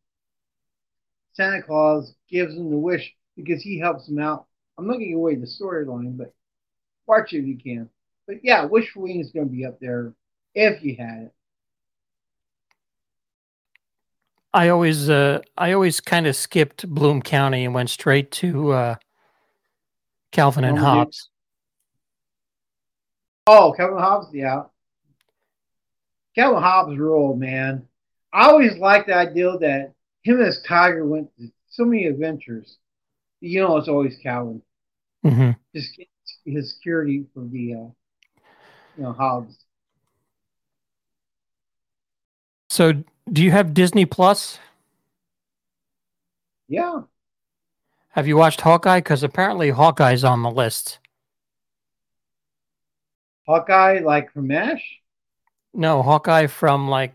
Santa 1.33 1.61
Claus 1.61 2.15
gives 2.29 2.55
him 2.55 2.69
the 2.69 2.77
wish 2.77 3.15
because 3.35 3.61
he 3.63 3.79
helps 3.79 4.07
him 4.07 4.19
out. 4.19 4.47
I'm 4.77 4.87
not 4.87 4.99
giving 4.99 5.15
away 5.15 5.35
the 5.35 5.45
storyline, 5.47 6.17
but 6.17 6.33
watch 7.07 7.33
it 7.33 7.39
if 7.39 7.45
you 7.45 7.57
can. 7.57 7.89
But 8.27 8.43
yeah, 8.43 8.65
Wish 8.65 8.91
for 8.91 9.01
Wings 9.01 9.27
is 9.27 9.31
going 9.33 9.47
to 9.47 9.53
be 9.53 9.65
up 9.65 9.79
there 9.79 10.13
if 10.55 10.83
you 10.83 10.95
had 10.97 11.23
it. 11.23 11.33
I 14.53 14.69
always, 14.69 15.09
uh, 15.09 15.41
I 15.57 15.71
always 15.71 16.01
kind 16.01 16.27
of 16.27 16.35
skipped 16.35 16.87
Bloom 16.87 17.21
County 17.21 17.63
and 17.63 17.73
went 17.73 17.89
straight 17.89 18.31
to 18.31 18.71
uh, 18.71 18.95
Calvin 20.31 20.65
and 20.65 20.77
Hobbes. 20.77 21.29
Oh, 23.47 23.73
Calvin 23.75 23.99
Hobbes, 23.99 24.27
yeah. 24.33 24.63
Calvin 26.35 26.61
Hobbes 26.61 26.97
rule, 26.97 27.35
man. 27.35 27.87
I 28.33 28.47
always 28.47 28.77
liked 28.77 29.07
the 29.07 29.15
idea 29.15 29.57
that 29.57 29.93
him 30.23 30.37
and 30.37 30.45
his 30.45 30.61
Tiger 30.61 31.05
went 31.05 31.35
to 31.37 31.49
so 31.69 31.85
many 31.85 32.05
adventures. 32.05 32.77
You 33.39 33.61
know, 33.61 33.77
it's 33.77 33.87
always 33.87 34.17
Calvin. 34.21 34.61
hmm 35.23 35.51
Just 35.75 35.99
his 36.45 36.73
security 36.73 37.25
for 37.33 37.43
the, 37.45 37.73
uh, 37.73 37.77
you 37.77 39.03
know, 39.03 39.13
Hobbes. 39.13 39.57
So, 42.69 43.03
do 43.31 43.43
you 43.43 43.51
have 43.51 43.73
Disney 43.73 44.05
Plus? 44.05 44.59
Yeah. 46.67 47.01
Have 48.09 48.27
you 48.27 48.37
watched 48.37 48.61
Hawkeye? 48.61 48.99
Because 48.99 49.23
apparently 49.23 49.69
Hawkeye's 49.69 50.23
on 50.23 50.43
the 50.43 50.51
list. 50.51 50.99
Hawkeye, 53.47 53.99
like 53.99 54.31
from 54.31 54.47
MASH. 54.47 54.99
No, 55.73 56.01
Hawkeye 56.01 56.47
from 56.47 56.87
like 56.89 57.13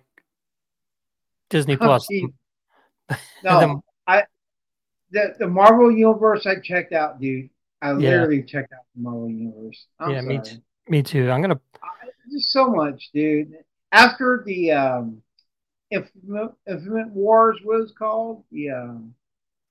Disney 1.50 1.76
Plus. 1.76 2.06
gee. 2.06 2.28
The- 3.08 3.18
No, 3.44 3.82
I 4.06 4.24
the 5.10 5.34
the 5.38 5.46
Marvel 5.46 5.92
universe 5.92 6.46
I 6.46 6.56
checked 6.60 6.92
out, 6.92 7.20
dude. 7.20 7.50
I 7.82 7.92
literally 7.92 8.42
checked 8.42 8.72
out 8.72 8.80
the 8.94 9.02
Marvel 9.02 9.30
universe. 9.30 9.86
I'm 10.00 10.10
Yeah, 10.10 10.20
me 10.22 10.40
sorry. 10.44 10.62
Me 10.88 11.02
too. 11.02 11.30
I'm 11.30 11.40
gonna. 11.42 11.60
Just 12.32 12.50
so 12.50 12.68
much, 12.68 13.10
dude. 13.14 13.52
After 13.92 14.42
the 14.44 14.72
um, 14.72 15.22
Infinite, 15.90 16.52
Infinite 16.68 17.08
Wars 17.10 17.58
was 17.64 17.92
called 17.98 18.44
um, 18.72 19.14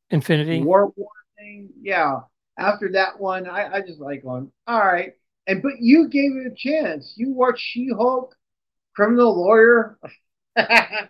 Infinity. 0.09 0.61
War 0.61 0.93
War 0.95 1.09
thing, 1.37 1.69
yeah. 1.81 2.21
After 2.57 2.91
that 2.93 3.19
one, 3.19 3.47
I, 3.47 3.75
I 3.75 3.81
just 3.81 3.99
like 3.99 4.23
going, 4.23 4.51
all 4.65 4.79
right. 4.79 5.13
And 5.47 5.61
but 5.61 5.79
you 5.79 6.07
gave 6.07 6.31
it 6.35 6.51
a 6.51 6.55
chance. 6.55 7.13
You 7.17 7.33
watched 7.33 7.61
She 7.61 7.89
Hulk, 7.95 8.35
Criminal 8.95 9.35
Lawyer. 9.37 9.99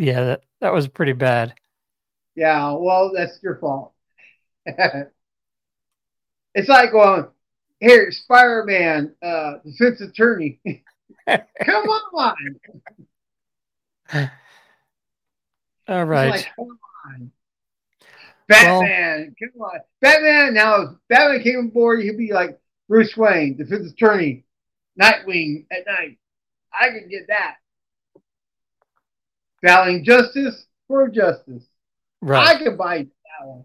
Yeah, 0.00 0.24
that, 0.24 0.42
that 0.62 0.72
was 0.72 0.88
pretty 0.88 1.12
bad. 1.12 1.54
Yeah, 2.34 2.72
well, 2.72 3.12
that's 3.14 3.38
your 3.42 3.58
fault. 3.58 3.92
it's 4.64 5.10
like 6.68 6.92
going, 6.92 7.26
here, 7.80 8.10
Spider 8.10 8.64
Man, 8.66 9.14
uh, 9.22 9.54
defense 9.64 10.00
attorney. 10.00 10.58
Come 11.28 11.84
on. 12.14 12.34
All 15.88 16.04
right. 16.04 16.30
like, 16.30 16.48
come 16.56 16.78
on. 17.06 17.32
Batman, 18.48 19.34
come 19.38 19.62
on. 19.62 19.80
Batman, 20.00 20.54
now 20.54 20.82
if 20.82 20.90
Batman 21.08 21.42
came 21.42 21.58
aboard, 21.58 22.02
he'd 22.02 22.18
be 22.18 22.32
like 22.32 22.58
Bruce 22.88 23.16
Wayne, 23.16 23.56
defense 23.56 23.92
attorney, 23.92 24.44
Nightwing 25.00 25.66
at 25.70 25.86
night. 25.86 26.18
I 26.72 26.90
could 26.90 27.08
get 27.08 27.28
that. 27.28 27.56
Battling 29.62 30.04
justice 30.04 30.66
for 30.88 31.08
justice. 31.08 31.62
right. 32.20 32.56
I 32.56 32.58
could 32.58 32.76
buy 32.76 32.98
that 32.98 33.46
one. 33.46 33.64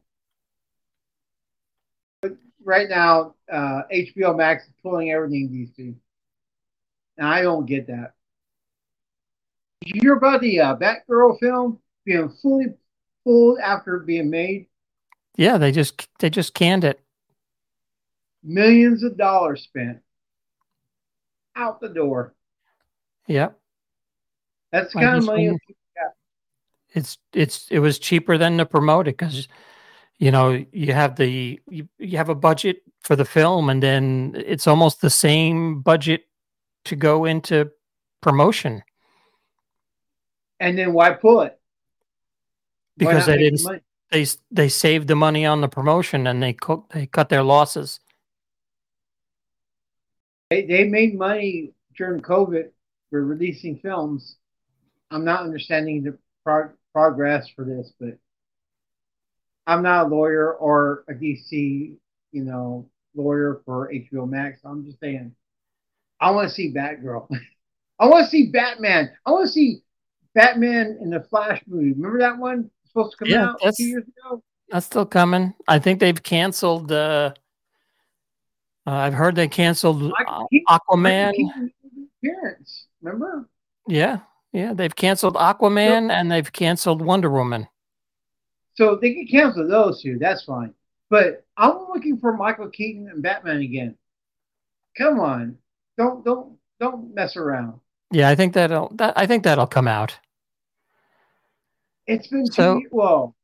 But 2.22 2.38
right 2.64 2.90
now, 2.90 3.36
uh, 3.52 3.84
HBO 3.92 4.36
Max 4.36 4.66
is 4.66 4.74
pulling 4.82 5.12
everything 5.12 5.50
DC. 5.50 5.96
And 7.18 7.28
I 7.28 7.42
don't 7.42 7.66
get 7.66 7.88
that. 7.88 8.14
Did 9.86 9.96
you 9.96 10.02
hear 10.02 10.16
about 10.16 10.42
the 10.42 10.60
uh, 10.60 10.76
Batgirl 10.76 11.40
film 11.40 11.80
being 12.06 12.30
fully 12.42 12.74
pulled 13.24 13.60
after 13.60 14.00
being 14.00 14.30
made? 14.30 14.68
yeah, 15.38 15.58
they 15.58 15.72
just 15.72 16.08
they 16.20 16.30
just 16.30 16.54
canned 16.54 16.84
it. 16.84 17.00
Millions 18.44 19.04
of 19.04 19.18
dollars 19.18 19.64
spent 19.64 20.00
out 21.56 21.82
the 21.82 21.90
door. 21.90 22.34
Yep. 23.28 23.60
That's 24.72 24.94
the 24.94 25.00
I 25.00 25.04
kind 25.04 25.18
of 25.18 25.26
money. 25.26 25.58
It's 26.94 27.18
it's 27.34 27.68
it 27.70 27.80
was 27.80 28.00
cheaper 28.00 28.38
than 28.38 28.58
to 28.58 28.66
promote 28.66 29.08
it 29.08 29.18
because 29.18 29.48
you 30.18 30.32
know 30.32 30.66
you 30.72 30.94
have 30.94 31.18
the 31.18 31.60
you, 31.70 31.90
you 31.98 32.18
have 32.18 32.30
a 32.30 32.36
budget 32.36 32.84
for 33.02 33.18
the 33.18 33.26
film 33.26 33.70
and 33.70 33.84
then 33.84 34.34
it's 34.46 34.66
almost 34.66 35.02
the 35.02 35.10
same 35.10 35.82
budget 35.82 36.24
to 36.86 36.96
go 36.96 37.26
into 37.26 37.70
promotion 38.22 38.82
And 40.60 40.78
then 40.78 40.94
why 40.94 41.12
pull 41.12 41.42
it? 41.42 41.60
Why 42.98 43.12
because 43.12 43.26
they 43.26 43.38
didn't 43.38 43.64
money? 43.64 43.82
they 44.12 44.26
they 44.52 44.70
saved 44.70 45.08
the 45.08 45.16
money 45.16 45.46
on 45.46 45.62
the 45.62 45.68
promotion 45.68 46.28
and 46.28 46.42
they 46.42 46.54
cut 46.54 46.90
they 46.90 47.06
cut 47.06 47.30
their 47.30 47.44
losses. 47.44 48.00
They, 50.50 50.66
they 50.66 50.84
made 50.86 51.18
money 51.18 51.72
during 51.98 52.22
COVID 52.22 52.70
for 53.10 53.26
releasing 53.26 53.78
films. 53.80 54.36
I'm 55.12 55.26
not 55.26 55.42
understanding 55.42 56.04
the 56.04 56.18
prog- 56.44 56.76
progress 56.94 57.50
for 57.56 57.66
this, 57.66 57.92
but 58.00 58.18
I'm 59.68 59.82
not 59.82 60.06
a 60.06 60.10
lawyer 60.10 60.54
or 60.54 61.04
a 61.10 61.14
DC, 61.14 61.96
you 62.32 62.44
know, 62.44 62.88
lawyer 63.16 63.62
for 63.66 63.92
HBO 63.92 64.30
Max. 64.30 64.60
I'm 64.64 64.86
just 64.86 65.00
saying, 65.00 65.34
I 66.20 66.32
want 66.32 66.50
to 66.50 66.54
see 66.54 66.74
Batgirl. 66.74 67.28
I 68.00 68.08
want 68.08 68.26
to 68.26 68.30
see 68.30 68.52
Batman. 68.52 69.12
I 69.26 69.32
want 69.32 69.48
to 69.48 69.52
see 69.52 69.82
Batman 70.36 71.00
in 71.02 71.10
the 71.10 71.22
Flash 71.22 71.64
movie. 71.66 71.94
Remember 71.94 72.20
that 72.20 72.38
one? 72.38 72.70
Supposed 72.88 73.12
to 73.12 73.18
come 73.18 73.28
Yeah, 73.30 73.46
out 73.50 73.58
that's- 73.60 73.78
few 73.78 73.88
years 73.88 74.04
ago. 74.04 74.44
That's 74.70 74.86
still 74.86 75.06
coming. 75.06 75.54
I 75.68 75.80
think 75.80 76.00
they've 76.00 76.22
canceled. 76.22 76.92
Uh, 76.92 77.34
uh, 78.88 78.92
I've 78.92 79.14
heard 79.14 79.36
they 79.36 79.48
canceled 79.48 80.12
uh, 80.28 80.44
Aquaman. 80.70 81.28
Michael 81.28 81.32
Keaton 81.34 81.52
made 81.56 81.72
an 81.96 82.10
appearance. 82.20 82.88
Remember? 83.02 83.48
Yeah, 83.88 84.20
yeah, 84.52 84.74
they've 84.74 84.96
canceled 84.96 85.36
Aquaman 85.36 86.12
and 86.12 86.32
they've 86.32 86.52
canceled 86.52 87.02
Wonder 87.02 87.30
Woman. 87.30 87.68
So 88.74 88.96
they 88.96 89.14
can 89.14 89.28
cancel 89.28 89.68
those 89.68 90.02
two. 90.02 90.18
That's 90.20 90.44
fine. 90.44 90.74
But 91.10 91.46
I'm 91.56 91.78
looking 91.94 92.18
for 92.18 92.36
Michael 92.36 92.70
Keaton 92.70 93.08
and 93.08 93.22
Batman 93.22 93.62
again. 93.62 93.96
Come 94.98 95.20
on, 95.20 95.58
don't 95.98 96.26
don't 96.26 96.58
don't 96.80 97.14
mess 97.14 97.38
around. 97.38 97.80
Yeah, 98.12 98.30
I 98.30 98.36
think 98.36 98.54
that'll. 98.54 98.90
That, 98.96 99.14
I 99.16 99.28
think 99.28 99.44
that'll 99.44 99.68
come 99.68 99.88
out. 99.88 100.18
It's 102.08 102.28
been 102.28 102.46
So- 102.46 102.78
ye- 102.80 102.88
well, 102.92 103.36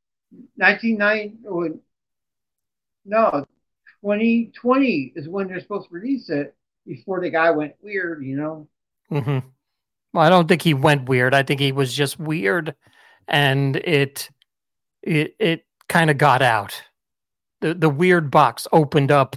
1990. 0.55 1.37
oh, 1.49 1.79
No, 3.03 3.45
2020 4.01 5.13
is 5.15 5.27
when 5.27 5.47
they're 5.47 5.59
supposed 5.59 5.89
to 5.89 5.93
release 5.95 6.29
it. 6.29 6.55
Before 6.85 7.19
the 7.21 7.29
guy 7.29 7.51
went 7.51 7.75
weird, 7.81 8.23
you 8.25 8.35
know. 8.35 8.67
hmm 9.09 9.39
Well, 10.13 10.23
I 10.23 10.29
don't 10.29 10.47
think 10.47 10.61
he 10.63 10.73
went 10.73 11.07
weird. 11.07 11.33
I 11.35 11.43
think 11.43 11.59
he 11.59 11.71
was 11.71 11.93
just 11.93 12.19
weird, 12.19 12.75
and 13.27 13.75
it 13.77 14.29
it 15.03 15.35
it 15.39 15.65
kind 15.87 16.09
of 16.09 16.17
got 16.17 16.41
out. 16.41 16.81
The 17.59 17.75
the 17.75 17.89
weird 17.89 18.31
box 18.31 18.67
opened 18.71 19.11
up, 19.11 19.35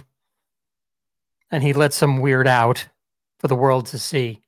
and 1.51 1.61
he 1.63 1.71
let 1.73 1.93
some 1.93 2.19
weird 2.19 2.47
out 2.47 2.87
for 3.39 3.47
the 3.47 3.55
world 3.55 3.85
to 3.87 3.99
see. 3.99 4.41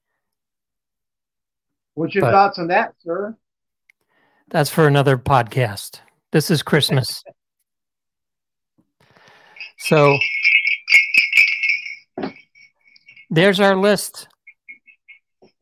What's 1.93 2.15
your 2.15 2.23
But- 2.23 2.32
thoughts 2.32 2.57
on 2.59 2.67
that, 2.67 2.95
sir? 2.99 3.38
That's 4.49 4.69
for 4.69 4.87
another 4.87 5.17
podcast. 5.17 5.99
This 6.31 6.49
is 6.49 6.63
Christmas. 6.63 7.21
so 9.77 10.17
there's 13.29 13.59
our 13.59 13.75
list. 13.75 14.29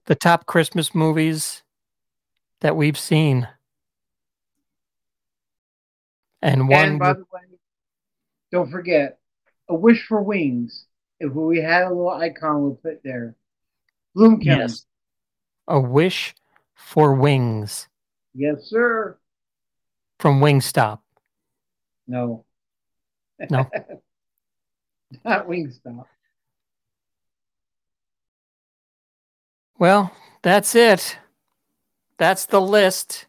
The 0.06 0.14
top 0.14 0.46
Christmas 0.46 0.94
movies 0.94 1.64
that 2.62 2.76
we've 2.76 2.98
seen. 2.98 3.48
And 6.44 6.70
one 6.70 6.90
and 6.90 7.00
by 7.00 7.14
the 7.14 7.26
way, 7.34 7.42
don't 8.52 8.70
forget, 8.70 9.18
a 9.68 9.74
wish 9.74 10.06
for 10.06 10.22
wings. 10.22 10.86
If 11.20 11.34
we 11.34 11.60
had 11.60 11.86
a 11.86 11.90
little 11.90 12.10
icon, 12.10 12.62
we'll 12.62 12.76
put 12.76 13.02
there. 13.04 13.36
Bloom 14.14 14.40
County. 14.40 14.62
yes. 14.62 14.86
A 15.68 15.80
wish 15.80 16.36
for 16.76 17.16
wings 17.16 17.88
Yes, 18.36 18.64
sir. 18.66 19.18
from 20.20 20.42
Wingstop. 20.42 21.00
No. 22.08 22.44
No? 23.50 23.70
Not 25.26 25.48
Wingstop. 25.48 26.06
Well, 29.80 30.12
that's 30.42 30.76
it. 30.76 31.18
That's 32.18 32.46
the 32.46 32.62
list. 32.62 33.26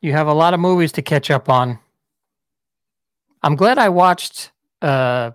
You 0.00 0.12
have 0.12 0.26
a 0.28 0.34
lot 0.34 0.54
of 0.54 0.60
movies 0.60 0.92
to 0.92 1.02
catch 1.02 1.30
up 1.30 1.48
on. 1.48 1.78
I'm 3.42 3.56
glad 3.56 3.78
I 3.78 3.88
watched 3.88 4.52
uh, 4.82 5.32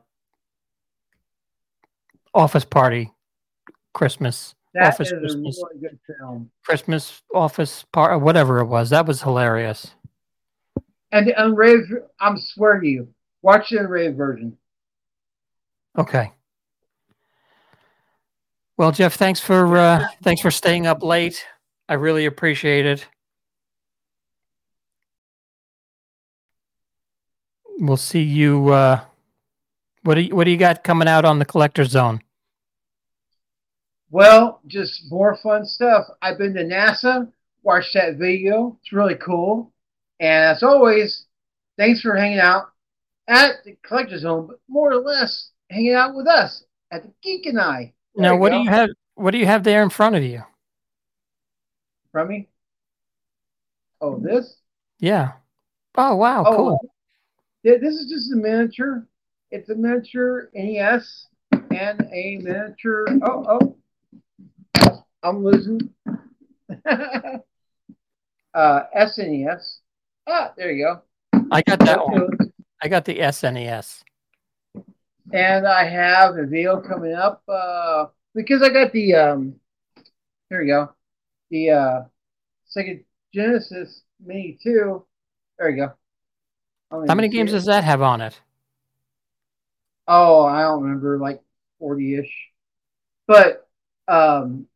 Office 2.34 2.66
Party 2.66 3.12
Christmas. 3.94 4.56
That 4.74 4.94
Office 4.94 5.12
is 5.12 5.20
Christmas. 5.20 5.58
a 5.58 5.66
really 5.66 5.82
good 5.82 6.00
film. 6.08 6.50
Christmas 6.64 7.22
Office 7.34 7.84
Part, 7.92 8.22
whatever 8.22 8.60
it 8.60 8.66
was. 8.66 8.90
That 8.90 9.06
was 9.06 9.22
hilarious. 9.22 9.94
And 11.12 11.28
the 11.28 11.34
unrated, 11.34 12.04
I'm 12.22 12.38
swear 12.38 12.80
to 12.80 12.88
you, 12.88 13.08
watch 13.42 13.70
the 13.70 13.80
unrated 13.80 14.16
version. 14.16 14.58
Okay. 15.98 16.32
Well, 18.78 18.92
Jeff, 18.92 19.16
thanks 19.16 19.40
for 19.40 19.78
uh, 19.78 20.08
thanks 20.24 20.42
for 20.42 20.50
staying 20.50 20.88
up 20.88 21.04
late. 21.04 21.46
I 21.90 21.96
really 21.96 22.26
appreciate 22.26 22.86
it. 22.86 23.06
We'll 27.78 27.98
see 27.98 28.22
you. 28.22 28.70
Uh, 28.70 29.02
what 30.04 30.16
do 30.16 30.22
you, 30.22 30.36
what 30.36 30.46
do 30.46 30.52
you 30.52 30.58
got 30.58 30.84
coming 30.84 31.08
out 31.08 31.26
on 31.26 31.40
the 31.40 31.46
collector 31.46 31.84
zone? 31.84 32.22
Well, 34.12 34.60
just 34.68 35.10
more 35.10 35.38
fun 35.42 35.66
stuff. 35.66 36.06
I've 36.22 36.38
been 36.38 36.54
to 36.56 36.64
NASA, 36.64 37.32
watched 37.64 37.94
that 37.94 38.18
video. 38.18 38.78
It's 38.82 38.92
really 38.94 39.16
cool. 39.16 39.72
And 40.20 40.56
as 40.56 40.64
always, 40.64 41.26
thanks 41.78 42.02
for 42.02 42.16
hanging 42.16 42.40
out 42.40 42.72
at 43.28 43.64
the 43.64 43.78
Collector's 43.84 44.24
Home, 44.24 44.48
but 44.48 44.60
more 44.68 44.92
or 44.92 44.98
less 44.98 45.52
hanging 45.70 45.94
out 45.94 46.14
with 46.16 46.28
us 46.28 46.64
at 46.92 47.04
the 47.04 47.14
Geek 47.24 47.46
and 47.46 47.60
I. 47.60 47.94
There 48.16 48.24
now, 48.34 48.38
what 48.38 48.52
go. 48.52 48.58
do 48.58 48.64
you 48.64 48.70
have? 48.70 48.90
What 49.16 49.32
do 49.32 49.38
you 49.38 49.46
have 49.46 49.64
there 49.64 49.82
in 49.84 49.90
front 49.90 50.16
of 50.16 50.24
you? 50.24 50.44
from 52.12 52.28
me? 52.28 52.50
Oh, 54.02 54.20
this? 54.20 54.58
Yeah. 55.00 55.34
Oh 55.96 56.16
wow, 56.18 56.44
Oh, 56.46 56.56
cool. 56.56 56.94
this 57.64 57.96
is 57.96 58.10
just 58.10 58.34
a 58.34 58.36
miniature. 58.36 59.08
It's 59.50 59.70
a 59.70 59.76
miniature 59.76 60.50
NES 60.54 61.28
and 61.52 62.02
a 62.12 62.38
miniature. 62.42 63.06
Oh, 63.24 63.46
oh, 63.48 63.76
I'm 65.24 65.44
losing. 65.44 65.80
uh, 66.86 67.40
SNES. 68.54 69.78
Ah, 70.28 70.54
there 70.58 70.72
you 70.72 70.86
go. 70.86 71.02
I 71.52 71.62
got 71.62 71.80
that 71.80 72.06
one. 72.06 72.30
I 72.82 72.88
got 72.88 73.06
the 73.06 73.18
SNES. 73.20 74.04
And 75.34 75.68
I 75.68 75.86
have 75.86 76.38
a 76.38 76.46
video 76.46 76.82
coming 76.82 77.14
up 77.14 77.44
uh, 77.48 78.08
because 78.34 78.62
I 78.62 78.70
got 78.70 78.92
the 78.92 79.16
um. 79.16 79.56
Here 80.50 80.62
we 80.62 80.68
go. 80.68 80.92
The 81.50 81.70
uh, 81.70 82.02
Sega 82.76 83.04
Genesis 83.34 84.02
Mini 84.24 84.58
Two. 84.62 85.06
There 85.58 85.70
you 85.70 85.78
go. 85.78 85.94
How 87.08 87.16
many 87.16 87.30
games 87.30 87.52
it. 87.52 87.54
does 87.54 87.66
that 87.66 87.84
have 87.84 88.02
on 88.02 88.20
it? 88.22 88.40
Oh, 90.08 90.44
I 90.44 90.64
don't 90.64 90.84
remember, 90.84 91.18
like 91.20 91.42
40 91.80 92.20
ish. 92.20 92.50
But 93.28 93.68
um, 94.10 94.68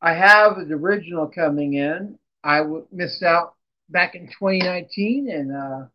I 0.00 0.12
have 0.14 0.56
the 0.68 0.74
original 0.74 1.26
coming 1.26 1.74
in. 1.74 2.18
I 2.44 2.58
w- 2.58 2.86
missed 2.92 3.22
out 3.22 3.54
back 3.88 4.14
in 4.14 4.26
2019, 4.26 5.28
and 5.30 5.52
uh, 5.56 5.86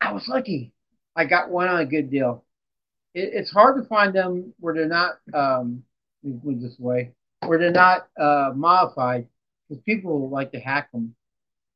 I 0.00 0.12
was 0.12 0.26
lucky. 0.28 0.72
I 1.14 1.24
got 1.24 1.50
one 1.50 1.68
on 1.68 1.80
a 1.80 1.86
good 1.86 2.10
deal. 2.10 2.44
It, 3.14 3.30
it's 3.34 3.50
hard 3.50 3.80
to 3.80 3.88
find 3.88 4.12
them 4.14 4.52
where 4.58 4.74
they're 4.74 4.88
not, 4.88 5.18
um, 5.32 5.84
let 6.22 6.34
me 6.34 6.40
put 6.42 6.50
it 6.54 6.62
this 6.62 6.78
way, 6.78 7.12
where 7.46 7.58
they're 7.58 7.70
not 7.70 8.08
uh, 8.18 8.52
modified 8.54 9.26
because 9.68 9.82
people 9.84 10.28
like 10.28 10.52
to 10.52 10.60
hack 10.60 10.90
them. 10.92 11.14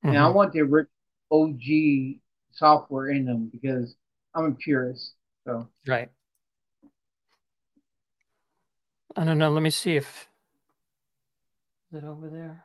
And 0.03 0.17
I 0.19 0.23
Mhm. 0.29 0.35
want 0.35 0.53
the 0.53 0.61
original 0.61 0.91
OG 1.31 2.21
software 2.53 3.09
in 3.09 3.25
them 3.25 3.49
because 3.49 3.95
I'm 4.35 4.45
a 4.45 4.53
purist. 4.55 5.15
So. 5.45 5.69
Right. 5.87 6.11
I 9.17 9.25
don't 9.25 9.39
know. 9.39 9.51
Let 9.51 9.63
me 9.63 9.71
see 9.71 9.97
if 9.97 10.29
it 11.97 12.05
over 12.05 12.29
there. 12.29 12.65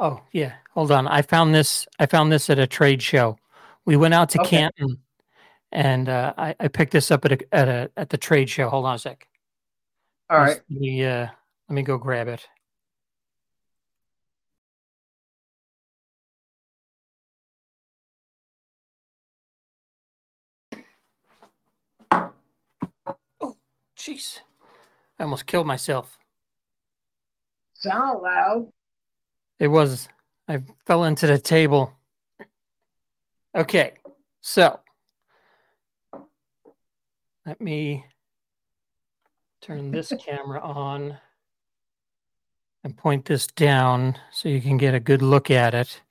Oh 0.00 0.20
yeah, 0.32 0.54
hold 0.72 0.90
on. 0.90 1.06
I 1.06 1.22
found 1.22 1.54
this. 1.54 1.86
I 1.98 2.06
found 2.06 2.30
this 2.30 2.50
at 2.50 2.58
a 2.58 2.66
trade 2.66 3.00
show. 3.00 3.38
We 3.86 3.96
went 3.96 4.14
out 4.14 4.28
to 4.30 4.40
Okay. 4.40 4.58
Canton, 4.58 4.98
and 5.70 6.08
uh, 6.08 6.34
I, 6.36 6.54
I 6.58 6.68
picked 6.68 6.92
this 6.92 7.10
up 7.10 7.24
at 7.24 7.32
a, 7.32 7.54
at 7.54 7.68
a 7.68 7.90
at 7.96 8.10
the 8.10 8.18
trade 8.18 8.50
show. 8.50 8.68
Hold 8.68 8.86
on 8.86 8.96
a 8.96 8.98
sec. 8.98 9.28
All 10.28 10.38
right. 10.38 10.60
Let 10.68 10.80
me 10.80 11.04
uh, 11.04 11.28
let 11.68 11.74
me 11.74 11.82
go 11.82 11.96
grab 11.96 12.28
it. 12.28 12.46
Jeez! 24.04 24.40
I 25.18 25.22
almost 25.22 25.46
killed 25.46 25.66
myself. 25.66 26.18
Sound 27.74 28.22
loud. 28.22 28.68
It 29.58 29.68
was. 29.68 30.08
I 30.48 30.62
fell 30.84 31.04
into 31.04 31.26
the 31.26 31.38
table. 31.38 31.92
Okay, 33.54 33.92
so 34.40 34.80
let 37.46 37.60
me 37.60 38.04
turn 39.60 39.90
this 39.90 40.12
camera 40.24 40.60
on 40.60 41.18
and 42.82 42.96
point 42.96 43.24
this 43.24 43.46
down 43.46 44.18
so 44.30 44.48
you 44.48 44.60
can 44.60 44.76
get 44.76 44.94
a 44.94 45.00
good 45.00 45.22
look 45.22 45.50
at 45.50 45.72
it. 45.72 46.02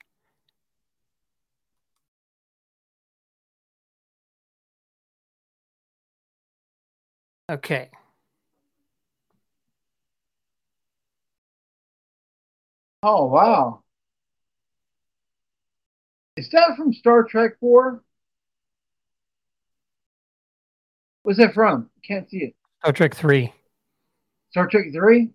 Okay. 7.50 7.90
Oh 13.02 13.26
wow. 13.26 13.82
Is 16.36 16.48
that 16.50 16.76
from 16.76 16.92
Star 16.92 17.22
Trek 17.24 17.52
4? 17.60 18.02
What's 21.22 21.38
that 21.38 21.54
from? 21.54 21.90
Can't 22.06 22.28
see 22.28 22.38
it. 22.38 22.54
Star 22.80 22.92
Trek 22.92 23.14
3. 23.14 23.52
Star 24.50 24.66
Trek 24.66 24.86
3? 24.92 25.30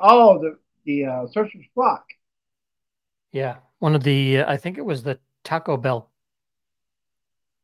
Oh, 0.00 0.38
the 0.38 0.58
the 0.84 1.04
uh, 1.06 1.26
Star 1.28 1.48
Trek 1.48 1.64
Spock. 1.76 2.02
Yeah. 3.32 3.56
One 3.78 3.94
of 3.94 4.02
the, 4.02 4.38
uh, 4.38 4.50
I 4.50 4.56
think 4.56 4.78
it 4.78 4.84
was 4.84 5.02
the 5.02 5.18
Taco 5.44 5.76
Bell 5.76 6.10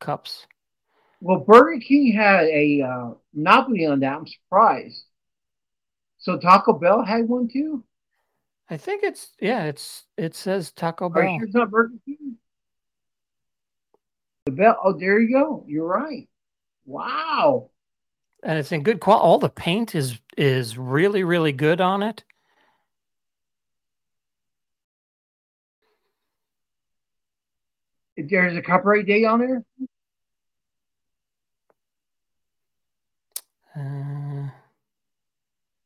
cups. 0.01 0.47
Well, 1.25 1.39
Burger 1.39 1.79
King 1.79 2.13
had 2.13 2.47
a 2.47 2.83
uh, 2.83 3.11
monopoly 3.33 3.87
on 3.87 4.01
that. 4.01 4.13
I'm 4.13 4.27
surprised. 4.27 5.05
So 6.19 6.37
Taco 6.37 6.73
Bell 6.73 7.05
had 7.05 7.29
one 7.29 7.47
too. 7.49 7.85
I 8.69 8.77
think 8.77 9.05
it's, 9.05 9.29
yeah, 9.41 9.65
it's, 9.65 10.07
it 10.17 10.35
says 10.35 10.73
Taco 10.73 11.09
Bell. 11.09 11.23
Are 11.23 11.27
you 11.27 11.39
sure 11.39 11.47
it's 11.47 11.55
not 11.55 11.71
Burger 11.71 11.95
King? 12.05 12.39
The 14.47 14.53
Bell. 14.53 14.77
Oh, 14.83 14.99
there 14.99 15.21
you 15.21 15.33
go. 15.33 15.65
You're 15.69 15.87
right. 15.87 16.29
Wow. 16.87 17.71
and 18.43 18.59
it's 18.59 18.73
in 18.73 18.83
good 18.83 18.99
quality. 18.99 19.23
All 19.23 19.39
the 19.39 19.49
paint 19.49 19.95
is 19.95 20.19
is 20.37 20.77
really 20.77 21.23
really 21.23 21.53
good 21.53 21.81
on 21.81 22.03
it. 22.03 22.25
There's 28.17 28.57
a 28.57 28.63
copyright 28.63 29.07
date 29.07 29.25
on 29.25 29.39
there. 29.41 29.65
Uh, 33.75 34.49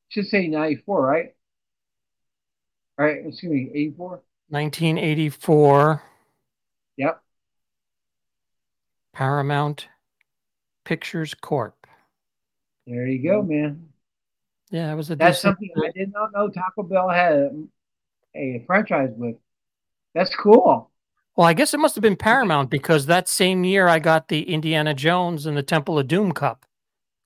Should 0.08 0.26
say 0.26 0.48
94, 0.48 1.00
right? 1.00 1.34
All 2.98 3.04
right. 3.04 3.26
Excuse 3.26 3.52
me. 3.52 3.70
84. 3.74 4.22
1984 4.48 6.02
Yep. 6.96 7.22
Paramount 9.12 9.88
Pictures 10.84 11.34
Corp. 11.34 11.86
There 12.86 13.06
you 13.06 13.28
go, 13.28 13.42
man. 13.42 13.88
Yeah, 14.70 14.92
it 14.92 14.94
was 14.94 15.10
a 15.10 15.16
That's 15.16 15.40
something 15.40 15.70
I 15.76 15.90
did 15.90 16.12
not 16.12 16.32
know 16.32 16.48
Taco 16.48 16.82
Bell 16.84 17.08
had 17.08 17.32
a, 17.32 17.50
a 18.34 18.64
franchise 18.66 19.10
with. 19.16 19.36
That's 20.14 20.34
cool. 20.34 20.90
Well, 21.36 21.46
I 21.46 21.52
guess 21.52 21.74
it 21.74 21.80
must 21.80 21.94
have 21.96 22.02
been 22.02 22.16
Paramount 22.16 22.70
because 22.70 23.06
that 23.06 23.28
same 23.28 23.64
year 23.64 23.88
I 23.88 23.98
got 23.98 24.28
the 24.28 24.42
Indiana 24.50 24.94
Jones 24.94 25.44
and 25.44 25.56
the 25.56 25.62
Temple 25.62 25.98
of 25.98 26.08
Doom 26.08 26.32
cup 26.32 26.64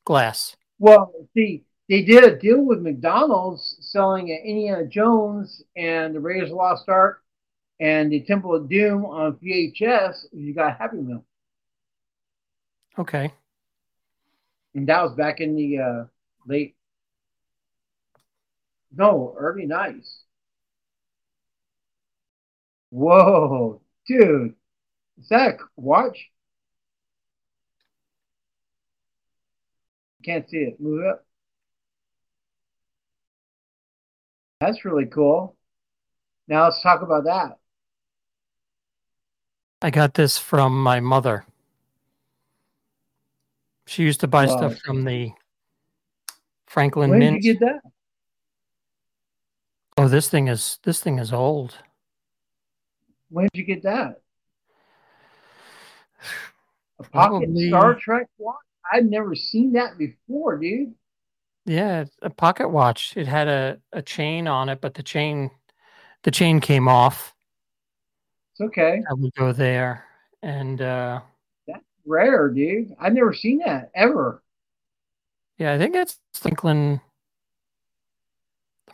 glass. 0.05 0.57
Well, 0.79 1.13
see, 1.35 1.65
they 1.89 2.03
did 2.03 2.25
a 2.25 2.37
deal 2.39 2.63
with 2.65 2.81
McDonald's 2.81 3.77
selling 3.81 4.31
an 4.31 4.39
Indiana 4.45 4.87
Jones 4.87 5.63
and 5.77 6.15
the 6.15 6.21
Raiders 6.21 6.45
of 6.45 6.51
the 6.51 6.57
Lost 6.57 6.89
Ark 6.89 7.23
and 7.81 8.11
the 8.13 8.21
Temple 8.23 8.55
of 8.55 8.69
Doom 8.69 9.05
on 9.07 9.37
VHS. 9.39 10.27
You 10.33 10.55
got 10.55 10.79
Happy 10.79 10.99
Meal, 10.99 11.25
Okay. 12.99 13.33
and 14.75 14.89
that 14.89 15.03
was 15.03 15.15
back 15.15 15.41
in 15.41 15.55
the 15.57 15.79
uh, 15.79 16.05
late 16.47 16.77
No, 18.93 19.35
early 19.37 19.67
nights. 19.67 20.25
Whoa, 22.91 23.81
dude. 24.07 24.55
Is 25.19 25.29
that 25.31 25.59
watch? 25.77 26.31
Can't 30.25 30.49
see 30.49 30.59
it. 30.59 30.81
Move 30.81 31.01
it 31.03 31.07
up. 31.09 31.25
That's 34.61 34.85
really 34.85 35.07
cool. 35.07 35.57
Now 36.49 36.65
let's 36.65 36.83
talk 36.83 37.01
about 37.03 37.25
that. 37.25 37.59
I 39.83 39.91
got 39.91 40.13
this 40.15 40.37
from 40.37 40.83
my 40.83 41.01
mother. 41.01 41.47
She 43.87 44.03
used 44.03 44.21
to 44.21 44.29
buy 44.29 44.47
Wow. 44.47 44.57
stuff 44.59 44.79
from 44.81 45.05
the 45.05 45.33
Franklin 46.67 47.11
Mint. 47.11 47.21
When 47.23 47.33
did 47.35 47.45
you 47.45 47.53
get 47.55 47.61
that? 47.61 47.81
Oh, 49.97 50.09
this 50.09 50.29
thing 50.29 50.49
is 50.49 50.79
this 50.83 51.01
thing 51.03 51.19
is 51.19 51.33
old. 51.33 51.79
When 53.31 53.49
did 53.53 53.59
you 53.59 53.65
get 53.65 53.83
that? 53.85 54.21
A 56.99 57.03
pocket 57.05 57.11
Probably- 57.13 57.69
Star 57.69 57.95
Trek 57.95 58.27
watch? 58.37 58.57
I've 58.93 59.05
never 59.05 59.35
seen 59.35 59.73
that 59.73 59.99
before, 59.99 60.59
dude. 60.59 60.95
Yeah, 61.67 62.05
a 62.23 62.31
pocket 62.31 62.69
watch. 62.71 63.17
It 63.17 63.27
had 63.27 63.49
a, 63.49 63.79
a 63.93 64.03
chain 64.03 64.49
on 64.49 64.69
it, 64.69 64.81
but 64.81 64.95
the 64.95 65.03
chain 65.03 65.51
the 66.23 66.31
chain 66.31 66.61
came 66.61 66.89
off. 66.89 67.35
It's 68.53 68.61
okay. 68.61 69.03
I 69.09 69.15
would 69.15 69.35
go 69.35 69.53
there. 69.53 70.05
And 70.43 70.81
uh 70.81 71.21
That's 71.67 71.85
rare, 72.07 72.49
dude. 72.49 72.95
I've 72.99 73.13
never 73.13 73.33
seen 73.33 73.59
that 73.59 73.91
ever. 73.95 74.43
yeah, 75.59 75.75
I 75.75 75.79
think 75.79 75.95
it's 75.95 76.19
Franklin 76.35 77.01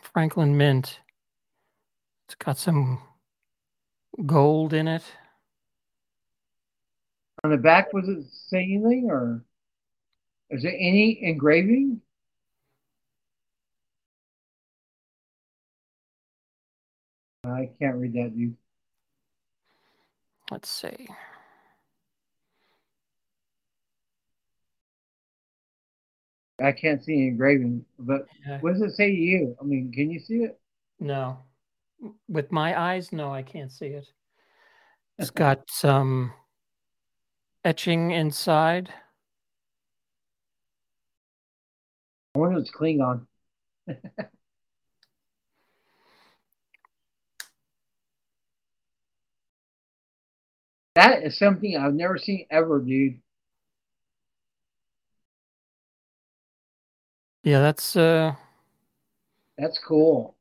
Franklin 0.01 0.57
Mint. 0.57 0.99
It's 2.27 2.35
got 2.35 2.57
some 2.57 3.01
gold 4.25 4.73
in 4.73 4.87
it. 4.87 5.03
On 7.43 7.51
the 7.51 7.57
back, 7.57 7.93
was 7.93 8.09
it 8.09 8.25
say 8.49 8.63
anything 8.63 9.07
or 9.09 9.43
is 10.49 10.63
there 10.63 10.73
any 10.73 11.23
engraving? 11.23 12.01
I 17.43 17.69
can't 17.79 17.95
read 17.97 18.13
that, 18.13 18.35
dude. 18.35 18.55
Let's 20.51 20.69
see. 20.69 21.07
I 26.59 26.71
can't 26.71 27.03
see 27.03 27.13
any 27.13 27.27
engraving. 27.27 27.85
But 27.99 28.25
Yeah, 28.45 28.59
what 28.61 28.73
does 28.73 28.81
it 28.81 28.95
say 28.95 29.11
to 29.11 29.17
you? 29.17 29.55
I 29.61 29.63
mean, 29.63 29.91
can 29.91 30.09
you 30.09 30.19
see 30.19 30.43
it? 30.43 30.59
no. 30.99 31.39
With 32.29 32.51
my 32.51 32.79
eyes, 32.79 33.11
no, 33.11 33.33
I 33.33 33.41
can't 33.41 33.71
see 33.71 33.87
it. 33.87 34.07
It's 35.17 35.31
got 35.31 35.63
some 35.67 36.31
etching 37.65 38.11
inside. 38.11 38.93
I 42.37 42.39
wonder 42.39 42.57
if 42.59 42.65
it's 42.65 42.71
Klingon. 42.71 43.25
that 50.95 51.23
is 51.23 51.35
something 51.39 51.75
I've 51.75 51.95
never 51.95 52.19
seen 52.19 52.45
ever, 52.51 52.79
dude. 52.79 53.19
Yeah, 57.43 57.59
that's 57.59 57.95
uh 57.95 58.35
That's 59.57 59.79
cool. 59.79 60.35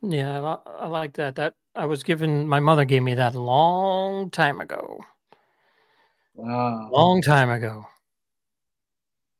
yeah, 0.00 0.40
I, 0.40 0.84
I 0.84 0.86
like 0.86 1.14
that. 1.14 1.34
That 1.34 1.54
I 1.74 1.86
was 1.86 2.04
given 2.04 2.46
my 2.46 2.60
mother 2.60 2.84
gave 2.84 3.02
me 3.02 3.14
that 3.14 3.34
a 3.34 3.40
long 3.40 4.30
time 4.30 4.60
ago. 4.60 5.00
Wow. 6.34 6.88
Long 6.92 7.20
time 7.20 7.50
ago. 7.50 7.86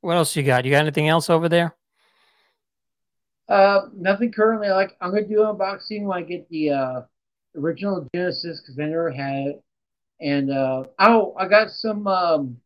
What 0.02 0.16
else 0.16 0.34
you 0.34 0.42
got? 0.42 0.64
You 0.64 0.72
got 0.72 0.80
anything 0.80 1.08
else 1.08 1.30
over 1.30 1.48
there? 1.48 1.74
Uh, 3.48 3.82
nothing 3.94 4.32
currently. 4.32 4.68
Like 4.68 4.96
I'm 5.00 5.10
gonna 5.10 5.26
do 5.26 5.38
unboxing 5.38 6.02
when 6.02 6.18
I 6.18 6.22
get 6.22 6.48
the 6.48 6.70
uh, 6.70 7.00
original 7.56 8.08
Genesis 8.14 8.60
because 8.60 8.78
I 8.78 8.86
never 8.86 9.10
had 9.10 9.46
it. 9.46 9.64
And 10.20 10.50
uh, 10.50 10.84
oh, 10.98 11.34
I 11.38 11.48
got 11.48 11.70
some 11.70 12.06
um, 12.08 12.56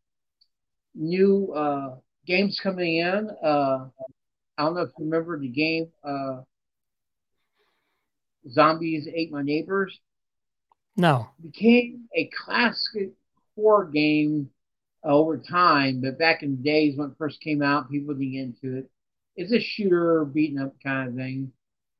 new 0.95 1.53
uh, 1.53 1.95
games 2.25 2.59
coming 2.61 2.97
in. 2.97 3.29
Uh, 3.43 3.87
I 4.57 4.63
don't 4.63 4.73
know 4.73 4.81
if 4.81 4.89
you 4.97 5.05
remember 5.05 5.39
the 5.39 5.47
game 5.47 5.89
uh, 6.03 6.41
Zombies 8.49 9.07
Ate 9.13 9.31
My 9.31 9.43
Neighbors. 9.43 9.99
No. 10.95 11.29
became 11.39 12.05
a 12.15 12.27
classic 12.35 13.11
horror 13.55 13.85
game 13.85 14.49
over 15.03 15.37
time, 15.37 16.01
but 16.01 16.19
back 16.19 16.43
in 16.43 16.51
the 16.57 16.63
days 16.63 16.97
when 16.97 17.09
it 17.11 17.17
first 17.17 17.41
came 17.41 17.61
out, 17.61 17.89
people 17.91 18.13
didn't 18.13 18.31
get 18.31 18.41
into 18.41 18.77
it. 18.79 18.89
It's 19.35 19.51
a 19.53 19.59
shooter, 19.59 20.25
beat 20.25 20.55
'em 20.57 20.63
up 20.67 20.75
kind 20.83 21.09
of 21.09 21.15
thing, 21.15 21.53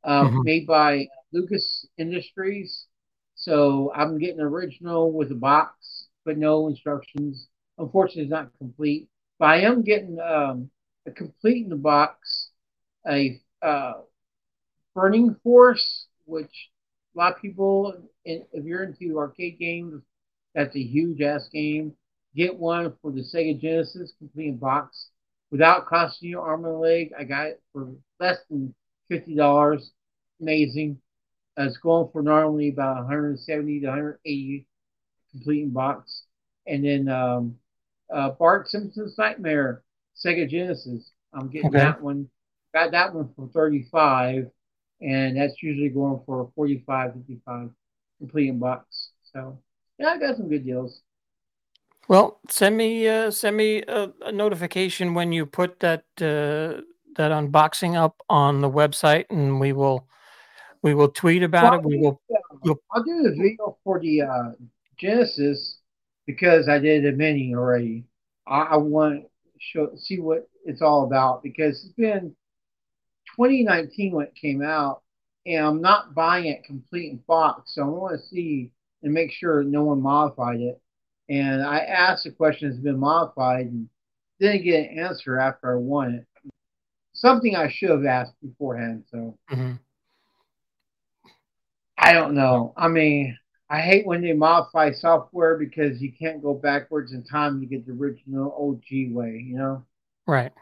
uh, 0.03 0.31
Mhm. 0.31 0.43
made 0.43 0.67
by 0.67 1.07
Lucas 1.31 1.87
Industries. 1.97 2.87
So 3.35 3.91
I'm 3.95 4.17
getting 4.17 4.41
original 4.41 5.11
with 5.11 5.31
a 5.31 5.35
box, 5.35 6.07
but 6.25 6.37
no 6.37 6.67
instructions. 6.67 7.47
Unfortunately, 7.77 8.23
it's 8.23 8.31
not 8.31 8.57
complete. 8.57 9.09
But 9.39 9.45
I 9.49 9.57
am 9.61 9.83
getting 9.83 10.19
um, 10.19 10.69
a 11.05 11.11
complete 11.11 11.63
in 11.63 11.69
the 11.69 11.75
box, 11.75 12.51
a 13.07 13.39
uh, 13.61 14.01
Burning 14.95 15.35
Force, 15.43 16.07
which 16.25 16.69
a 17.15 17.17
lot 17.17 17.35
of 17.35 17.41
people, 17.41 17.93
if 18.25 18.65
you're 18.65 18.83
into 18.83 19.17
arcade 19.17 19.59
games, 19.59 20.01
that's 20.53 20.75
a 20.75 20.81
huge 20.81 21.21
ass 21.21 21.47
game. 21.49 21.95
Get 22.37 22.55
one 22.57 22.93
for 23.01 23.11
the 23.11 23.21
Sega 23.21 23.59
Genesis, 23.59 24.13
complete 24.19 24.49
in 24.49 24.57
box, 24.57 25.09
without 25.51 25.87
costing 25.87 26.29
you 26.29 26.39
arm 26.39 26.65
and 26.65 26.79
leg. 26.79 27.11
I 27.19 27.25
got 27.25 27.47
it 27.47 27.63
for 27.73 27.89
less 28.19 28.37
than 28.49 28.75
fifty 29.09 29.35
dollars. 29.35 29.91
Amazing. 30.41 30.99
Uh, 31.59 31.63
it's 31.65 31.77
going 31.77 32.09
for 32.13 32.21
normally 32.21 32.69
about 32.69 32.97
170 32.97 33.79
to 33.81 33.87
180 33.87 34.67
complete 35.31 35.63
in 35.63 35.71
box. 35.71 36.25
And 36.67 36.85
then 36.85 37.09
um, 37.09 37.55
uh, 38.13 38.29
Bart 38.31 38.67
Simpson's 38.69 39.17
Nightmare, 39.17 39.81
Sega 40.23 40.47
Genesis. 40.47 41.11
I'm 41.33 41.49
getting 41.49 41.69
Okay. 41.69 41.79
that 41.79 42.01
one. 42.01 42.29
Got 42.73 42.91
that 42.91 43.15
one 43.15 43.33
for 43.35 43.49
35 43.53 44.51
and 45.01 45.37
that's 45.37 45.61
usually 45.61 45.89
going 45.89 46.21
for 46.25 46.51
45 46.55 47.13
55 47.13 47.69
complete 48.19 48.49
in 48.49 48.59
box 48.59 49.09
so 49.33 49.59
yeah 49.99 50.07
i 50.07 50.19
got 50.19 50.35
some 50.37 50.49
good 50.49 50.65
deals 50.65 51.01
Well, 52.07 52.39
send 52.49 52.77
me 52.77 53.07
uh, 53.07 53.31
send 53.31 53.57
me 53.57 53.83
a, 53.83 54.11
a 54.25 54.31
notification 54.31 55.13
when 55.13 55.31
you 55.31 55.45
put 55.45 55.79
that 55.81 56.05
uh, 56.17 56.81
that 57.15 57.31
unboxing 57.31 57.95
up 57.95 58.15
on 58.29 58.61
the 58.61 58.69
website, 58.69 59.25
and 59.29 59.59
we 59.59 59.73
will 59.73 60.07
we 60.81 60.93
will 60.93 61.09
tweet 61.09 61.43
about 61.43 61.73
it. 61.73 61.83
We 61.83 61.97
will. 61.97 62.21
I'll 62.91 63.03
do 63.03 63.23
the 63.23 63.35
video 63.35 63.77
for 63.83 63.99
the 63.99 64.21
uh, 64.21 64.51
genesis 64.97 65.79
because 66.25 66.67
i 66.67 66.79
did 66.79 67.05
a 67.05 67.11
mini 67.11 67.53
already 67.55 68.03
i, 68.47 68.61
I 68.61 68.77
want 68.77 69.23
to 69.23 69.29
show 69.59 69.91
see 69.95 70.19
what 70.19 70.47
it's 70.65 70.81
all 70.81 71.05
about 71.05 71.43
because 71.43 71.83
it's 71.83 71.93
been 71.93 72.35
2019 73.35 74.13
when 74.13 74.25
it 74.25 74.35
came 74.35 74.61
out 74.61 75.01
and 75.45 75.65
i'm 75.65 75.81
not 75.81 76.13
buying 76.13 76.47
it 76.47 76.63
complete 76.63 77.11
in 77.11 77.19
box 77.27 77.73
so 77.73 77.83
i 77.83 77.85
want 77.85 78.19
to 78.19 78.27
see 78.27 78.71
and 79.03 79.13
make 79.13 79.31
sure 79.31 79.63
no 79.63 79.83
one 79.83 80.01
modified 80.01 80.59
it 80.59 80.81
and 81.29 81.61
I 81.63 81.79
asked 81.79 82.23
the 82.23 82.31
question 82.31 82.69
that's 82.69 82.81
been 82.81 82.99
modified 82.99 83.67
and 83.67 83.89
didn't 84.39 84.63
get 84.63 84.89
an 84.89 84.99
answer 84.99 85.39
after 85.39 85.73
I 85.73 85.75
won 85.79 86.15
it. 86.15 86.51
Something 87.13 87.55
I 87.55 87.69
should 87.69 87.89
have 87.89 88.05
asked 88.05 88.35
beforehand. 88.41 89.03
So 89.11 89.37
Mhm. 89.49 89.79
I 91.97 92.13
don't 92.13 92.35
know. 92.35 92.73
I 92.77 92.87
mean, 92.87 93.37
I 93.69 93.81
hate 93.81 94.05
when 94.05 94.21
they 94.21 94.33
modify 94.33 94.91
software 94.91 95.57
because 95.57 96.01
you 96.01 96.13
can't 96.13 96.41
go 96.41 96.53
backwards 96.53 97.11
in 97.11 97.23
time 97.23 97.59
to 97.59 97.65
get 97.65 97.85
the 97.85 97.93
original 97.93 98.53
OG 98.57 99.11
way, 99.11 99.43
you 99.45 99.57
know? 99.57 99.83
Right. 100.25 100.53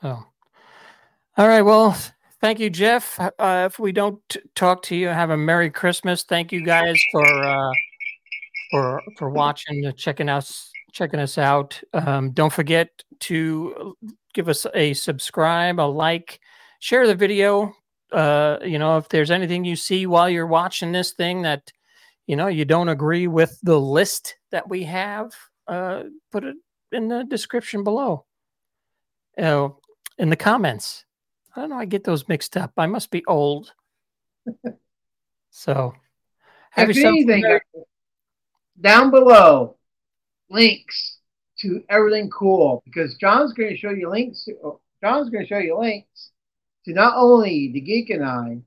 So, 0.00 0.24
all 1.36 1.48
right. 1.48 1.62
Well, 1.62 1.96
thank 2.40 2.58
you, 2.58 2.68
Jeff. 2.68 3.18
Uh, 3.20 3.64
if 3.70 3.78
we 3.78 3.92
don't 3.92 4.20
t- 4.28 4.40
talk 4.54 4.82
to 4.84 4.96
you, 4.96 5.08
have 5.08 5.30
a 5.30 5.36
Merry 5.36 5.70
Christmas. 5.70 6.24
Thank 6.24 6.52
you 6.52 6.64
guys 6.64 7.00
for 7.12 7.24
uh, 7.24 7.72
for 8.70 9.02
for 9.16 9.30
watching, 9.30 9.86
uh, 9.86 9.92
checking 9.92 10.28
us 10.28 10.70
checking 10.92 11.20
us 11.20 11.38
out. 11.38 11.80
Um, 11.92 12.30
don't 12.32 12.52
forget 12.52 12.90
to 13.20 13.96
give 14.34 14.48
us 14.48 14.66
a 14.74 14.94
subscribe, 14.94 15.80
a 15.80 15.82
like, 15.82 16.40
share 16.80 17.06
the 17.06 17.14
video. 17.14 17.74
Uh, 18.12 18.58
you 18.62 18.78
know, 18.78 18.96
if 18.96 19.08
there's 19.08 19.30
anything 19.30 19.64
you 19.64 19.76
see 19.76 20.06
while 20.06 20.30
you're 20.30 20.46
watching 20.46 20.92
this 20.92 21.12
thing 21.12 21.42
that 21.42 21.72
you 22.26 22.36
know 22.36 22.46
you 22.46 22.64
don't 22.64 22.88
agree 22.88 23.26
with 23.26 23.58
the 23.62 23.78
list 23.78 24.36
that 24.50 24.68
we 24.68 24.84
have, 24.84 25.32
uh, 25.66 26.04
put 26.32 26.44
it 26.44 26.56
in 26.92 27.08
the 27.08 27.24
description 27.24 27.84
below. 27.84 28.24
Uh, 29.36 29.68
in 30.18 30.30
the 30.30 30.36
comments. 30.36 31.04
I 31.54 31.60
don't 31.60 31.70
know. 31.70 31.78
I 31.78 31.84
get 31.84 32.04
those 32.04 32.28
mixed 32.28 32.56
up. 32.56 32.72
I 32.76 32.86
must 32.86 33.10
be 33.10 33.24
old. 33.26 33.72
so, 35.50 35.94
have 36.70 36.90
if 36.90 36.96
anything, 36.96 37.60
down 38.80 39.10
below, 39.10 39.76
links 40.50 41.18
to 41.60 41.82
everything 41.88 42.30
cool 42.30 42.82
because 42.84 43.16
John's 43.16 43.52
going 43.52 43.70
to 43.70 43.76
show 43.76 43.90
you 43.90 44.08
links. 44.08 44.44
To, 44.44 44.80
John's 45.02 45.30
going 45.30 45.44
to 45.44 45.48
show 45.48 45.58
you 45.58 45.78
links 45.78 46.30
to 46.84 46.92
not 46.92 47.14
only 47.16 47.70
the 47.72 47.80
Geek 47.80 48.10
and 48.10 48.24
I, 48.24 48.58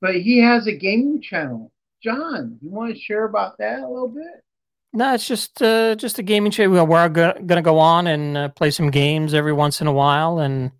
but 0.00 0.16
he 0.16 0.38
has 0.38 0.66
a 0.66 0.76
gaming 0.76 1.20
channel. 1.22 1.72
John, 2.02 2.58
you 2.62 2.70
want 2.70 2.94
to 2.94 3.00
share 3.00 3.24
about 3.24 3.58
that 3.58 3.80
a 3.80 3.88
little 3.88 4.08
bit? 4.08 4.44
No, 4.92 5.14
it's 5.14 5.28
just 5.28 5.62
uh, 5.62 5.94
just 5.94 6.18
a 6.18 6.22
gaming 6.22 6.50
channel 6.50 6.84
where 6.86 7.02
I'm 7.02 7.12
going 7.12 7.46
to 7.46 7.62
go 7.62 7.78
on 7.78 8.06
and 8.06 8.36
uh, 8.36 8.48
play 8.48 8.70
some 8.70 8.90
games 8.90 9.34
every 9.34 9.52
once 9.52 9.80
in 9.80 9.86
a 9.86 9.92
while, 9.92 10.40
and 10.40 10.72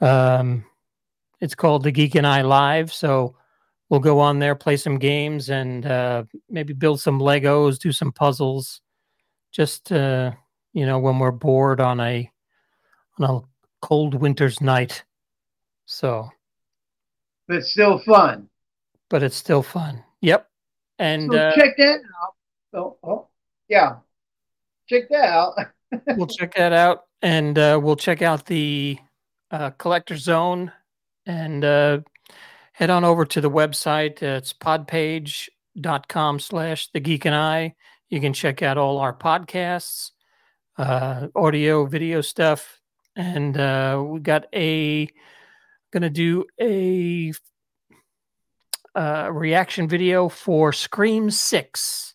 um, 0.00 0.64
it's 1.40 1.54
called 1.54 1.84
the 1.84 1.92
Geek 1.92 2.16
and 2.16 2.26
I 2.26 2.42
Live. 2.42 2.92
So 2.92 3.36
we'll 3.92 4.00
go 4.00 4.20
on 4.20 4.38
there, 4.38 4.54
play 4.54 4.78
some 4.78 4.98
games, 4.98 5.50
and 5.50 5.84
uh, 5.84 6.24
maybe 6.48 6.72
build 6.72 6.98
some 6.98 7.20
Legos, 7.20 7.78
do 7.78 7.92
some 7.92 8.10
puzzles. 8.10 8.80
Just 9.52 9.92
uh, 9.92 10.32
you 10.72 10.86
know, 10.86 10.98
when 10.98 11.18
we're 11.18 11.30
bored 11.30 11.78
on 11.78 12.00
a 12.00 12.28
on 13.20 13.30
a 13.30 13.40
cold 13.86 14.14
winter's 14.14 14.62
night. 14.62 15.04
So, 15.84 16.30
but 17.46 17.58
it's 17.58 17.72
still 17.72 17.98
fun. 17.98 18.48
But 19.10 19.22
it's 19.22 19.36
still 19.36 19.62
fun. 19.62 20.02
Yep. 20.22 20.48
And 20.98 21.30
so 21.30 21.38
uh, 21.38 21.54
check 21.54 21.76
that 21.76 22.00
out. 22.22 22.34
Oh, 22.74 22.96
oh, 23.04 23.28
yeah, 23.68 23.96
check 24.88 25.10
that 25.10 25.28
out. 25.28 25.54
we'll 26.16 26.26
check 26.26 26.54
that 26.54 26.72
out, 26.72 27.04
and 27.20 27.58
uh, 27.58 27.78
we'll 27.82 27.96
check 27.96 28.22
out 28.22 28.46
the 28.46 28.98
uh, 29.50 29.68
collector 29.72 30.16
zone, 30.16 30.72
and 31.26 31.62
uh, 31.62 31.98
head 32.72 32.90
on 32.90 33.04
over 33.04 33.24
to 33.26 33.40
the 33.40 33.50
website. 33.50 34.22
it's 34.22 34.52
podpage.com 34.52 36.40
slash 36.40 36.90
the 36.92 37.00
geek 37.00 37.24
and 37.24 37.34
I. 37.34 37.74
You 38.08 38.20
can 38.20 38.32
check 38.32 38.62
out 38.62 38.76
all 38.76 38.98
our 38.98 39.16
podcasts, 39.16 40.10
uh, 40.76 41.28
audio, 41.34 41.86
video 41.86 42.20
stuff, 42.20 42.80
and 43.16 43.56
uh, 43.56 44.02
we 44.06 44.20
got 44.20 44.46
a 44.54 45.08
gonna 45.92 46.10
do 46.10 46.44
a 46.60 47.32
uh, 48.94 49.30
reaction 49.32 49.88
video 49.88 50.28
for 50.28 50.72
Scream 50.72 51.30
Six 51.30 52.14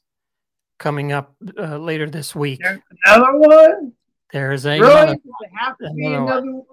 coming 0.77 1.11
up 1.11 1.35
uh, 1.57 1.77
later 1.77 2.09
this 2.09 2.35
week. 2.35 2.59
There's 2.61 2.79
another 3.05 3.37
one. 3.37 3.93
There 4.31 4.51
is 4.51 4.65
a 4.65 4.79
really? 4.79 4.91
Another, 4.93 5.17
there 5.39 5.89
to 5.89 6.07
another 6.07 6.41
one. 6.41 6.53
one. 6.53 6.63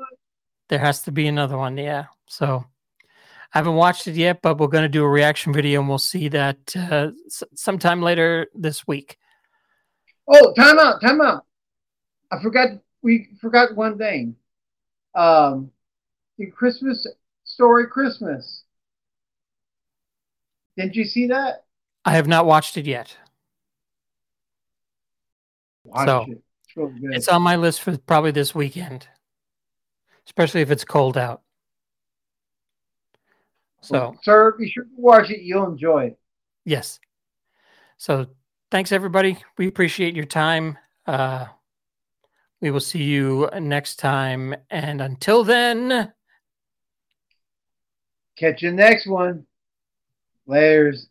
There 0.68 0.78
has 0.78 1.02
to 1.02 1.12
be 1.12 1.26
another 1.28 1.56
one. 1.56 1.78
Yeah. 1.78 2.06
So 2.26 2.66
I 3.54 3.58
haven't 3.58 3.76
watched 3.76 4.08
it 4.08 4.16
yet, 4.16 4.42
but 4.42 4.58
we're 4.58 4.66
going 4.66 4.82
to 4.82 4.88
do 4.88 5.04
a 5.04 5.08
reaction 5.08 5.52
video, 5.52 5.78
and 5.78 5.88
we'll 5.88 5.98
see 5.98 6.26
that 6.28 6.74
uh, 6.76 7.12
s- 7.26 7.44
sometime 7.54 8.02
later 8.02 8.48
this 8.52 8.84
week. 8.84 9.16
Oh, 10.26 10.52
time 10.54 10.80
out, 10.80 11.00
time 11.00 11.20
out. 11.20 11.46
I 12.32 12.42
forgot. 12.42 12.70
We 13.02 13.28
forgot 13.40 13.76
one 13.76 13.96
thing. 13.96 14.34
Um, 15.14 15.70
the 16.36 16.46
Christmas 16.46 17.06
story, 17.44 17.86
Christmas. 17.86 18.64
Didn't 20.76 20.96
you 20.96 21.04
see 21.04 21.28
that? 21.28 21.64
I 22.04 22.12
have 22.12 22.26
not 22.26 22.46
watched 22.46 22.76
it 22.76 22.86
yet. 22.86 23.16
Watch 25.84 26.08
so 26.08 26.22
it. 26.22 26.30
It's, 26.30 26.76
really 26.76 27.16
it's 27.16 27.28
on 27.28 27.42
my 27.42 27.54
list 27.54 27.82
for 27.82 27.96
probably 27.98 28.32
this 28.32 28.52
weekend, 28.52 29.06
especially 30.26 30.62
if 30.62 30.72
it's 30.72 30.84
cold 30.84 31.16
out. 31.16 31.43
So, 33.84 33.92
well, 33.92 34.20
sir, 34.22 34.56
be 34.58 34.70
sure 34.70 34.84
to 34.84 34.90
watch 34.96 35.30
it. 35.30 35.42
You'll 35.42 35.66
enjoy 35.66 36.06
it. 36.06 36.18
Yes. 36.64 37.00
So, 37.98 38.28
thanks 38.70 38.92
everybody. 38.92 39.36
We 39.58 39.68
appreciate 39.68 40.16
your 40.16 40.24
time. 40.24 40.78
Uh, 41.06 41.46
we 42.62 42.70
will 42.70 42.80
see 42.80 43.02
you 43.02 43.50
next 43.60 43.96
time. 43.96 44.54
And 44.70 45.02
until 45.02 45.44
then, 45.44 46.14
catch 48.38 48.62
you 48.62 48.72
next 48.72 49.06
one. 49.06 49.44
Layers. 50.46 51.08